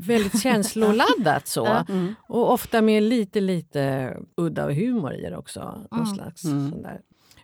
väldigt 0.00 0.42
känsloladdat. 0.42 1.46
så. 1.46 1.66
Mm. 1.88 2.14
Och 2.28 2.52
ofta 2.52 2.82
med 2.82 3.02
lite, 3.02 3.40
lite 3.40 4.16
udda 4.34 4.72
humor 4.72 5.14
i 5.14 5.20
det 5.20 5.36
också. 5.36 5.86
Någon 5.90 6.00
mm. 6.00 6.14
slags, 6.14 6.44
mm. 6.44 6.70
sån 6.70 6.82
där. 6.82 7.00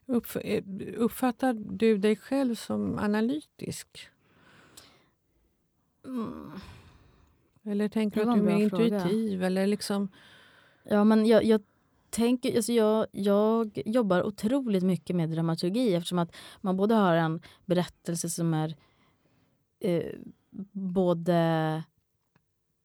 Uppf 0.07 0.37
eh, 0.37 0.63
uppfattar 0.97 1.53
du 1.53 1.99
dig 1.99 2.17
själv 2.17 2.55
som 2.55 2.99
analytisk? 2.99 4.09
Mm. 6.05 6.53
Eller 7.67 7.89
tänker 7.89 8.25
du 8.25 8.31
att 8.31 8.37
du 8.37 8.41
är 8.41 8.45
mer 8.45 8.65
intuitiv? 8.65 9.45
Eller 9.45 9.67
liksom... 9.67 10.09
Ja, 10.85 11.05
men 11.05 11.27
jag, 11.27 11.45
jag 11.45 11.61
tänker, 12.11 12.57
alltså 12.57 12.73
jag, 12.73 13.07
jag 13.13 13.83
jobbar 13.87 14.23
otroligt 14.23 14.83
mycket 14.83 15.17
med 15.17 15.31
dramaturgi 15.31 15.95
eftersom 15.95 16.19
att 16.19 16.37
man 16.61 16.77
både 16.77 16.95
har 16.95 17.17
en 17.17 17.41
berättelse 17.65 18.31
som 18.31 18.55
är 18.55 18.77
eh, 19.81 20.13
både 20.73 21.83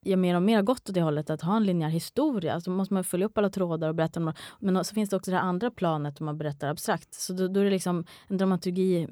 jag 0.03 0.19
mer 0.19 0.35
och 0.35 0.43
mer 0.43 0.61
gått 0.61 0.89
åt 0.89 0.95
det 0.95 1.01
hållet 1.01 1.29
att 1.29 1.41
ha 1.41 1.55
en 1.55 1.63
linjär 1.63 1.89
historia. 1.89 2.61
Så 2.61 2.71
måste 2.71 2.93
man 2.93 3.03
följa 3.03 3.25
upp 3.25 3.37
alla 3.37 3.49
trådar 3.49 3.89
och 3.89 3.95
berätta. 3.95 4.19
Om, 4.19 4.33
men 4.59 4.85
så 4.85 4.93
finns 4.93 5.09
det 5.09 5.15
också 5.15 5.31
det 5.31 5.39
andra 5.39 5.71
planet 5.71 6.19
om 6.19 6.25
man 6.25 6.37
berättar 6.37 6.67
abstrakt. 6.67 7.13
Så 7.13 7.33
då, 7.33 7.47
då, 7.47 7.59
är 7.59 7.63
det 7.63 7.71
liksom 7.71 8.05
en 8.27 8.37
dramaturgi 8.37 9.07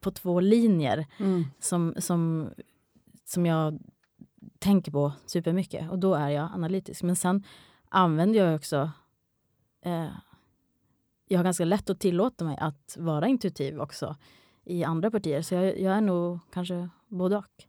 på 0.00 0.10
två 0.10 0.40
linjer 0.40 1.06
mm. 1.18 1.44
som, 1.60 1.94
som, 1.98 2.50
som 3.24 3.46
jag 3.46 3.78
tänker 4.62 4.92
på 4.92 5.12
supermycket. 5.26 5.90
Och 5.90 5.98
då 5.98 6.14
är 6.14 6.28
jag 6.28 6.50
analytisk. 6.54 7.02
Men 7.02 7.16
sen 7.16 7.44
använder 7.88 8.44
jag 8.44 8.54
också... 8.54 8.90
Eh, 9.84 10.08
jag 11.28 11.38
har 11.38 11.44
ganska 11.44 11.64
lätt 11.64 11.90
att 11.90 12.00
tillåta 12.00 12.44
mig 12.44 12.56
att 12.60 12.96
vara 12.98 13.28
intuitiv 13.28 13.80
också 13.80 14.16
i 14.64 14.84
andra 14.84 15.10
partier. 15.10 15.42
Så 15.42 15.54
jag, 15.54 15.80
jag 15.80 15.96
är 15.96 16.00
nog 16.00 16.38
kanske 16.52 16.88
både 17.08 17.36
och. 17.36 17.66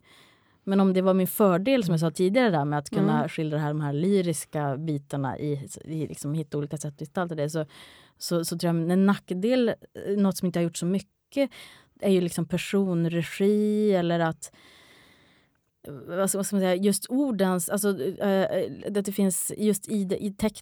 Men 0.63 0.79
om 0.79 0.93
det 0.93 1.01
var 1.01 1.13
min 1.13 1.27
fördel, 1.27 1.83
som 1.83 1.93
jag 1.93 1.99
sa 1.99 2.11
tidigare, 2.11 2.49
där 2.49 2.65
med 2.65 2.79
att 2.79 2.89
kunna 2.89 3.17
mm. 3.17 3.29
skildra 3.29 3.57
här, 3.57 3.67
de 3.67 3.81
här 3.81 3.93
lyriska 3.93 4.77
bitarna 4.77 5.39
i, 5.39 5.67
i 5.85 6.07
liksom, 6.07 6.33
hitta 6.33 6.57
olika 6.57 6.77
sätt 6.77 6.93
att 6.93 6.99
gestalta 6.99 7.35
det, 7.35 7.49
så, 7.49 7.65
så, 8.17 8.45
så 8.45 8.57
tror 8.57 8.75
jag 8.75 8.91
en 8.91 9.05
nackdel, 9.05 9.69
eh, 9.69 10.17
något 10.17 10.37
som 10.37 10.45
inte 10.45 10.59
har 10.59 10.63
gjort 10.63 10.77
så 10.77 10.85
mycket, 10.85 11.49
är 11.99 12.11
ju 12.11 12.21
liksom 12.21 12.45
personregi 12.45 13.93
eller 13.93 14.19
att 14.19 14.51
vad 15.87 16.29
ska, 16.29 16.37
man 16.37 16.45
säga, 16.45 16.75
just 16.75 17.05
ordens, 17.05 17.69
alltså 17.69 17.89
äh, 18.03 18.91
det 18.91 19.11
finns 19.11 19.51
just 19.57 19.89
i, 19.89 20.03
det, 20.03 20.23
i 20.23 20.31
tech, 20.31 20.61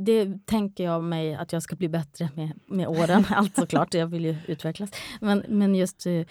det, 0.00 0.46
tänker 0.46 0.84
jag 0.84 1.04
mig 1.04 1.34
att 1.34 1.52
jag 1.52 1.62
ska 1.62 1.76
bli 1.76 1.88
bättre 1.88 2.28
med, 2.34 2.52
med 2.66 2.88
åren, 2.88 3.24
allt 3.30 3.56
såklart, 3.56 3.94
jag 3.94 4.06
vill 4.06 4.24
ju 4.24 4.36
utvecklas. 4.46 4.90
Men, 5.20 5.44
men 5.48 5.74
just 5.74 6.06
äh, 6.06 6.22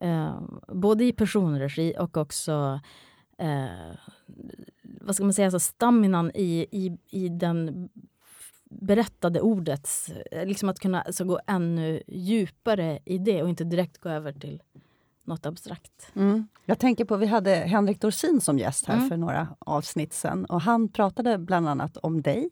Eh, 0.00 0.40
både 0.68 1.04
i 1.04 1.12
personregi 1.12 1.94
och 1.98 2.16
också 2.16 2.80
eh, 3.38 3.96
vad 4.82 5.14
ska 5.14 5.24
man 5.24 5.32
säga, 5.32 5.46
alltså 5.46 5.60
staminan 5.60 6.30
i, 6.34 6.66
i, 6.70 6.98
i 7.10 7.28
den 7.28 7.88
berättade 8.70 9.40
ordets, 9.40 10.12
liksom 10.44 10.68
att 10.68 10.78
kunna 10.78 11.02
alltså, 11.02 11.24
gå 11.24 11.40
ännu 11.46 12.02
djupare 12.06 12.98
i 13.04 13.18
det 13.18 13.42
och 13.42 13.48
inte 13.48 13.64
direkt 13.64 13.98
gå 13.98 14.08
över 14.08 14.32
till 14.32 14.62
något 15.26 15.46
abstrakt. 15.46 16.10
Mm. 16.14 16.48
Jag 16.64 16.78
tänker 16.78 17.04
på, 17.04 17.16
vi 17.16 17.26
hade 17.26 17.54
Henrik 17.54 18.00
Dorsin 18.00 18.40
som 18.40 18.58
gäst 18.58 18.86
här 18.86 18.96
mm. 18.96 19.08
för 19.08 19.16
några 19.16 19.48
avsnitt 19.58 20.12
sen 20.12 20.44
och 20.44 20.60
han 20.60 20.88
pratade 20.88 21.38
bland 21.38 21.68
annat 21.68 21.96
om 21.96 22.22
dig 22.22 22.50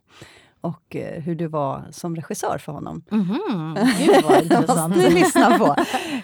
och 0.64 0.96
eh, 0.96 1.22
hur 1.22 1.34
du 1.34 1.46
var 1.46 1.84
som 1.90 2.16
regissör 2.16 2.58
för 2.58 2.72
honom. 2.72 3.02
Mm 3.10 3.24
-hmm. 3.24 3.88
Gud 3.98 4.24
vad 4.24 4.42
intressant! 4.42 4.96
lyssna 4.96 5.58
på. 5.58 5.76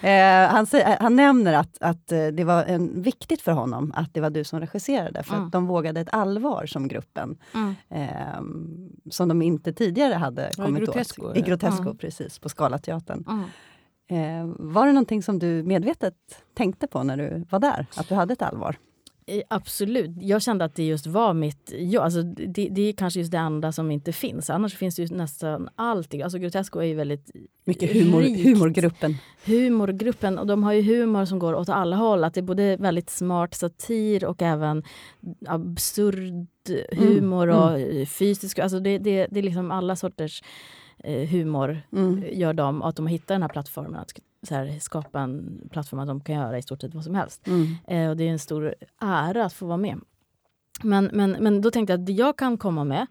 Eh, 0.07 0.47
han, 0.47 0.65
säger, 0.65 0.97
han 0.99 1.15
nämner 1.15 1.53
att, 1.53 1.77
att 1.81 2.11
eh, 2.11 2.27
det 2.27 2.43
var 2.43 2.63
en, 2.63 3.01
viktigt 3.01 3.41
för 3.41 3.51
honom 3.51 3.93
att 3.95 4.13
det 4.13 4.21
var 4.21 4.29
du 4.29 4.43
som 4.43 4.59
regisserade, 4.59 5.23
för 5.23 5.33
mm. 5.33 5.45
att 5.45 5.51
de 5.51 5.67
vågade 5.67 5.99
ett 5.99 6.13
allvar 6.13 6.65
som 6.65 6.87
gruppen, 6.87 7.37
mm. 7.53 7.75
eh, 7.89 8.41
som 9.11 9.27
de 9.27 9.41
inte 9.41 9.73
tidigare 9.73 10.13
hade 10.13 10.51
kommit 10.55 10.83
grotesco, 10.83 11.29
åt. 11.29 11.37
I 11.37 11.41
Grotesco, 11.41 11.81
mm. 11.81 11.97
precis, 11.97 12.39
på 12.39 12.49
Scalateatern. 12.49 13.45
Mm. 14.11 14.49
Eh, 14.49 14.55
var 14.59 14.85
det 14.85 14.93
någonting 14.93 15.23
som 15.23 15.39
du 15.39 15.63
medvetet 15.63 16.15
tänkte 16.53 16.87
på 16.87 17.03
när 17.03 17.17
du 17.17 17.45
var 17.49 17.59
där? 17.59 17.85
Att 17.95 18.09
du 18.09 18.15
hade 18.15 18.33
ett 18.33 18.41
allvar? 18.41 18.75
Absolut. 19.47 20.11
Jag 20.19 20.41
kände 20.41 20.65
att 20.65 20.75
det 20.75 20.83
just 20.83 21.07
var 21.07 21.33
mitt... 21.33 21.73
Ja, 21.77 22.01
alltså 22.01 22.23
det, 22.23 22.67
det 22.71 22.81
är 22.81 22.93
kanske 22.93 23.19
just 23.19 23.31
det 23.31 23.37
enda 23.37 23.71
som 23.71 23.91
inte 23.91 24.13
finns. 24.13 24.49
Annars 24.49 24.75
finns 24.75 24.95
det 24.95 25.01
ju 25.01 25.15
nästan 25.15 25.69
allting. 25.75 26.21
Alltså 26.21 26.37
Grotesco 26.37 26.79
är 26.79 26.85
ju 26.85 26.95
väldigt 26.95 27.31
Mycket 27.65 27.93
humor, 27.93 28.21
humorgruppen. 28.43 29.17
Humorgruppen. 29.45 30.39
Och 30.39 30.47
de 30.47 30.63
har 30.63 30.73
ju 30.73 30.81
humor 30.81 31.25
som 31.25 31.39
går 31.39 31.53
åt 31.53 31.69
alla 31.69 31.95
håll. 31.95 32.23
Att 32.23 32.33
det 32.33 32.39
är 32.39 32.43
både 32.43 32.77
väldigt 32.77 33.09
smart 33.09 33.55
satir 33.55 34.25
och 34.25 34.41
även 34.41 34.83
absurd 35.47 36.47
humor 36.91 37.43
mm. 37.43 37.57
och 37.57 37.79
mm. 37.79 38.05
fysisk... 38.05 38.59
Alltså 38.59 38.79
det, 38.79 38.97
det, 38.97 39.27
det 39.31 39.39
är 39.39 39.43
liksom 39.43 39.71
alla 39.71 39.95
sorters 39.95 40.43
humor 41.03 41.81
mm. 41.91 42.23
gör 42.31 42.53
de. 42.53 42.81
Att 42.81 42.95
de 42.95 43.05
har 43.05 43.11
hittat 43.11 43.27
den 43.27 43.41
här 43.41 43.49
plattformen. 43.49 43.95
Att 43.95 44.11
så 44.47 44.55
här, 44.55 44.79
skapa 44.79 45.19
en 45.19 45.61
plattform 45.71 45.99
att 45.99 46.07
de 46.07 46.21
kan 46.21 46.35
göra 46.35 46.57
i 46.57 46.61
stort 46.61 46.81
sett 46.81 46.93
vad 46.93 47.03
som 47.03 47.15
helst. 47.15 47.47
Mm. 47.47 47.75
Eh, 47.87 48.09
och 48.09 48.17
det 48.17 48.23
är 48.23 48.31
en 48.31 48.39
stor 48.39 48.75
ära 49.01 49.45
att 49.45 49.53
få 49.53 49.65
vara 49.65 49.77
med. 49.77 49.99
Men, 50.83 51.09
men, 51.13 51.31
men 51.31 51.61
då 51.61 51.71
tänkte 51.71 51.93
jag 51.93 51.99
att 51.99 52.05
det 52.05 52.13
jag 52.13 52.37
kan 52.37 52.57
komma 52.57 52.83
med 52.83 53.07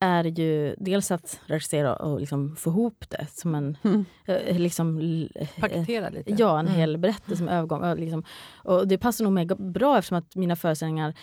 är 0.00 0.24
ju 0.24 0.74
dels 0.78 1.10
att 1.10 1.40
regissera 1.46 1.96
och 1.96 2.20
liksom 2.20 2.56
få 2.56 2.70
ihop 2.70 3.04
det 3.08 3.26
som 3.30 3.54
en... 3.54 3.76
Mm. 3.82 4.04
Eh, 4.24 4.58
liksom, 4.58 5.00
eh, 5.34 5.48
Paketera 5.60 6.08
lite? 6.08 6.34
Ja, 6.38 6.58
en 6.58 6.66
mm. 6.66 6.78
hel 6.78 6.98
berättelse 6.98 7.42
med 7.44 7.54
övergång. 7.54 7.84
Och, 7.84 7.98
liksom, 7.98 8.24
och 8.54 8.88
det 8.88 8.98
passar 8.98 9.24
nog 9.24 9.32
mig 9.32 9.46
bra 9.46 9.98
eftersom 9.98 10.18
att 10.18 10.36
mina 10.36 10.56
föreställningar 10.56 11.14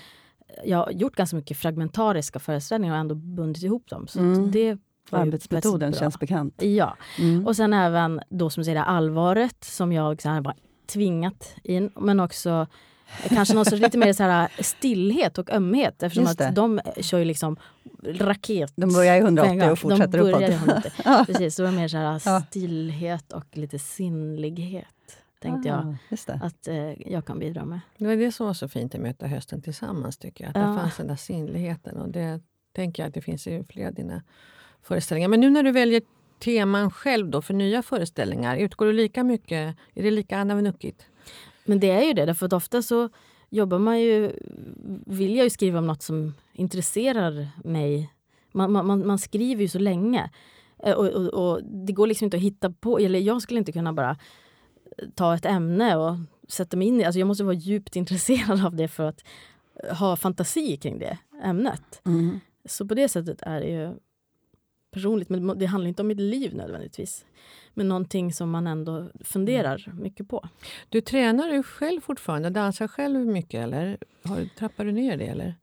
jag 0.65 0.77
har 0.77 0.91
gjort 0.91 1.15
ganska 1.15 1.35
mycket 1.35 1.57
fragmentariska 1.57 2.39
föreställningar 2.39 2.93
och 2.93 2.99
ändå 2.99 3.15
bundit 3.15 3.63
ihop 3.63 3.89
dem. 3.89 4.07
Så 4.07 4.19
mm. 4.19 4.51
det 4.51 4.77
Arbetsmetoden 5.09 5.93
känns 5.93 6.19
bekant. 6.19 6.61
Ja. 6.63 6.97
Mm. 7.19 7.47
Och 7.47 7.55
sen 7.55 7.73
även 7.73 8.21
då 8.29 8.49
som 8.49 8.63
säger 8.63 8.81
allvaret 8.81 9.63
som 9.63 9.91
jag 9.91 10.21
så 10.21 10.29
här, 10.29 10.41
bara 10.41 10.55
tvingat 10.85 11.55
in. 11.63 11.91
Men 11.95 12.19
också 12.19 12.67
kanske 13.29 13.55
någon 13.55 13.65
sorts 13.65 13.81
lite 13.81 13.97
mer 13.97 14.13
så 14.13 14.23
här, 14.23 14.51
stillhet 14.59 15.37
och 15.37 15.49
ömhet 15.49 16.03
eftersom 16.03 16.27
att 16.27 16.55
de 16.55 16.81
kör 16.97 17.19
ju 17.19 17.25
liksom 17.25 17.57
raket. 18.03 18.73
De 18.75 18.93
börjar 18.93 19.15
i 19.15 19.19
180 19.19 19.71
och 19.71 19.79
fortsätter 19.79 20.17
de 20.17 20.29
uppåt. 20.29 20.41
180. 20.41 20.91
Precis, 21.25 21.55
så 21.55 21.61
det 21.61 21.67
var 21.67 21.75
mer 21.75 21.87
så 21.87 21.97
här, 21.97 22.39
stillhet 22.39 23.33
och 23.33 23.57
lite 23.57 23.79
sinnlighet 23.79 24.85
tänkte 25.45 25.75
ah, 25.75 25.95
jag 26.09 26.39
att 26.41 26.67
eh, 26.67 27.11
jag 27.11 27.25
kan 27.25 27.39
bidra 27.39 27.65
med. 27.65 27.79
Det 27.97 28.05
var 28.05 28.15
det 28.15 28.31
som 28.31 28.45
var 28.45 28.53
så 28.53 28.67
fint 28.67 28.95
i 28.95 28.99
Möta 28.99 29.27
hösten 29.27 29.61
tillsammans. 29.61 30.17
tycker 30.17 30.43
jag. 30.43 30.49
Att 30.49 30.63
ja. 30.63 30.67
Det 30.69 30.79
fanns 30.79 30.97
den 30.97 31.07
där 31.07 31.15
sinnligheten. 31.15 31.97
Och 31.97 32.09
det 32.09 32.41
tänker 32.73 33.03
jag 33.03 33.07
att 33.07 33.13
det 33.13 33.21
finns 33.21 33.47
i 33.47 33.63
flera 33.69 33.87
av 33.87 33.93
dina 33.93 34.23
föreställningar. 34.87 35.27
Men 35.27 35.39
nu 35.39 35.49
när 35.49 35.63
du 35.63 35.71
väljer 35.71 36.01
teman 36.39 36.91
själv 36.91 37.29
då 37.29 37.41
för 37.41 37.53
nya 37.53 37.81
föreställningar, 37.81 38.57
utgår 38.57 38.85
du 38.85 38.93
lika 38.93 39.23
mycket, 39.23 39.77
är 39.93 40.03
det 40.03 40.11
lika 40.11 40.37
Anna? 40.37 40.73
Men 41.65 41.79
det 41.79 41.89
är 41.89 42.03
ju 42.03 42.13
det, 42.13 42.25
därför 42.25 42.45
att 42.45 42.53
ofta 42.53 42.81
så 42.81 43.09
jobbar 43.49 43.79
man 43.79 43.99
ju, 43.99 44.31
vill 45.05 45.35
jag 45.35 45.43
ju 45.43 45.49
skriva 45.49 45.79
om 45.79 45.87
något 45.87 46.01
som 46.01 46.33
intresserar 46.53 47.47
mig. 47.63 48.13
Man, 48.51 48.71
man, 48.71 49.07
man 49.07 49.19
skriver 49.19 49.61
ju 49.61 49.67
så 49.67 49.79
länge. 49.79 50.29
Eh, 50.83 50.93
och, 50.93 51.07
och, 51.07 51.27
och, 51.27 51.63
det 51.63 51.93
går 51.93 52.07
liksom 52.07 52.25
inte 52.25 52.37
att 52.37 52.43
hitta 52.43 52.69
på, 52.69 52.99
eller 52.99 53.19
jag 53.19 53.41
skulle 53.41 53.57
inte 53.57 53.71
kunna 53.71 53.93
bara 53.93 54.17
ta 55.15 55.35
ett 55.35 55.45
ämne 55.45 55.95
och 55.95 56.15
sätta 56.47 56.77
mig 56.77 56.87
in 56.87 57.01
i 57.01 57.03
alltså 57.03 57.19
Jag 57.19 57.27
måste 57.27 57.43
vara 57.43 57.55
djupt 57.55 57.95
intresserad 58.01 58.65
av 58.65 58.75
det 58.75 58.87
för 58.87 59.03
att 59.03 59.23
ha 59.99 60.15
fantasi 60.15 60.77
kring 60.77 60.99
det 60.99 61.17
ämnet. 61.43 62.01
Mm. 62.05 62.39
Så 62.65 62.87
på 62.87 62.93
det 62.93 63.09
sättet 63.09 63.41
är 63.41 63.59
det 63.59 63.67
ju 63.67 63.93
personligt, 64.95 65.29
men 65.29 65.59
det 65.59 65.65
handlar 65.65 65.87
inte 65.87 66.01
om 66.01 66.07
mitt 66.07 66.19
liv 66.19 66.55
nödvändigtvis. 66.55 67.25
Men 67.73 67.87
någonting 67.87 68.33
som 68.33 68.49
man 68.49 68.67
ändå 68.67 69.07
funderar 69.23 69.93
mycket 69.99 70.29
på. 70.29 70.47
Du 70.89 71.01
tränar 71.01 71.49
ju 71.49 71.63
själv 71.63 72.01
fortfarande, 72.01 72.49
dansar 72.49 72.87
själv 72.87 73.27
mycket 73.27 73.63
eller 73.63 73.97
har, 74.23 74.45
trappar 74.57 74.85
du 74.85 74.91
ner 74.91 75.17
det? 75.17 75.25
Eller? 75.25 75.55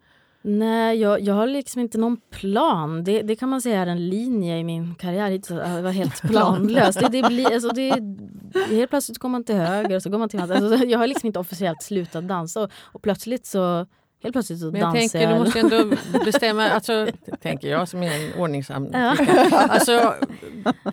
Nej, 0.42 0.96
jag, 0.96 1.20
jag 1.20 1.34
har 1.34 1.46
liksom 1.46 1.80
inte 1.80 1.98
någon 1.98 2.16
plan. 2.16 3.04
Det, 3.04 3.22
det 3.22 3.36
kan 3.36 3.48
man 3.48 3.60
säga 3.60 3.82
är 3.82 3.86
en 3.86 4.08
linje 4.08 4.58
i 4.58 4.64
min 4.64 4.94
karriär. 4.94 5.30
Det 5.76 5.82
var 5.82 5.90
helt 5.90 6.22
planlöst. 6.28 7.00
det, 7.00 7.08
det 7.08 7.28
blir, 7.28 7.52
alltså 7.52 7.68
det, 7.68 7.90
helt 8.70 8.90
plötsligt 8.90 9.18
går 9.18 9.28
man 9.28 9.44
till 9.44 9.54
höger 9.54 9.96
och 9.96 10.02
så 10.02 10.10
går 10.10 10.18
man 10.18 10.28
till 10.28 10.38
vänster. 10.38 10.72
Alltså 10.72 10.86
jag 10.86 10.98
har 10.98 11.06
liksom 11.06 11.26
inte 11.26 11.38
officiellt 11.38 11.82
slutat 11.82 12.28
dansa 12.28 12.62
och, 12.62 12.70
och 12.82 13.02
plötsligt 13.02 13.46
så 13.46 13.86
Helt 14.22 14.32
plötsligt 14.32 14.58
så 14.58 14.70
Men 14.70 14.80
jag 14.80 14.94
dansar 14.94 15.18
tänker, 15.18 15.34
du 15.34 15.38
måste 15.38 15.60
ändå 15.60 15.96
bestämma, 16.24 16.68
alltså, 16.68 17.06
tänker 17.40 17.68
jag 17.68 17.88
som 17.88 18.02
är 18.02 18.24
en 18.24 18.40
ordningsam 18.40 18.88
ja. 18.92 19.16
alltså, 19.52 20.14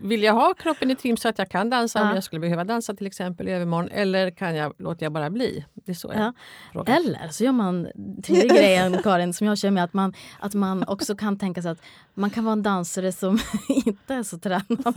Vill 0.02 0.24
jag 0.24 0.34
ha 0.34 0.54
kroppen 0.54 0.92
i 0.92 0.96
trim 0.96 1.18
så 1.18 1.30
att 1.30 1.38
jag 1.38 1.50
kan 1.50 1.70
dansa 1.70 2.00
ja. 2.00 2.10
om 2.10 2.16
jag 2.16 2.24
skulle 2.24 2.40
behöva 2.40 2.64
dansa 2.64 2.94
till 2.94 3.08
exempel 3.08 3.48
i 3.48 3.52
övermorgon 3.52 3.90
eller 3.92 4.32
kan 4.32 4.56
jag, 4.56 4.74
låter 4.78 5.06
jag 5.06 5.12
bara 5.12 5.30
bli? 5.30 5.66
Det 5.90 5.94
är 5.94 5.96
så 5.96 6.12
jag 6.14 6.34
ja. 6.74 6.84
Eller 6.86 7.28
så 7.30 7.44
gör 7.44 7.52
man 7.52 7.88
tredje 8.24 8.48
grejen 8.48 9.04
Karin 9.04 9.34
som 9.34 9.48
jag 9.48 9.58
kör 9.58 9.72
med 9.72 9.84
att 9.84 9.94
man, 9.94 10.14
att 10.40 10.54
man 10.54 10.84
också 10.88 11.16
kan 11.16 11.38
tänka 11.38 11.62
sig 11.62 11.72
att 11.72 11.82
man 12.14 12.30
kan 12.30 12.46
vara 12.46 12.54
en 12.54 12.64
dansare 12.64 13.12
som 13.12 13.40
inte 13.86 14.14
är 14.14 14.24
så 14.24 14.40
tränad. 14.40 14.96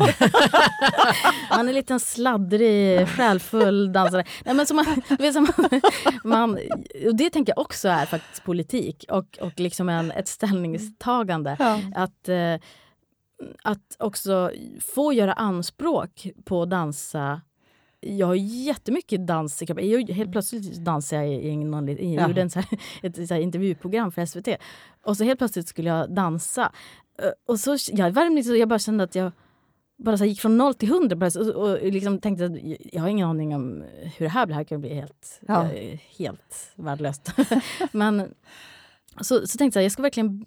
man 1.51 1.69
är 1.69 1.73
lite 1.73 1.93
en 1.93 2.01
sladdrig, 2.01 3.09
själfull 3.09 3.93
dansare. 3.93 4.25
Nej, 4.45 4.55
men 4.55 4.67
så 4.67 4.75
man, 4.75 4.87
man, 6.25 6.59
och 7.07 7.17
det 7.17 7.31
tänker 7.31 7.53
jag 7.57 7.61
också 7.61 7.89
är 7.89 8.07
faktiskt 8.07 8.45
politik 8.45 9.05
och, 9.09 9.39
och 9.41 9.61
liksom 9.61 9.89
en, 9.89 10.11
ett 10.11 10.29
ställningstagande. 10.29 11.57
Ja. 11.59 11.81
Att, 11.95 12.29
eh, 12.29 12.55
att 13.63 13.97
också 13.99 14.51
få 14.95 15.13
göra 15.13 15.33
anspråk 15.33 16.27
på 16.45 16.63
att 16.63 16.71
dansa 16.71 17.41
jag 18.03 18.27
har 18.27 18.35
jättemycket 18.35 19.27
dans 19.27 19.63
i 19.63 19.67
kroppen. 19.67 19.91
Jag, 19.91 20.11
helt 20.11 20.33
plötsligt 20.33 20.77
dansar 20.77 21.17
jag 21.17 21.29
i, 21.29 21.57
någon, 21.57 21.89
i, 21.89 22.15
jag 22.15 22.29
gjorde 22.29 22.43
en 22.43 22.51
så 22.51 22.61
här, 22.61 22.79
ett 23.03 23.29
så 23.29 23.35
här 23.35 23.41
intervjuprogram 23.41 24.13
för 24.13 24.27
SVT. 24.27 24.49
Och 25.05 25.17
så 25.17 25.25
helt 25.25 25.39
plötsligt 25.39 25.69
skulle 25.69 25.91
jag 25.91 26.15
dansa. 26.15 26.73
Eh, 27.19 27.31
och 27.47 27.61
så, 27.61 27.77
jag 27.93 28.11
värmde 28.11 28.57
jag 28.57 28.69
bara 28.69 28.79
kände 28.79 29.05
att 29.05 29.15
jag 29.15 29.33
bara 29.97 30.19
så 30.19 30.25
gick 30.25 30.41
från 30.41 30.57
noll 30.57 30.75
till 30.75 30.89
hundra 30.89 31.27
och, 31.27 31.47
och 31.47 31.83
liksom 31.83 32.19
tänkte 32.19 32.47
att 32.47 32.53
jag 32.93 33.01
har 33.01 33.09
ingen 33.09 33.29
aning 33.29 33.55
om 33.55 33.85
hur 34.17 34.27
det 34.27 34.29
här 34.29 34.47
blir. 34.47 34.55
Det 34.55 34.57
här 34.57 34.65
kan 34.65 34.81
bli 34.81 34.95
helt, 34.95 35.41
ja. 35.49 35.69
helt 36.19 36.73
värdelöst. 36.75 37.33
Men 37.93 38.35
så, 39.21 39.47
så 39.47 39.59
tänkte 39.59 39.79
jag 39.79 39.85
jag 39.85 39.93
ska 39.93 40.03
verkligen 40.03 40.45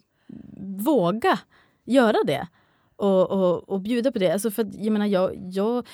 våga 0.77 1.39
göra 1.85 2.17
det 2.25 2.47
och, 2.95 3.31
och, 3.31 3.69
och 3.69 3.81
bjuda 3.81 4.11
på 4.11 4.19
det. 4.19 4.31
Alltså 4.31 4.51
för 4.51 4.71
jag 4.73 4.93
menar, 4.93 5.05
jag... 5.05 5.31
jag 5.51 5.87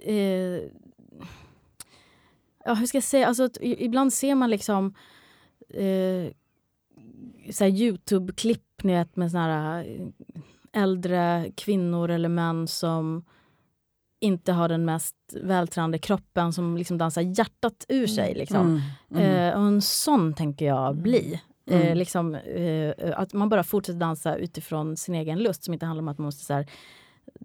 eh, 0.00 0.70
ja, 2.64 2.74
hur 2.74 2.86
ska 2.86 2.96
jag 2.96 3.04
säga? 3.04 3.26
Alltså, 3.26 3.48
ibland 3.60 4.12
ser 4.12 4.34
man 4.34 4.50
liksom 4.50 4.94
eh, 5.68 6.30
Youtube-klipp 7.68 8.82
med 8.82 9.30
såna 9.30 9.42
här 9.42 10.10
äldre 10.72 11.52
kvinnor 11.56 12.10
eller 12.10 12.28
män 12.28 12.68
som 12.68 13.24
inte 14.20 14.52
har 14.52 14.68
den 14.68 14.84
mest 14.84 15.16
vältränade 15.42 15.98
kroppen 15.98 16.52
som 16.52 16.76
liksom 16.76 16.98
dansar 16.98 17.22
hjärtat 17.22 17.86
ur 17.88 18.06
sig. 18.06 18.26
Mm. 18.26 18.38
Liksom. 18.38 18.82
Mm. 19.10 19.24
Mm. 19.24 19.48
Eh, 19.48 19.60
och 19.60 19.66
en 19.66 19.82
sån 19.82 20.34
tänker 20.34 20.66
jag 20.66 20.90
mm. 20.90 21.02
bli. 21.02 21.40
Eh, 21.66 21.80
mm. 21.80 21.98
liksom, 21.98 22.34
eh, 22.34 22.94
att 23.16 23.32
man 23.32 23.48
bara 23.48 23.64
fortsätter 23.64 24.00
dansa 24.00 24.36
utifrån 24.36 24.96
sin 24.96 25.14
egen 25.14 25.38
lust 25.38 25.64
som 25.64 25.74
inte 25.74 25.86
handlar 25.86 26.02
om 26.02 26.08
att 26.08 26.18
man 26.18 26.24
måste 26.24 26.44
så 26.44 26.54
här, 26.54 26.66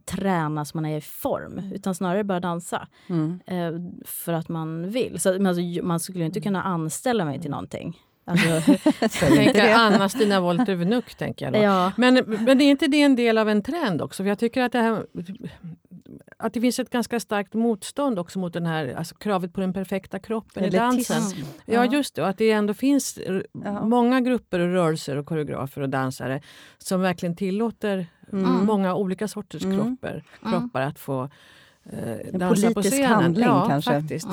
träna 0.06 0.66
så 0.66 0.78
man 0.78 0.86
är 0.86 0.98
i 0.98 1.02
form. 1.02 1.62
Utan 1.74 1.96
snarare 1.96 2.24
bara 2.24 2.40
dansa. 2.40 2.88
Mm. 3.10 3.40
Eh, 3.46 4.02
för 4.06 4.34
att 4.34 4.50
man 4.50 4.90
vill. 4.90 5.20
Så, 5.20 5.48
alltså, 5.48 5.84
man 5.84 6.00
skulle 6.00 6.26
inte 6.26 6.42
kunna 6.42 6.64
anställa 6.64 7.26
mig 7.26 7.42
till 7.42 7.52
någonting. 7.52 7.98
Alltså, 8.30 9.26
Anna-Stina 9.76 10.40
Wolter 10.40 10.76
Wnuck, 10.76 11.16
tänker 11.16 11.46
jag. 11.46 11.54
Då. 11.54 11.60
Ja. 11.60 11.92
Men, 11.98 12.14
men 12.28 12.62
är 12.62 12.70
inte 12.70 12.88
det 12.88 13.02
en 13.02 13.16
del 13.16 13.38
av 13.38 13.50
en 13.50 13.62
trend 13.62 14.02
också? 14.02 14.24
För 14.24 14.30
jag 14.30 14.40
tycker 14.40 14.62
att 14.62 14.72
det, 14.72 14.80
här, 14.80 15.06
att 16.38 16.54
det 16.54 16.62
finns 16.62 16.80
ett 16.80 16.90
ganska 16.90 17.20
starkt 17.20 17.54
motstånd 17.54 18.20
också 18.20 18.40
mot 18.40 18.54
den 18.54 18.66
här, 18.66 18.94
alltså 18.94 19.16
kravet 19.16 19.54
på 19.54 19.62
den 19.62 19.74
perfekta 19.74 20.20
kroppen 20.20 20.64
i 20.64 20.70
dansen. 20.70 21.22
Ja, 21.66 21.86
just 21.86 22.16
det. 22.16 22.22
Och 22.22 22.28
att 22.28 22.38
det 22.38 22.52
ändå 22.52 22.74
finns 22.74 23.20
ja. 23.52 23.86
många 23.86 24.22
grupper 24.22 24.60
och 24.60 24.68
rörelser 24.68 25.16
och 25.16 25.26
koreografer 25.26 25.82
och 25.82 25.90
dansare 25.90 26.42
som 26.78 27.02
verkligen 27.02 27.36
tillåter 27.36 28.08
mm. 28.34 28.66
många 28.66 28.96
olika 28.96 29.28
sorters 29.28 29.66
mm. 29.66 29.78
kroppar, 29.78 30.24
kroppar 30.42 30.82
att 30.82 31.00
få 31.00 31.30
eh, 31.84 32.34
dansa 32.34 32.68
en 32.68 32.74
politisk 32.74 33.04
handling 33.04 33.46
ja, 33.46 33.66
kanske. 33.68 34.02
Faktiskt. 34.02 34.28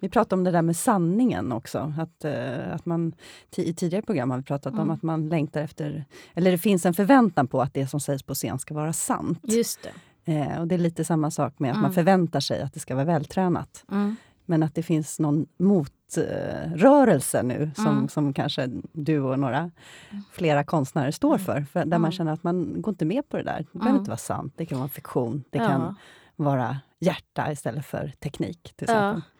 Vi 0.00 0.08
pratade 0.08 0.34
om 0.40 0.44
det 0.44 0.50
där 0.50 0.62
med 0.62 0.76
sanningen 0.76 1.52
också. 1.52 1.92
Att, 1.98 2.24
uh, 2.24 2.74
att 2.74 2.86
man, 2.86 3.12
I 3.56 3.74
tidigare 3.74 4.02
program 4.02 4.30
har 4.30 4.38
vi 4.38 4.44
pratat 4.44 4.72
mm. 4.72 4.82
om 4.82 4.90
att 4.90 5.02
man 5.02 5.28
längtar 5.28 5.60
efter... 5.60 6.04
Eller 6.34 6.50
det 6.50 6.58
finns 6.58 6.86
en 6.86 6.94
förväntan 6.94 7.46
på 7.46 7.62
att 7.62 7.74
det 7.74 7.86
som 7.86 8.00
sägs 8.00 8.22
på 8.22 8.34
scen 8.34 8.58
ska 8.58 8.74
vara 8.74 8.92
sant. 8.92 9.40
Just 9.42 9.80
det. 9.82 10.32
Uh, 10.32 10.60
och 10.60 10.68
det 10.68 10.74
är 10.74 10.78
lite 10.78 11.04
samma 11.04 11.30
sak 11.30 11.58
med 11.58 11.70
att 11.70 11.74
mm. 11.76 11.82
man 11.82 11.92
förväntar 11.92 12.40
sig 12.40 12.62
att 12.62 12.74
det 12.74 12.80
ska 12.80 12.94
vara 12.94 13.04
vältränat. 13.04 13.84
Mm. 13.90 14.16
Men 14.48 14.62
att 14.62 14.74
det 14.74 14.82
finns 14.82 15.18
någon 15.18 15.46
motrörelse 15.56 17.42
nu 17.42 17.70
som, 17.74 17.86
mm. 17.86 18.08
som 18.08 18.32
kanske 18.32 18.70
du 18.92 19.20
och 19.20 19.38
några 19.38 19.70
flera 20.32 20.64
konstnärer 20.64 21.10
står 21.10 21.34
mm. 21.34 21.44
för. 21.44 21.60
för 21.72 21.84
där 21.84 21.98
man 21.98 22.12
känner 22.12 22.32
att 22.32 22.42
man 22.42 22.82
går 22.82 22.92
inte 22.92 23.04
med 23.04 23.28
på 23.28 23.36
det 23.36 23.42
där. 23.42 23.66
Det 23.72 23.78
behöver 23.78 23.98
inte 23.98 24.10
vara 24.10 24.18
sant. 24.18 24.54
Det 24.56 24.66
kan 24.66 24.78
vara 24.78 24.88
fiktion. 24.88 25.44
Det 25.50 25.58
ja. 25.58 25.66
kan 25.66 25.96
vara 26.36 26.78
hjärta 26.98 27.52
istället 27.52 27.86
för 27.86 28.12
teknik. 28.20 28.72
till 28.76 28.84
exempel. 28.84 29.22
Ja. 29.24 29.38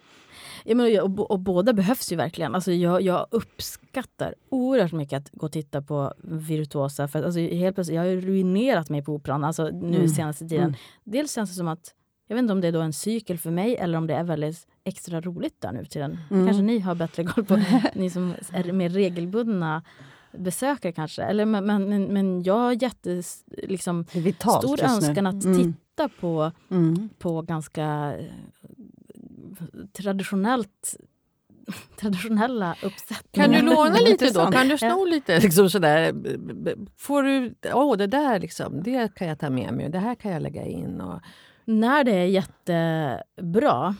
Ja, 0.64 0.74
men, 0.74 1.00
och, 1.00 1.30
och, 1.30 1.40
båda 1.40 1.72
behövs 1.72 2.12
ju 2.12 2.16
verkligen. 2.16 2.54
Alltså, 2.54 2.72
jag, 2.72 3.02
jag 3.02 3.26
uppskattar 3.30 4.34
oerhört 4.48 4.92
mycket 4.92 5.16
att 5.16 5.30
gå 5.32 5.46
och 5.46 5.52
titta 5.52 5.82
på 5.82 6.14
virtuosa. 6.22 7.08
För 7.08 7.22
alltså, 7.22 7.40
helt 7.40 7.74
plötsligt, 7.74 7.96
jag 7.96 8.02
har 8.02 8.10
ruinerat 8.20 8.90
mig 8.90 9.02
på 9.04 9.12
operan 9.12 9.44
alltså, 9.44 9.68
nu 9.68 9.96
mm. 9.96 10.08
senaste 10.08 10.48
tiden. 10.48 10.64
Mm. 10.64 10.76
Dels 11.04 11.34
känns 11.34 11.50
det 11.50 11.56
som 11.56 11.68
att, 11.68 11.94
jag 12.28 12.36
vet 12.36 12.42
inte 12.42 12.52
om 12.52 12.60
det 12.60 12.68
är 12.68 12.72
då 12.72 12.80
en 12.80 12.92
cykel 12.92 13.38
för 13.38 13.50
mig 13.50 13.76
eller 13.76 13.98
om 13.98 14.06
det 14.06 14.14
är 14.14 14.24
väldigt 14.24 14.66
extra 14.84 15.20
roligt 15.20 15.60
där 15.60 15.72
nu 15.72 15.84
till 15.84 16.00
den. 16.00 16.18
Mm. 16.30 16.46
Kanske 16.46 16.62
ni 16.62 16.78
har 16.78 16.94
bättre 16.94 17.24
koll 17.24 17.44
på, 17.44 17.56
ni 17.94 18.10
som 18.10 18.34
är 18.52 18.72
mer 18.72 18.88
regelbundna 18.88 19.82
besökare 20.32 20.92
kanske. 20.92 21.22
Eller, 21.22 21.44
men, 21.44 21.64
men, 21.64 22.04
men 22.04 22.42
jag 22.42 22.54
har 22.54 22.82
jättes, 22.82 23.44
liksom, 23.46 24.04
stor 24.60 24.84
önskan 24.84 25.26
att 25.26 25.44
mm. 25.44 25.58
titta 25.58 26.08
på, 26.08 26.52
mm. 26.70 27.08
på 27.18 27.42
ganska 27.42 28.14
traditionellt 29.92 30.96
traditionella 32.00 32.76
uppsättningar. 32.82 33.46
Kan 33.46 33.66
du 33.66 33.74
låna 33.74 33.98
lite 33.98 34.30
då? 34.30 34.50
Kan 34.50 34.68
du 34.68 34.78
sno 34.78 35.04
lite? 35.04 35.40
Liksom 35.40 35.70
sådär. 35.70 36.14
Får 36.96 37.22
du, 37.22 37.54
åh 37.72 37.96
det 37.96 38.06
där 38.06 38.40
liksom, 38.40 38.82
det 38.82 39.14
kan 39.14 39.28
jag 39.28 39.38
ta 39.38 39.50
med 39.50 39.74
mig, 39.74 39.88
det 39.88 39.98
här 39.98 40.14
kan 40.14 40.32
jag 40.32 40.42
lägga 40.42 40.64
in. 40.64 41.00
Och... 41.00 41.20
När 41.68 42.04
det 42.04 42.12
är 42.12 42.24
jättebra 42.24 43.94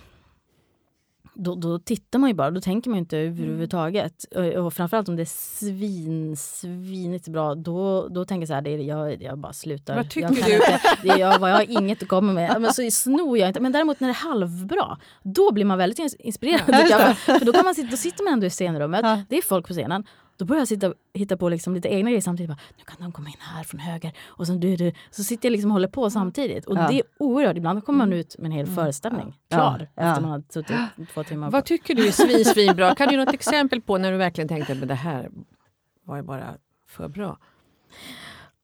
då, 1.35 1.55
då 1.55 1.79
tittar 1.79 2.19
man 2.19 2.31
ju 2.31 2.35
bara, 2.35 2.51
då 2.51 2.61
tänker 2.61 2.91
man 2.91 2.99
inte 2.99 3.19
överhuvudtaget. 3.19 4.25
Och, 4.37 4.45
och 4.45 4.75
framförallt 4.75 5.09
om 5.09 5.17
det 5.17 5.23
är 5.23 5.59
svin, 5.59 6.37
svinigt 6.37 7.29
bra, 7.29 7.55
då, 7.55 8.09
då 8.09 8.25
tänker 8.25 8.43
jag 8.43 8.49
så 8.49 8.55
här, 8.55 8.63
det 8.63 8.71
är, 8.71 8.79
jag, 8.79 9.23
jag 9.23 9.39
bara 9.39 9.53
slutar. 9.53 9.97
Vad 9.97 10.11
tycker 10.11 10.29
jag 10.29 10.35
du? 10.35 10.55
Inte, 10.55 10.81
det, 11.03 11.09
jag, 11.09 11.19
jag 11.19 11.39
har 11.39 11.71
inget 11.71 12.03
att 12.03 12.09
komma 12.09 12.33
med. 12.33 12.61
Men 12.61 12.73
så 12.73 12.91
snor 12.91 13.39
jag 13.39 13.49
inte. 13.49 13.61
Men 13.61 13.73
däremot 13.73 14.01
när 14.01 14.09
det 14.09 14.13
är 14.13 14.29
halvbra, 14.29 14.99
då 15.23 15.53
blir 15.53 15.65
man 15.65 15.79
väldigt 15.79 16.17
inspirerad. 16.19 16.87
Ja, 16.91 17.15
för 17.39 17.45
då, 17.45 17.53
kan 17.53 17.65
man, 17.65 17.75
då 17.91 17.97
sitter 17.97 18.25
man 18.25 18.33
ändå 18.33 18.47
i 18.47 18.51
scenrummet, 18.51 19.01
ja. 19.03 19.23
det 19.29 19.39
är 19.39 19.43
folk 19.43 19.67
på 19.67 19.73
scenen 19.73 20.05
då 20.39 20.45
börjar 20.45 20.61
jag 20.61 20.69
sitta, 20.69 20.95
hitta 21.15 21.37
på 21.37 21.49
liksom 21.49 21.75
lite 21.75 21.89
egna 21.89 22.11
grejer 22.11 22.21
samtidigt. 22.21 22.49
Bara, 22.51 22.59
nu 22.79 22.85
kan 22.85 22.97
de 23.01 23.13
komma 23.13 23.29
in 23.29 23.35
här 23.39 23.65
från 23.65 23.81
höger. 23.81 24.13
Och 24.27 24.47
sen 24.47 24.61
du, 24.61 24.77
du. 24.77 24.93
Så 25.11 25.25
sitter 25.25 25.49
jag 25.49 25.53
liksom 25.53 25.71
och 25.71 25.73
håller 25.73 25.89
på 25.89 26.11
samtidigt. 26.11 26.67
Och 26.67 26.77
ja. 26.77 26.89
det 26.89 26.95
är 26.95 27.03
oerhört. 27.19 27.57
Ibland 27.57 27.85
kommer 27.85 27.99
man 27.99 28.13
ut 28.13 28.39
med 28.39 28.47
en 28.47 28.53
hel 28.53 28.65
mm. 28.65 28.75
föreställning 28.75 29.37
klar 29.51 29.89
ja. 29.95 30.03
efter 30.03 30.23
man 30.23 30.31
har 30.31 30.43
suttit 30.49 30.77
två 31.15 31.25
timmar. 31.25 31.51
Vad 31.51 31.65
tycker 31.65 31.95
du 31.95 32.07
är 32.07 32.13
svin, 32.13 32.45
svinbra? 32.55 32.95
Kan 32.95 33.09
du 33.09 33.15
ge 33.15 33.25
något 33.25 33.35
exempel 33.35 33.81
på 33.81 33.99
när 33.99 34.13
du 34.13 34.19
verkligen 34.19 34.49
tänkte 34.49 34.73
att 34.73 34.89
det 34.89 34.95
här 34.95 35.31
var 36.05 36.23
bara 36.23 36.55
för 36.89 37.09
bra? 37.09 37.39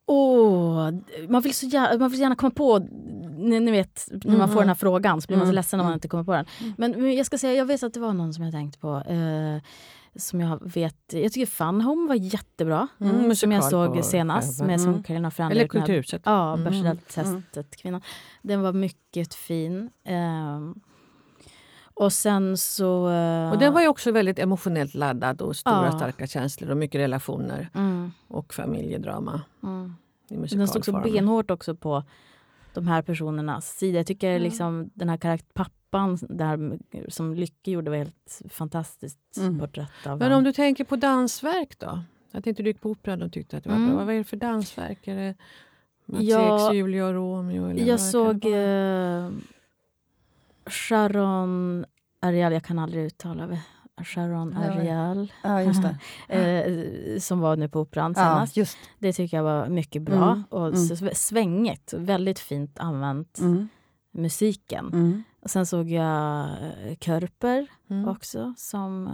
Oh, 0.06 0.90
man, 1.28 1.42
vill 1.42 1.54
så 1.54 1.66
gärna, 1.66 1.98
man 1.98 2.10
vill 2.10 2.20
gärna 2.20 2.36
komma 2.36 2.50
på, 2.50 2.78
ni, 3.38 3.60
ni 3.60 3.70
vet 3.70 4.08
när 4.10 4.30
man 4.30 4.34
mm. 4.34 4.48
får 4.48 4.60
den 4.60 4.68
här 4.68 4.74
frågan 4.74 5.20
så 5.20 5.26
blir 5.26 5.36
man 5.36 5.46
så 5.46 5.48
mm. 5.48 5.54
ledsen 5.54 5.76
när 5.76 5.84
man 5.84 5.90
mm. 5.90 5.96
inte 5.96 6.08
kommer 6.08 6.24
på 6.24 6.32
den. 6.32 6.46
Mm. 6.60 6.74
Men, 6.78 7.02
men 7.02 7.16
jag 7.16 7.26
ska 7.26 7.38
säga, 7.38 7.54
jag 7.54 7.66
vet 7.66 7.82
att 7.82 7.94
det 7.94 8.00
var 8.00 8.12
någon 8.12 8.34
som 8.34 8.44
jag 8.44 8.52
tänkte 8.52 8.78
på. 8.78 9.02
Eh, 9.08 9.62
som 10.16 10.40
jag 10.40 10.72
vet, 10.74 10.96
jag 11.12 11.32
tycker 11.32 11.46
Fun 11.46 11.80
Home 11.80 12.08
var 12.08 12.14
jättebra. 12.14 12.88
Mm, 13.00 13.34
som 13.36 13.52
jag 13.52 13.64
såg 13.64 14.04
senast 14.04 14.62
med 14.62 14.80
som 14.80 15.02
Carina 15.02 15.30
Frände. 15.30 15.54
Eller 15.54 15.68
Kulturhuset. 15.68 16.22
Ja, 16.24 16.58
Berzeltestet-kvinnan. 16.64 18.02
Den 18.42 18.62
var 18.62 18.72
mycket 18.72 19.34
fin. 19.34 19.90
Um, 20.08 20.80
och 21.94 22.12
sen 22.12 22.58
så... 22.58 23.08
Uh, 23.08 23.52
och 23.52 23.58
den 23.58 23.72
var 23.72 23.80
ju 23.80 23.88
också 23.88 24.12
väldigt 24.12 24.38
emotionellt 24.38 24.94
laddad 24.94 25.40
och 25.40 25.56
stora 25.56 25.86
ja. 25.86 25.92
starka 25.92 26.26
känslor 26.26 26.70
och 26.70 26.76
mycket 26.76 27.00
relationer. 27.00 27.68
Mm. 27.74 28.12
Och 28.28 28.54
familjedrama. 28.54 29.42
Mm. 29.62 29.94
Den 30.28 30.68
stod 30.68 30.84
så 30.84 30.92
benhårt 30.92 31.50
också 31.50 31.74
på 31.74 32.04
de 32.74 32.86
här 32.86 33.02
personernas 33.02 33.78
sida. 33.78 33.98
Jag 33.98 34.06
tycker 34.06 34.30
mm. 34.30 34.42
liksom 34.42 34.90
den 34.94 35.08
här 35.08 35.16
karaktär, 35.16 35.66
pappan 35.94 36.18
där, 36.20 36.78
som 37.08 37.34
Lycke 37.34 37.70
gjorde 37.70 37.90
var 37.90 37.96
helt 37.96 38.42
fantastiskt 38.48 39.36
mm. 39.36 39.58
porträtt 39.58 40.06
av 40.06 40.18
Men 40.18 40.32
om 40.32 40.44
du 40.44 40.52
tänker 40.52 40.84
på 40.84 40.96
dansverk 40.96 41.78
då? 41.78 42.02
Att 42.32 42.46
inte 42.46 42.62
du 42.62 42.70
gick 42.70 42.80
på 42.80 42.90
Operan 42.90 43.22
och 43.22 43.32
tyckte 43.32 43.56
att 43.56 43.64
det 43.64 43.70
var 43.70 43.76
mm. 43.76 43.96
bra. 43.96 44.04
Vad 44.04 44.14
är 44.14 44.18
det 44.18 44.24
för 44.24 44.36
dansverk? 44.36 45.08
Är 45.08 45.16
det 45.16 45.34
Mats 46.06 46.22
ja, 46.22 46.68
X, 46.68 46.74
Julia 46.74 47.06
och 47.06 47.14
Romeo? 47.14 47.70
Eller 47.70 47.84
jag 47.84 48.00
såg 48.00 48.44
eh, 48.44 49.30
Sharon 50.66 51.84
Ariel, 52.20 52.52
jag 52.52 52.64
kan 52.64 52.78
aldrig 52.78 53.04
uttala 53.04 53.46
det. 53.46 53.60
Sharon 54.04 54.56
Ariel, 54.56 55.32
ja, 55.42 55.62
just 55.62 55.82
det. 55.82 55.96
eh, 56.34 57.18
som 57.18 57.40
var 57.40 57.56
nu 57.56 57.68
på 57.68 57.80
Operan 57.80 58.14
senast. 58.14 58.56
Ja, 58.56 58.64
det 58.98 59.12
tycker 59.12 59.36
jag 59.36 59.44
var 59.44 59.68
mycket 59.68 60.02
bra 60.02 60.30
mm. 60.30 60.44
och 60.48 60.66
mm. 60.66 61.14
svängigt. 61.14 61.92
Väldigt 61.92 62.38
fint 62.38 62.78
använt, 62.78 63.38
mm. 63.38 63.68
Musiken. 64.14 64.86
Mm. 64.86 65.22
Och 65.40 65.50
sen 65.50 65.66
såg 65.66 65.90
jag 65.90 66.48
eh, 66.48 66.96
Körper 67.00 67.66
mm. 67.90 68.08
också, 68.08 68.54
som 68.56 69.06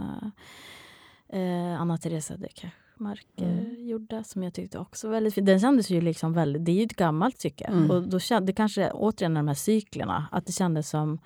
eh, 1.29 1.39
eh 1.39 1.81
Anna 1.81 1.97
Teresa 1.97 2.37
de 2.37 2.47
Kachmark 2.47 3.27
mm. 3.37 3.87
gjorde, 3.87 4.23
som 4.23 4.43
jag 4.43 4.53
tyckte 4.53 4.79
också 4.79 5.09
väldigt 5.09 5.33
fin. 5.33 5.45
Den 5.45 5.59
kändes 5.59 5.89
ju 5.89 6.01
liksom 6.01 6.33
väldigt... 6.33 6.65
Det 6.65 6.71
är 6.71 6.75
ju 6.75 6.83
ett 6.83 6.95
gammalt 6.95 7.35
stycke. 7.35 7.65
Mm. 7.65 7.91
Och 7.91 8.07
då 8.07 8.19
kände, 8.19 8.45
det 8.45 8.53
kanske 8.53 8.91
återigen 8.91 9.33
de 9.33 9.47
här 9.47 9.55
cyklerna, 9.55 10.27
att 10.31 10.45
det 10.45 10.51
kändes 10.51 10.89
som 10.89 11.19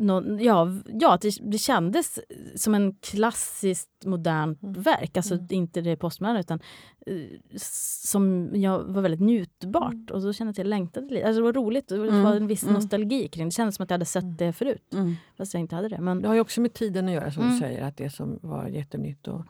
någon, 0.00 0.38
ja, 0.38 0.68
ja 0.86 1.18
det, 1.20 1.32
det 1.40 1.58
kändes 1.58 2.18
som 2.56 2.74
en 2.74 2.94
klassiskt 2.94 3.90
modernt 4.04 4.62
mm. 4.62 4.82
verk. 4.82 5.16
Alltså 5.16 5.34
mm. 5.34 5.46
inte 5.50 5.80
det 5.80 5.96
postmoderna 5.96 6.40
utan 6.40 6.60
uh, 7.10 7.28
som 7.56 8.50
jag 8.54 8.84
var 8.84 9.02
väldigt 9.02 9.20
njutbart. 9.20 9.92
Mm. 9.92 10.06
Och 10.12 10.22
så 10.22 10.32
kände 10.32 10.48
jag 10.48 10.52
att 10.52 10.58
jag 10.58 10.66
längtade 10.66 11.14
lite. 11.14 11.26
Alltså 11.26 11.40
det 11.40 11.44
var 11.44 11.52
roligt. 11.52 11.88
Det 11.88 11.98
var 11.98 12.06
mm. 12.06 12.26
en 12.26 12.46
viss 12.46 12.62
mm. 12.62 12.74
nostalgi 12.74 13.28
kring 13.28 13.44
det. 13.44 13.48
Det 13.48 13.54
kändes 13.54 13.76
som 13.76 13.82
att 13.82 13.90
jag 13.90 13.94
hade 13.94 14.04
sett 14.04 14.22
mm. 14.22 14.36
det 14.36 14.52
förut. 14.52 14.94
Fast 15.36 15.54
jag 15.54 15.60
inte 15.60 15.76
hade 15.76 15.88
det. 15.88 16.00
Men... 16.00 16.22
Det 16.22 16.28
har 16.28 16.34
ju 16.34 16.40
också 16.40 16.60
med 16.60 16.74
tiden 16.74 17.08
att 17.08 17.14
göra 17.14 17.30
som 17.30 17.50
du 17.50 17.58
säger. 17.58 17.82
Att 17.82 17.96
det 17.96 18.10
som 18.10 18.38
var 18.42 18.66
jättenytt 18.66 19.28
och 19.28 19.46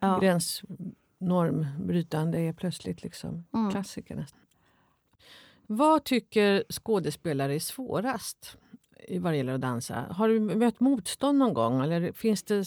ja. 0.00 0.18
gränsnormbrytande 0.18 2.40
är 2.40 2.52
plötsligt 2.52 3.02
liksom 3.02 3.44
klassiker 3.72 4.16
nästan. 4.16 4.40
Vad 5.66 6.04
tycker 6.04 6.64
skådespelare 6.72 7.54
är 7.54 7.58
svårast? 7.58 8.58
Vad 9.10 9.32
det 9.32 9.36
gäller 9.36 9.54
att 9.54 9.60
dansa. 9.60 9.94
Har 10.10 10.28
du 10.28 10.40
mött 10.40 10.80
motstånd 10.80 11.38
någon 11.38 11.54
gång? 11.54 11.82
Eller 11.82 12.12
finns 12.12 12.42
det 12.42 12.64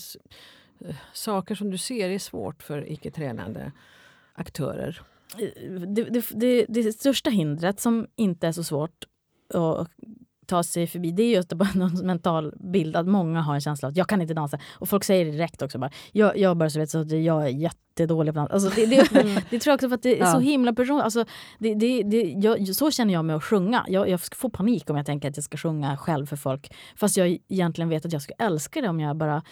eh, 0.85 0.95
saker 1.13 1.55
som 1.55 1.71
du 1.71 1.77
ser 1.77 2.09
är 2.09 2.19
svårt 2.19 2.63
för 2.63 2.91
icke-tränande 2.91 3.71
aktörer? 4.33 5.01
Det, 5.37 6.03
det, 6.03 6.25
det, 6.31 6.65
det, 6.69 6.93
största 6.93 7.29
hindret 7.29 7.79
som 7.79 8.07
inte 8.15 8.47
är 8.47 8.51
så 8.51 8.63
svårt 8.63 9.05
att 9.53 9.87
ta 10.51 10.63
sig 10.63 10.87
förbi 10.87 11.11
det 11.11 11.23
är 11.23 11.35
just 11.35 11.53
bara 11.53 11.69
någon 11.75 12.05
mental 12.05 12.53
bild 12.59 12.95
att 12.95 13.07
många 13.07 13.41
har 13.41 13.53
en 13.55 13.61
känsla 13.61 13.87
av 13.87 13.91
att 13.91 13.97
jag 13.97 14.07
kan 14.07 14.21
inte 14.21 14.33
dansa. 14.33 14.59
Och 14.71 14.89
folk 14.89 15.03
säger 15.03 15.25
det 15.25 15.31
direkt 15.31 15.61
också. 15.61 15.79
Bara, 15.79 15.91
jag, 16.11 16.37
jag 16.37 16.57
bara 16.57 16.69
så 16.69 16.79
vet 16.79 16.89
så 16.89 16.99
att 16.99 17.11
jag 17.11 17.43
är 17.43 17.47
jättedålig 17.47 18.33
på 18.33 18.39
dans. 18.39 18.51
Alltså 18.51 18.69
det, 18.75 18.85
det, 18.85 19.11
mm. 19.11 19.41
det 19.49 19.59
tror 19.59 19.71
jag 19.71 19.75
också 19.75 19.89
för 19.89 19.95
att 19.95 20.03
det 20.03 20.15
är 20.15 20.19
ja. 20.19 20.31
så 20.31 20.39
himla 20.39 20.73
personligt. 20.73 21.03
Alltså 21.03 21.25
det, 21.59 21.75
det, 21.75 22.03
det, 22.03 22.21
jag, 22.21 22.75
så 22.75 22.91
känner 22.91 23.13
jag 23.13 23.25
med 23.25 23.35
att 23.35 23.43
sjunga. 23.43 23.85
Jag, 23.87 24.09
jag 24.09 24.21
får 24.21 24.49
panik 24.49 24.89
om 24.89 24.97
jag 24.97 25.05
tänker 25.05 25.29
att 25.29 25.37
jag 25.37 25.43
ska 25.43 25.57
sjunga 25.57 25.97
själv 25.97 26.25
för 26.25 26.35
folk. 26.35 26.73
Fast 26.95 27.17
jag 27.17 27.37
egentligen 27.47 27.89
vet 27.89 28.05
att 28.05 28.13
jag 28.13 28.21
skulle 28.21 28.45
älska 28.45 28.81
det 28.81 28.89
om 28.89 28.99
jag 28.99 29.15
bara 29.15 29.43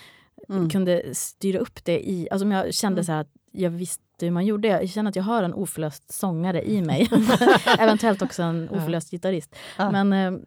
mm. 0.49 0.69
kunde 0.69 1.15
styra 1.15 1.59
upp 1.59 1.85
det 1.85 2.09
i... 2.09 2.27
Alltså 2.31 2.45
om 2.45 2.51
jag 2.51 2.73
kände 2.73 3.01
mm. 3.01 3.05
så 3.05 3.11
att 3.11 3.27
jag 3.51 3.69
visste 3.69 4.03
hur 4.25 4.31
man 4.31 4.45
gjorde. 4.45 4.67
Jag 4.67 4.89
känner 4.89 5.09
att 5.09 5.15
jag 5.15 5.23
har 5.23 5.43
en 5.43 5.53
oförlöst 5.53 6.13
sångare 6.13 6.69
i 6.69 6.81
mig. 6.81 7.09
Eventuellt 7.79 8.21
också 8.21 8.43
en 8.43 8.69
oförlöst 8.69 9.11
gitarrist. 9.11 9.55
Ja. 9.77 9.91
Men 9.91 10.13
eh, 10.13 10.39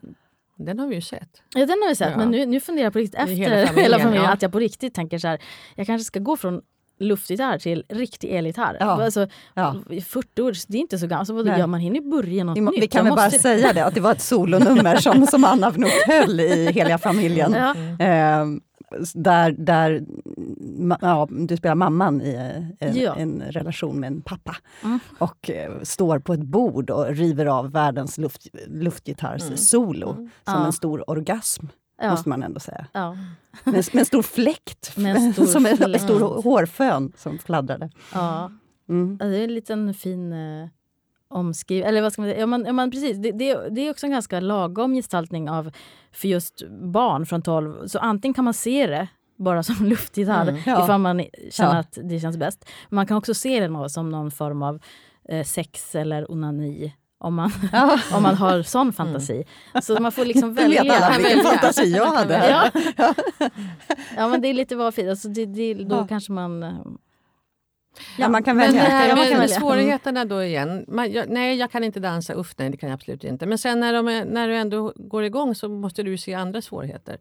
den 0.65 0.79
har 0.79 0.87
vi 0.87 0.95
ju 0.95 1.01
sett. 1.01 1.43
Ja, 1.55 1.67
den 1.67 1.79
har 1.83 1.89
vi 1.89 1.97
sett. 1.97 2.11
Ja. 2.11 2.17
Men 2.17 2.31
nu, 2.31 2.47
nu 2.47 2.61
funderar 2.61 2.87
jag 2.87 2.93
på 2.93 2.99
riktigt 2.99 3.21
efter 3.21 3.35
hela 3.35 3.67
familjen, 3.67 3.85
hela 3.85 3.99
familjen 3.99 4.25
ja. 4.25 4.33
att 4.33 4.43
jag 4.43 4.53
på 4.53 4.59
riktigt 4.59 4.95
tänker 4.95 5.19
så 5.19 5.29
här. 5.29 5.43
Jag 5.75 5.87
kanske 5.87 6.05
ska 6.05 6.21
gå 6.21 6.37
från 6.37 6.63
luftgitarr 6.99 7.59
till 7.59 7.85
riktig 7.89 8.31
elgitarr. 8.31 8.77
Ja. 8.81 9.05
Alltså, 9.05 9.27
ja. 9.55 9.77
40 10.09 10.43
år, 10.43 10.55
det 10.69 10.79
är 10.79 10.81
inte 10.81 10.99
så 10.99 11.07
gammalt. 11.07 11.31
Alltså, 11.31 11.59
ja, 11.59 11.67
man 11.67 11.81
hinner 11.81 12.01
börja 12.01 12.45
något 12.45 12.57
vi, 12.57 12.61
nytt. 12.61 12.83
Vi 12.83 12.89
kan 12.89 13.05
väl 13.05 13.15
måste... 13.15 13.31
bara 13.31 13.41
säga 13.43 13.73
det, 13.73 13.85
att 13.85 13.95
det 13.95 14.01
var 14.01 14.13
ett 14.13 14.21
solonummer 14.21 14.97
som, 14.97 15.27
som 15.27 15.45
Anna 15.45 15.71
Wnuk 15.71 15.93
höll 16.07 16.41
i 16.41 16.73
Heliga 16.73 16.99
familjen. 16.99 17.53
Ja. 17.53 17.75
Mm. 17.99 18.61
Där, 19.15 19.53
där 19.53 20.05
ja, 21.01 21.29
du 21.31 21.57
spelar 21.57 21.75
mamman 21.75 22.21
i 22.21 22.35
en, 22.79 22.97
ja. 22.97 23.15
en 23.15 23.43
relation 23.43 24.01
med 24.01 24.07
en 24.07 24.23
pappa. 24.23 24.57
Mm. 24.85 24.99
Och 25.19 25.51
uh, 25.51 25.83
står 25.83 26.19
på 26.19 26.33
ett 26.33 26.43
bord 26.43 26.91
och 26.91 27.07
river 27.07 27.47
av 27.47 27.71
världens 27.71 28.19
luft, 28.19 28.47
luftgitarrssolo 28.67 30.11
mm. 30.11 30.31
som 30.45 30.55
ja. 30.55 30.67
en 30.67 30.73
stor 30.73 31.11
orgasm. 31.11 31.67
Ja. 32.03 32.11
Måste 32.11 32.29
man 32.29 32.43
ändå 32.43 32.61
säga. 32.61 32.87
Ja. 32.93 33.17
Med, 33.65 33.75
med 33.75 33.95
en 33.95 34.05
stor 34.05 34.23
fläkt, 34.23 34.93
en 34.97 35.33
stor 35.33 35.47
som 35.47 35.67
en, 35.67 35.83
en 35.83 36.01
stor 36.01 36.43
hårfön 36.43 37.13
som 37.17 37.39
fladdrade. 37.39 37.91
Ja. 38.13 38.51
Mm. 38.89 39.19
det 39.19 39.39
är 39.39 39.45
en 39.45 39.55
liten 39.55 39.95
fin 39.95 40.35
omskrivning. 41.33 41.89
Eller 41.89 42.03
vad 42.03 42.13
ska 42.13 42.23
man 42.23 42.31
säga? 42.31 42.41
Ja, 42.41 42.47
man, 42.47 42.65
ja, 42.65 42.73
man, 42.73 42.91
precis. 42.91 43.17
Det, 43.17 43.33
det, 43.33 43.69
det, 43.71 43.87
är 43.87 43.91
också 43.91 44.07
en 44.07 44.13
ganska 44.13 44.41
lagom 44.41 44.95
gestaltning 44.95 45.51
av 45.51 45.71
för 46.13 46.29
just 46.29 46.63
barn 46.71 47.27
från 47.27 47.43
12. 47.43 47.87
Så 47.87 47.99
antingen 47.99 48.35
kan 48.35 48.45
man 48.45 48.55
se 48.55 48.87
det 48.87 49.09
bara 49.37 49.63
som 49.63 49.77
luftgitarr 49.87 50.49
mm, 50.49 50.63
ja. 50.67 50.85
ifall 50.85 51.01
man 51.01 51.25
känner 51.51 51.75
ja. 51.75 51.79
att 51.81 51.99
det 52.03 52.21
känns 52.21 52.37
bäst. 52.37 52.69
Man 52.89 53.07
kan 53.07 53.17
också 53.17 53.35
se 53.35 53.69
det 53.69 53.91
som 53.91 54.11
någon 54.11 54.31
form 54.31 54.63
av 54.63 54.81
eh, 55.29 55.45
sex 55.45 55.95
eller 55.95 56.31
onani 56.31 56.93
om 57.23 57.35
man, 57.35 57.53
ja. 57.73 57.99
om 58.13 58.23
man 58.23 58.35
har 58.35 58.63
sån 58.63 58.81
mm. 58.81 58.93
fantasi. 58.93 59.45
Mm. 59.73 59.83
Så 59.83 60.01
man 60.01 60.13
får 60.13 60.25
liksom 60.25 60.55
välja. 60.55 60.83
Du 60.83 60.89
vet 60.89 61.03
alla 61.03 61.19
vilken 61.19 61.45
fantasi 61.45 61.97
jag 61.97 62.07
hade. 62.07 62.49
ja. 62.49 62.71
ja, 64.17 64.29
men 64.29 64.41
det 64.41 64.49
är 64.49 64.55
lite 64.55 64.77
vad 64.77 64.95
fint. 64.95 65.11
Alltså 65.11 65.29
det, 65.29 65.47
det, 65.47 65.75
då 65.75 65.97
ja. 65.97 66.07
kanske 66.07 66.33
man 66.33 66.63
eh, 66.63 66.71
Ja, 68.19 68.29
man 68.29 68.43
kan 68.43 68.57
välja. 68.57 68.83
Men, 68.83 69.09
ja, 69.09 69.17
man 69.17 69.29
kan 69.29 69.39
välja. 69.39 69.61
Svårigheterna 69.61 70.25
då 70.25 70.43
igen. 70.43 70.85
Man, 70.89 71.13
jag, 71.13 71.29
nej, 71.29 71.57
jag 71.57 71.71
kan 71.71 71.85
inte 71.85 72.01
dansa. 72.01 72.35
Uff, 72.35 72.55
nej, 72.57 72.71
det 72.71 72.77
kan 72.77 72.89
jag 72.89 72.95
absolut 72.95 73.25
inte. 73.25 73.47
Men 73.47 73.59
sen 73.59 73.81
när, 73.81 73.93
de 73.93 74.09
är, 74.09 74.25
när 74.25 74.49
du 74.49 74.57
ändå 74.57 74.93
går 74.97 75.25
igång 75.25 75.55
så 75.55 75.69
måste 75.69 76.03
du 76.03 76.19
se 76.19 76.35
andra 76.35 76.63
svårigheter. 76.63 77.19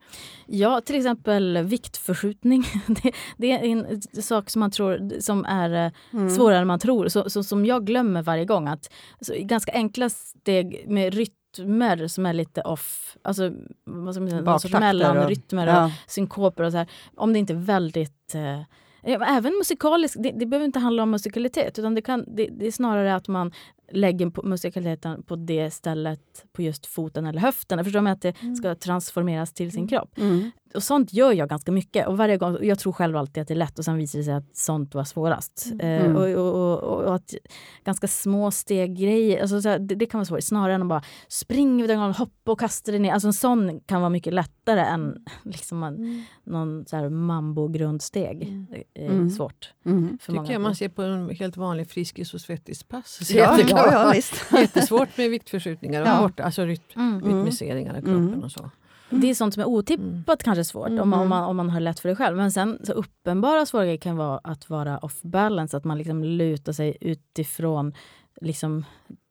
Ja, 0.47 0.81
till 0.81 0.95
exempel 0.95 1.57
viktförskjutning. 1.57 2.63
Det, 2.87 3.11
det 3.37 3.51
är 3.51 3.63
en 3.63 4.01
sak 4.01 4.49
som 4.49 4.59
man 4.59 4.71
tror 4.71 5.19
som 5.19 5.45
är 5.45 5.85
eh, 5.85 5.91
mm. 6.13 6.29
svårare 6.29 6.59
än 6.59 6.67
man 6.67 6.79
tror. 6.79 7.07
Så, 7.07 7.29
så, 7.29 7.43
som 7.43 7.65
jag 7.65 7.85
glömmer 7.85 8.21
varje 8.21 8.45
gång. 8.45 8.67
Att, 8.67 8.91
så, 9.21 9.33
ganska 9.39 9.71
enkla 9.71 10.09
steg 10.09 10.85
med 10.87 11.13
rytmer 11.13 12.07
som 12.07 12.25
är 12.25 12.33
lite 12.33 12.61
off. 12.61 13.17
Alltså 13.21 13.51
vad 13.83 14.15
ska 14.15 14.21
man 14.21 14.59
säga, 14.59 14.79
mellanrytmer 14.79 15.67
och, 15.67 15.73
ja. 15.73 15.91
synkoper 16.07 16.63
och 16.63 16.71
så 16.71 16.77
här. 16.77 16.87
Om 17.15 17.33
det 17.33 17.39
inte 17.39 17.53
är 17.53 17.57
väldigt 17.57 18.35
eh, 18.35 18.61
Även 19.03 19.53
musikaliskt, 19.57 20.23
det, 20.23 20.31
det 20.31 20.45
behöver 20.45 20.65
inte 20.65 20.79
handla 20.79 21.03
om 21.03 21.11
musikalitet 21.11 21.79
utan 21.79 21.95
det, 21.95 22.01
kan, 22.01 22.25
det, 22.27 22.47
det 22.47 22.67
är 22.67 22.71
snarare 22.71 23.15
att 23.15 23.27
man 23.27 23.51
lägger 23.91 24.47
musikaliteten 24.47 25.23
på 25.23 25.35
det 25.35 25.71
stället 25.71 26.45
på 26.53 26.61
just 26.61 26.85
foten 26.85 27.25
eller 27.25 27.39
höften. 27.39 27.77
Jag 27.77 27.85
förstår 27.85 28.01
mig 28.01 28.13
att 28.13 28.21
det 28.21 28.41
mm. 28.41 28.55
ska 28.55 28.75
transformeras 28.75 29.53
till 29.53 29.71
sin 29.71 29.79
mm. 29.79 29.89
kropp. 29.89 30.17
Mm 30.17 30.51
och 30.75 30.83
sånt 30.83 31.13
gör 31.13 31.31
jag 31.31 31.49
ganska 31.49 31.71
mycket. 31.71 32.07
Och 32.07 32.17
varje 32.17 32.37
gång, 32.37 32.57
jag 32.61 32.79
tror 32.79 32.93
själv 32.93 33.17
alltid 33.17 33.41
att 33.41 33.47
det 33.47 33.53
är 33.53 33.55
lätt 33.55 33.79
och 33.79 33.85
sen 33.85 33.97
visar 33.97 34.19
det 34.19 34.25
sig 34.25 34.33
att 34.33 34.57
sånt 34.57 34.95
var 34.95 35.03
svårast. 35.03 35.67
Mm. 35.71 36.15
Eh, 36.15 36.15
och, 36.15 36.27
och, 36.27 36.83
och, 36.83 37.03
och, 37.03 37.15
att 37.15 37.35
ganska 37.83 38.07
små 38.07 38.51
steg-grejer, 38.51 39.41
alltså, 39.41 39.59
det, 39.61 39.95
det, 39.95 40.05
kan 40.05 40.17
vara 40.17 40.25
svårt. 40.25 40.43
Snarare 40.43 40.75
än 40.75 40.81
att 40.81 40.87
bara 40.87 41.03
springa 41.27 41.81
vid 41.81 41.91
en 41.91 42.13
hoppa 42.13 42.51
och 42.51 42.59
kasta 42.59 42.91
dig 42.91 42.99
ner. 42.99 43.13
Alltså 43.13 43.27
en 43.27 43.33
sån 43.33 43.79
kan 43.79 44.01
vara 44.01 44.09
mycket 44.09 44.33
lättare 44.33 44.79
än 44.79 45.25
liksom 45.43 45.83
en, 45.83 45.95
mm. 45.95 46.23
någon 46.43 46.85
så 46.85 46.95
här 46.95 47.09
mambo-grundsteg. 47.09 48.43
Mm. 48.43 48.67
Är 48.93 49.09
mm. 49.09 49.29
svårt. 49.29 49.73
Mm. 49.85 50.17
För 50.21 50.33
tycker 50.33 50.53
jag 50.53 50.61
man 50.61 50.75
ser 50.75 50.89
på 50.89 51.01
en 51.01 51.29
helt 51.29 51.57
vanlig 51.57 51.89
Friskis 51.89 52.33
och 52.33 52.41
svettis-pass. 52.41 53.31
Ja, 53.33 53.59
ja, 53.67 53.91
ja, 53.91 54.11
visst. 54.15 54.45
Jättesvårt 54.51 55.17
med 55.17 55.29
viktförskjutningar 55.29 56.01
och 56.01 56.07
ja. 56.07 56.21
bort, 56.21 56.39
alltså 56.39 56.65
rytm, 56.65 56.81
mm. 56.95 57.23
rytmiseringar 57.23 57.97
av 57.97 58.01
kroppen 58.01 58.43
och 58.43 58.51
så. 58.51 58.69
Det 59.11 59.29
är 59.29 59.35
sånt 59.35 59.53
som 59.53 59.61
är 59.61 59.67
otippat 59.67 60.27
mm. 60.27 60.37
kanske 60.43 60.63
svårt 60.63 60.87
mm. 60.87 61.01
om, 61.01 61.09
man, 61.09 61.19
om, 61.19 61.29
man, 61.29 61.43
om 61.43 61.57
man 61.57 61.69
har 61.69 61.79
lätt 61.79 61.99
för 61.99 62.09
det 62.09 62.15
själv. 62.15 62.37
Men 62.37 62.51
sen 62.51 62.79
så 62.83 62.93
uppenbara 62.93 63.65
svårigheter 63.65 64.01
kan 64.01 64.17
vara 64.17 64.39
att 64.43 64.69
vara 64.69 64.97
off 64.97 65.21
balance, 65.21 65.77
att 65.77 65.83
man 65.83 65.97
liksom 65.97 66.23
lutar 66.23 66.73
sig 66.73 66.97
utifrån 67.01 67.93
liksom, 68.41 68.85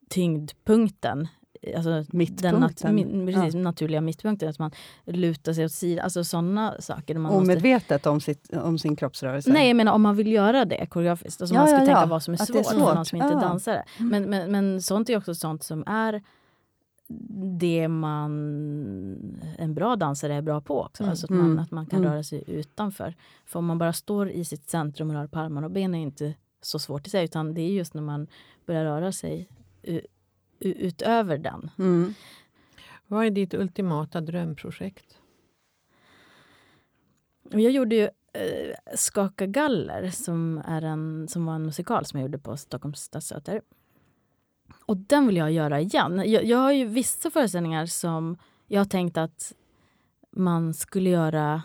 tyngdpunkten. 0.09 1.29
Alltså 1.77 2.05
mittpunkten. 2.09 2.53
Den 2.53 2.61
nat 2.61 3.35
precis, 3.35 3.55
ja. 3.55 3.61
naturliga 3.61 4.01
mittpunkten. 4.01 4.49
Att 4.49 4.59
man 4.59 4.71
lutar 5.05 5.53
sig 5.53 5.65
åt 5.65 5.73
sidan. 5.73 6.05
Alltså 6.05 6.25
sådana 6.25 6.75
saker. 6.81 7.19
Man 7.19 7.33
Omedvetet 7.33 7.91
måste... 7.91 8.11
om, 8.11 8.21
sitt, 8.21 8.57
om 8.57 8.79
sin 8.79 8.97
kroppsrörelse? 8.97 9.53
Nej, 9.53 9.69
jag 9.69 9.77
menar 9.77 9.93
om 9.93 10.03
man 10.03 10.17
vill 10.17 10.33
göra 10.33 10.65
det 10.65 10.87
koreografiskt. 10.87 11.41
Alltså 11.41 11.55
ja, 11.55 11.61
man 11.61 11.69
ska 11.69 11.79
ja, 11.79 11.87
tänka 11.87 12.07
vad 12.07 12.23
som 12.23 12.35
är 12.35 12.39
svårt, 12.39 12.57
är 12.57 12.63
svårt, 12.63 12.73
för 12.73 12.95
någon 12.95 13.05
som 13.05 13.17
inte. 13.17 13.85
Mm. 13.99 14.11
Men, 14.11 14.31
men, 14.31 14.53
men 14.53 14.83
sånt 14.83 15.11
är 15.11 15.17
också 15.17 15.35
sånt 15.35 15.65
som 15.65 15.85
är 15.87 16.23
det 17.59 17.89
man, 17.89 18.31
en 19.59 19.75
bra 19.75 19.97
dansare 19.97 20.35
är 20.35 20.43
bra 20.43 20.61
på 20.61 20.83
också. 20.83 21.03
Mm. 21.03 21.11
Alltså 21.11 21.27
att 21.27 21.31
man, 21.31 21.41
mm. 21.41 21.59
att 21.59 21.71
man 21.71 21.87
kan 21.87 21.99
mm. 21.99 22.13
röra 22.13 22.23
sig 22.23 22.45
utanför. 22.47 23.15
För 23.47 23.59
om 23.59 23.67
man 23.67 23.79
bara 23.79 23.93
står 23.93 24.31
i 24.31 24.45
sitt 24.45 24.71
centrum 24.71 25.11
och 25.11 25.17
rör 25.17 25.27
på 25.27 25.39
armarna 25.39 25.67
och 25.67 25.73
benen 25.73 25.95
är 25.95 26.03
inte 26.03 26.35
så 26.61 26.79
svårt 26.79 27.07
i 27.07 27.11
sig. 27.11 27.25
Utan 27.25 27.55
det 27.55 27.61
är 27.61 27.73
just 27.73 27.95
när 27.95 28.03
man 28.03 28.27
börjar 28.67 28.85
röra 28.85 29.13
sig 29.13 29.49
utöver 30.59 31.39
den. 31.39 31.71
Mm. 31.79 32.15
Vad 33.07 33.27
är 33.27 33.31
ditt 33.31 33.55
ultimata 33.55 34.21
drömprojekt? 34.21 35.19
Jag 37.43 37.73
gjorde 37.73 37.97
ju 37.97 38.09
eh, 38.33 38.75
Skaka 38.95 39.47
galler 39.47 40.11
som, 40.11 40.63
är 40.67 40.83
en, 40.83 41.29
som 41.29 41.47
var 41.47 41.55
en 41.55 41.67
musikal 41.67 42.05
som 42.05 42.21
jag 42.21 42.27
gjorde 42.27 42.39
på 42.39 42.57
Stockholms 42.57 43.01
stadsteater. 43.01 43.63
Och 44.87 44.97
den 44.97 45.27
vill 45.27 45.37
jag 45.37 45.53
göra 45.53 45.81
igen. 45.81 46.23
Jag, 46.27 46.45
jag 46.45 46.59
har 46.59 46.73
ju 46.73 46.85
vissa 46.85 47.31
föreställningar 47.31 47.87
som 47.87 48.39
jag 48.67 48.81
har 48.81 48.85
tänkt 48.85 49.17
att 49.17 49.53
man 50.37 50.75
skulle 50.75 51.11
göra 51.11 51.63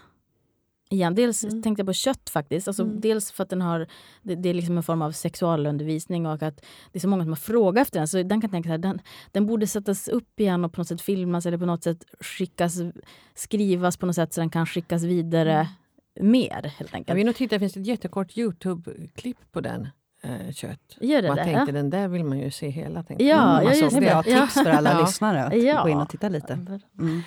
igen. 0.89 1.15
Dels 1.15 1.43
mm. 1.43 1.61
tänkte 1.61 1.79
jag 1.79 1.87
på 1.87 1.93
kött 1.93 2.29
faktiskt. 2.29 2.67
Alltså, 2.67 2.83
mm. 2.83 3.01
Dels 3.01 3.31
för 3.31 3.43
att 3.43 3.49
den 3.49 3.61
har, 3.61 3.87
det, 4.21 4.35
det, 4.35 4.49
är 4.49 4.53
liksom 4.53 4.77
en 4.77 4.83
form 4.83 5.01
av 5.01 5.11
sexualundervisning 5.11 6.25
och 6.25 6.43
att 6.43 6.65
det 6.91 6.97
är 6.97 6.99
så 6.99 7.07
många 7.07 7.23
som 7.23 7.31
har 7.31 7.35
frågat 7.35 7.81
efter 7.81 7.99
den. 7.99 8.07
Så 8.07 8.23
den 8.23 8.41
kan 8.41 8.49
tänka 8.49 8.67
så 8.67 8.71
här, 8.71 8.77
den, 8.77 9.01
den 9.31 9.45
borde 9.45 9.67
sättas 9.67 10.07
upp 10.07 10.39
igen 10.39 10.65
och 10.65 10.73
på 10.73 10.79
något 10.79 10.87
sätt 10.87 11.01
filmas 11.01 11.45
eller 11.45 11.57
på 11.57 11.65
något 11.65 11.83
sätt 11.83 12.05
skickas, 12.19 12.77
skrivas 13.33 13.97
på 13.97 14.05
något 14.05 14.15
sätt 14.15 14.33
så 14.33 14.41
den 14.41 14.49
kan 14.49 14.65
skickas 14.65 15.03
vidare 15.03 15.67
mm. 16.15 16.31
mer. 16.31 16.73
helt 16.77 16.93
enkelt. 16.93 17.09
Jag 17.09 17.15
vill 17.15 17.25
nog 17.25 17.35
titta, 17.35 17.55
det 17.55 17.59
finns 17.59 17.77
ett 17.77 17.87
jättekort 17.87 18.37
Youtube-klipp 18.37 19.51
på 19.51 19.61
den 19.61 19.87
eh, 20.25 20.53
kött. 20.53 20.97
Gör 20.99 21.21
det 21.21 21.27
man 21.27 21.37
det? 21.37 21.43
tänkte 21.43 21.71
den 21.71 21.89
där 21.89 22.07
vill 22.07 22.23
man 22.23 22.39
ju 22.39 22.51
se 22.51 22.69
hela. 22.69 23.03
Tänkte. 23.03 23.25
Ja, 23.25 23.61
mm, 23.61 23.73
just 23.73 23.95
det. 23.95 24.01
Bra 24.01 24.23
tips 24.23 24.53
för 24.53 24.69
alla 24.69 24.99
lyssnare 25.05 25.43
att 25.43 25.63
ja. 25.63 25.83
gå 25.83 25.89
in 25.89 25.97
och 25.97 26.09
titta 26.09 26.29
lite. 26.29 26.53
Mm. 26.99 27.21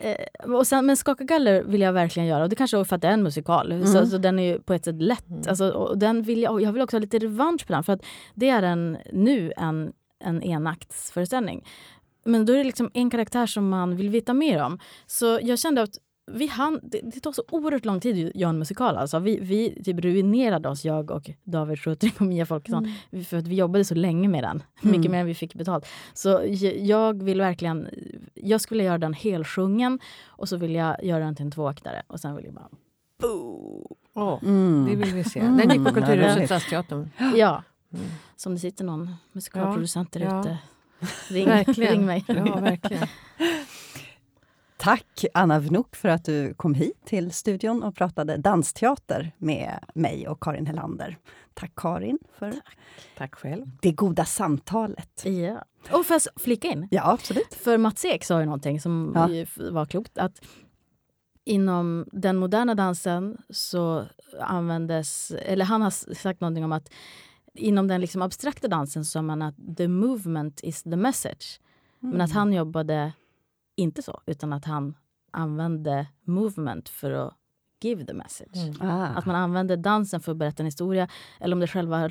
Eh, 0.00 0.50
och 0.50 0.66
sen, 0.66 0.86
men 0.86 0.96
Skaka 0.96 1.24
galler 1.24 1.62
vill 1.62 1.80
jag 1.80 1.92
verkligen 1.92 2.28
göra. 2.28 2.42
Och 2.42 2.48
det 2.48 2.56
kanske 2.56 2.78
är 2.78 2.84
för 2.84 2.96
att 2.96 3.02
det 3.02 3.08
är 3.08 3.12
en 3.12 3.22
musikal. 3.22 3.72
Mm. 3.72 3.86
Så, 3.86 4.06
så, 4.06 4.18
den 4.18 4.38
är 4.38 4.52
ju 4.52 4.60
på 4.60 4.74
ett 4.74 4.84
sätt 4.84 5.02
lätt. 5.02 5.28
Mm. 5.28 5.42
Alltså, 5.48 5.70
och 5.70 5.98
den 5.98 6.22
vill 6.22 6.42
jag, 6.42 6.62
jag 6.62 6.72
vill 6.72 6.82
också 6.82 6.96
ha 6.96 7.00
lite 7.00 7.18
revansch 7.18 7.66
på 7.66 7.72
den. 7.72 7.84
För 7.84 7.92
att 7.92 8.04
det 8.34 8.48
är 8.48 8.62
en, 8.62 8.98
nu 9.12 9.52
en, 9.56 9.92
en 10.24 10.42
enaktsföreställning. 10.42 11.64
Men 12.24 12.46
då 12.46 12.52
är 12.52 12.56
det 12.56 12.64
liksom 12.64 12.90
en 12.94 13.10
karaktär 13.10 13.46
som 13.46 13.68
man 13.68 13.96
vill 13.96 14.10
veta 14.10 14.34
mer 14.34 14.62
om. 14.62 14.78
Så 15.06 15.38
jag 15.42 15.58
kände 15.58 15.82
att 15.82 15.98
vi 16.26 16.46
hann, 16.46 16.80
det, 16.82 17.00
det 17.02 17.20
tar 17.20 17.32
så 17.32 17.42
oerhört 17.50 17.84
lång 17.84 18.00
tid 18.00 18.28
att 18.28 18.34
göra 18.34 18.50
en 18.50 18.58
musikal. 18.58 18.96
Alltså. 18.96 19.18
Vi, 19.18 19.38
vi 19.40 19.82
typ 19.84 20.00
ruinerade 20.00 20.68
oss, 20.68 20.84
jag 20.84 21.10
och 21.10 21.30
David 21.44 21.78
Schutring 21.78 22.12
och 22.18 22.26
Mia 22.26 22.46
Folkesson. 22.46 22.94
Mm. 23.12 23.24
För 23.24 23.36
att 23.36 23.46
vi 23.46 23.54
jobbade 23.54 23.84
så 23.84 23.94
länge 23.94 24.28
med 24.28 24.44
den. 24.44 24.62
Mm. 24.82 24.96
Mycket 24.96 25.10
mer 25.10 25.20
än 25.20 25.26
vi 25.26 25.34
fick 25.34 25.54
betalt. 25.54 25.86
Så 26.14 26.44
jag 26.78 27.22
vill 27.22 27.40
verkligen... 27.40 27.88
Jag 28.34 28.60
skulle 28.60 28.84
göra 28.84 28.98
den 28.98 29.12
helsjungen 29.12 29.98
och 30.26 30.48
så 30.48 30.56
vill 30.56 30.74
jag 30.74 31.04
göra 31.04 31.24
den 31.24 31.36
till 31.36 31.44
en 31.44 31.50
tvåaktare. 31.50 32.02
Och 32.06 32.20
sen 32.20 32.36
vill 32.36 32.44
jag 32.44 32.54
bara... 32.54 32.68
Oh, 34.14 34.44
mm. 34.44 34.86
Det 34.90 34.96
vill 34.96 35.14
vi 35.14 35.24
se. 35.24 35.40
Den 35.40 35.70
gick 35.70 35.84
på 35.84 35.94
Kulturhuset 35.94 36.46
Stadsteatern. 36.46 37.10
Ja. 37.36 37.62
Mm. 37.92 38.06
Så 38.36 38.48
om 38.48 38.54
det 38.54 38.60
sitter 38.60 38.84
någon 38.84 39.14
musikalproducent 39.32 40.08
ja. 40.12 40.20
där 40.20 40.40
ute, 40.40 40.58
ring, 41.28 41.74
ring 41.74 42.06
mig. 42.06 42.24
Ja, 42.26 42.60
verkligen. 42.60 43.08
Tack 44.86 45.24
Anna 45.34 45.58
Vnuk 45.58 45.96
för 45.96 46.08
att 46.08 46.24
du 46.24 46.54
kom 46.54 46.74
hit 46.74 47.04
till 47.04 47.32
studion 47.32 47.82
och 47.82 47.94
pratade 47.94 48.36
dansteater 48.36 49.32
med 49.38 49.84
mig 49.94 50.28
och 50.28 50.42
Karin 50.42 50.66
Helander. 50.66 51.18
Tack 51.54 51.72
Karin 51.76 52.18
för 52.38 52.50
Tack, 52.50 52.78
Tack 53.16 53.34
själv. 53.34 53.66
det 53.82 53.92
goda 53.92 54.24
samtalet. 54.24 55.24
Ja. 55.24 55.64
Och 55.98 56.06
får 56.06 56.14
jag 56.14 56.42
flika 56.42 56.68
in? 56.68 56.88
Ja, 56.90 57.12
absolut. 57.12 57.54
För 57.54 57.78
Mats 57.78 58.04
Ek 58.04 58.24
sa 58.24 58.40
ju 58.40 58.44
någonting 58.44 58.80
som 58.80 59.12
ja. 59.14 59.46
var 59.70 59.86
klokt. 59.86 60.18
Att 60.18 60.40
inom 61.44 62.06
den 62.12 62.36
moderna 62.36 62.74
dansen 62.74 63.38
så 63.50 64.04
användes, 64.40 65.30
eller 65.30 65.64
han 65.64 65.82
har 65.82 66.14
sagt 66.14 66.40
någonting 66.40 66.64
om 66.64 66.72
att 66.72 66.90
inom 67.54 67.88
den 67.88 68.00
liksom 68.00 68.22
abstrakta 68.22 68.68
dansen 68.68 69.04
så 69.04 69.10
sa 69.10 69.22
man 69.22 69.42
att 69.42 69.76
the 69.76 69.88
movement 69.88 70.60
is 70.62 70.82
the 70.82 70.96
message. 70.96 71.60
Mm. 72.02 72.12
Men 72.12 72.20
att 72.20 72.30
mm. 72.30 72.38
han 72.38 72.52
jobbade 72.52 73.12
inte 73.76 74.02
så, 74.02 74.20
utan 74.26 74.52
att 74.52 74.64
han 74.64 74.94
använde 75.30 76.06
movement 76.24 76.88
för 76.88 77.10
att 77.10 77.34
give 77.80 78.06
the 78.06 78.14
message. 78.14 78.56
Mm. 78.56 78.90
Ah. 78.90 79.06
Att 79.06 79.26
man 79.26 79.36
använder 79.36 79.76
dansen 79.76 80.20
för 80.20 80.32
att 80.32 80.38
berätta 80.38 80.62
en 80.62 80.66
historia. 80.66 81.08
Eller 81.40 81.54
om 81.54 81.60
det 81.60 81.64
är 81.64 81.68
själva 81.68 82.10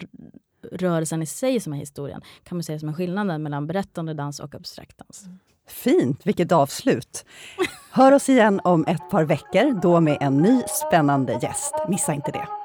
rörelsen 0.71 1.21
i 1.21 1.25
sig 1.25 1.59
som 1.59 1.73
är 1.73 1.77
historien. 1.77 2.21
Kan 2.43 2.57
man 2.57 2.63
säga 2.63 2.79
som 2.79 2.89
är 2.89 2.93
skillnaden 2.93 3.43
mellan 3.43 3.67
berättande 3.67 4.13
dans 4.13 4.39
och 4.39 4.55
abstrakt 4.55 4.97
dans. 4.97 5.25
Fint, 5.67 6.25
vilket 6.25 6.51
avslut! 6.51 7.25
Hör 7.91 8.11
oss 8.11 8.29
igen 8.29 8.61
om 8.63 8.85
ett 8.87 9.09
par 9.09 9.23
veckor, 9.23 9.81
då 9.81 9.99
med 9.99 10.17
en 10.21 10.37
ny 10.37 10.61
spännande 10.67 11.39
gäst. 11.41 11.73
Missa 11.89 12.13
inte 12.13 12.31
det. 12.31 12.64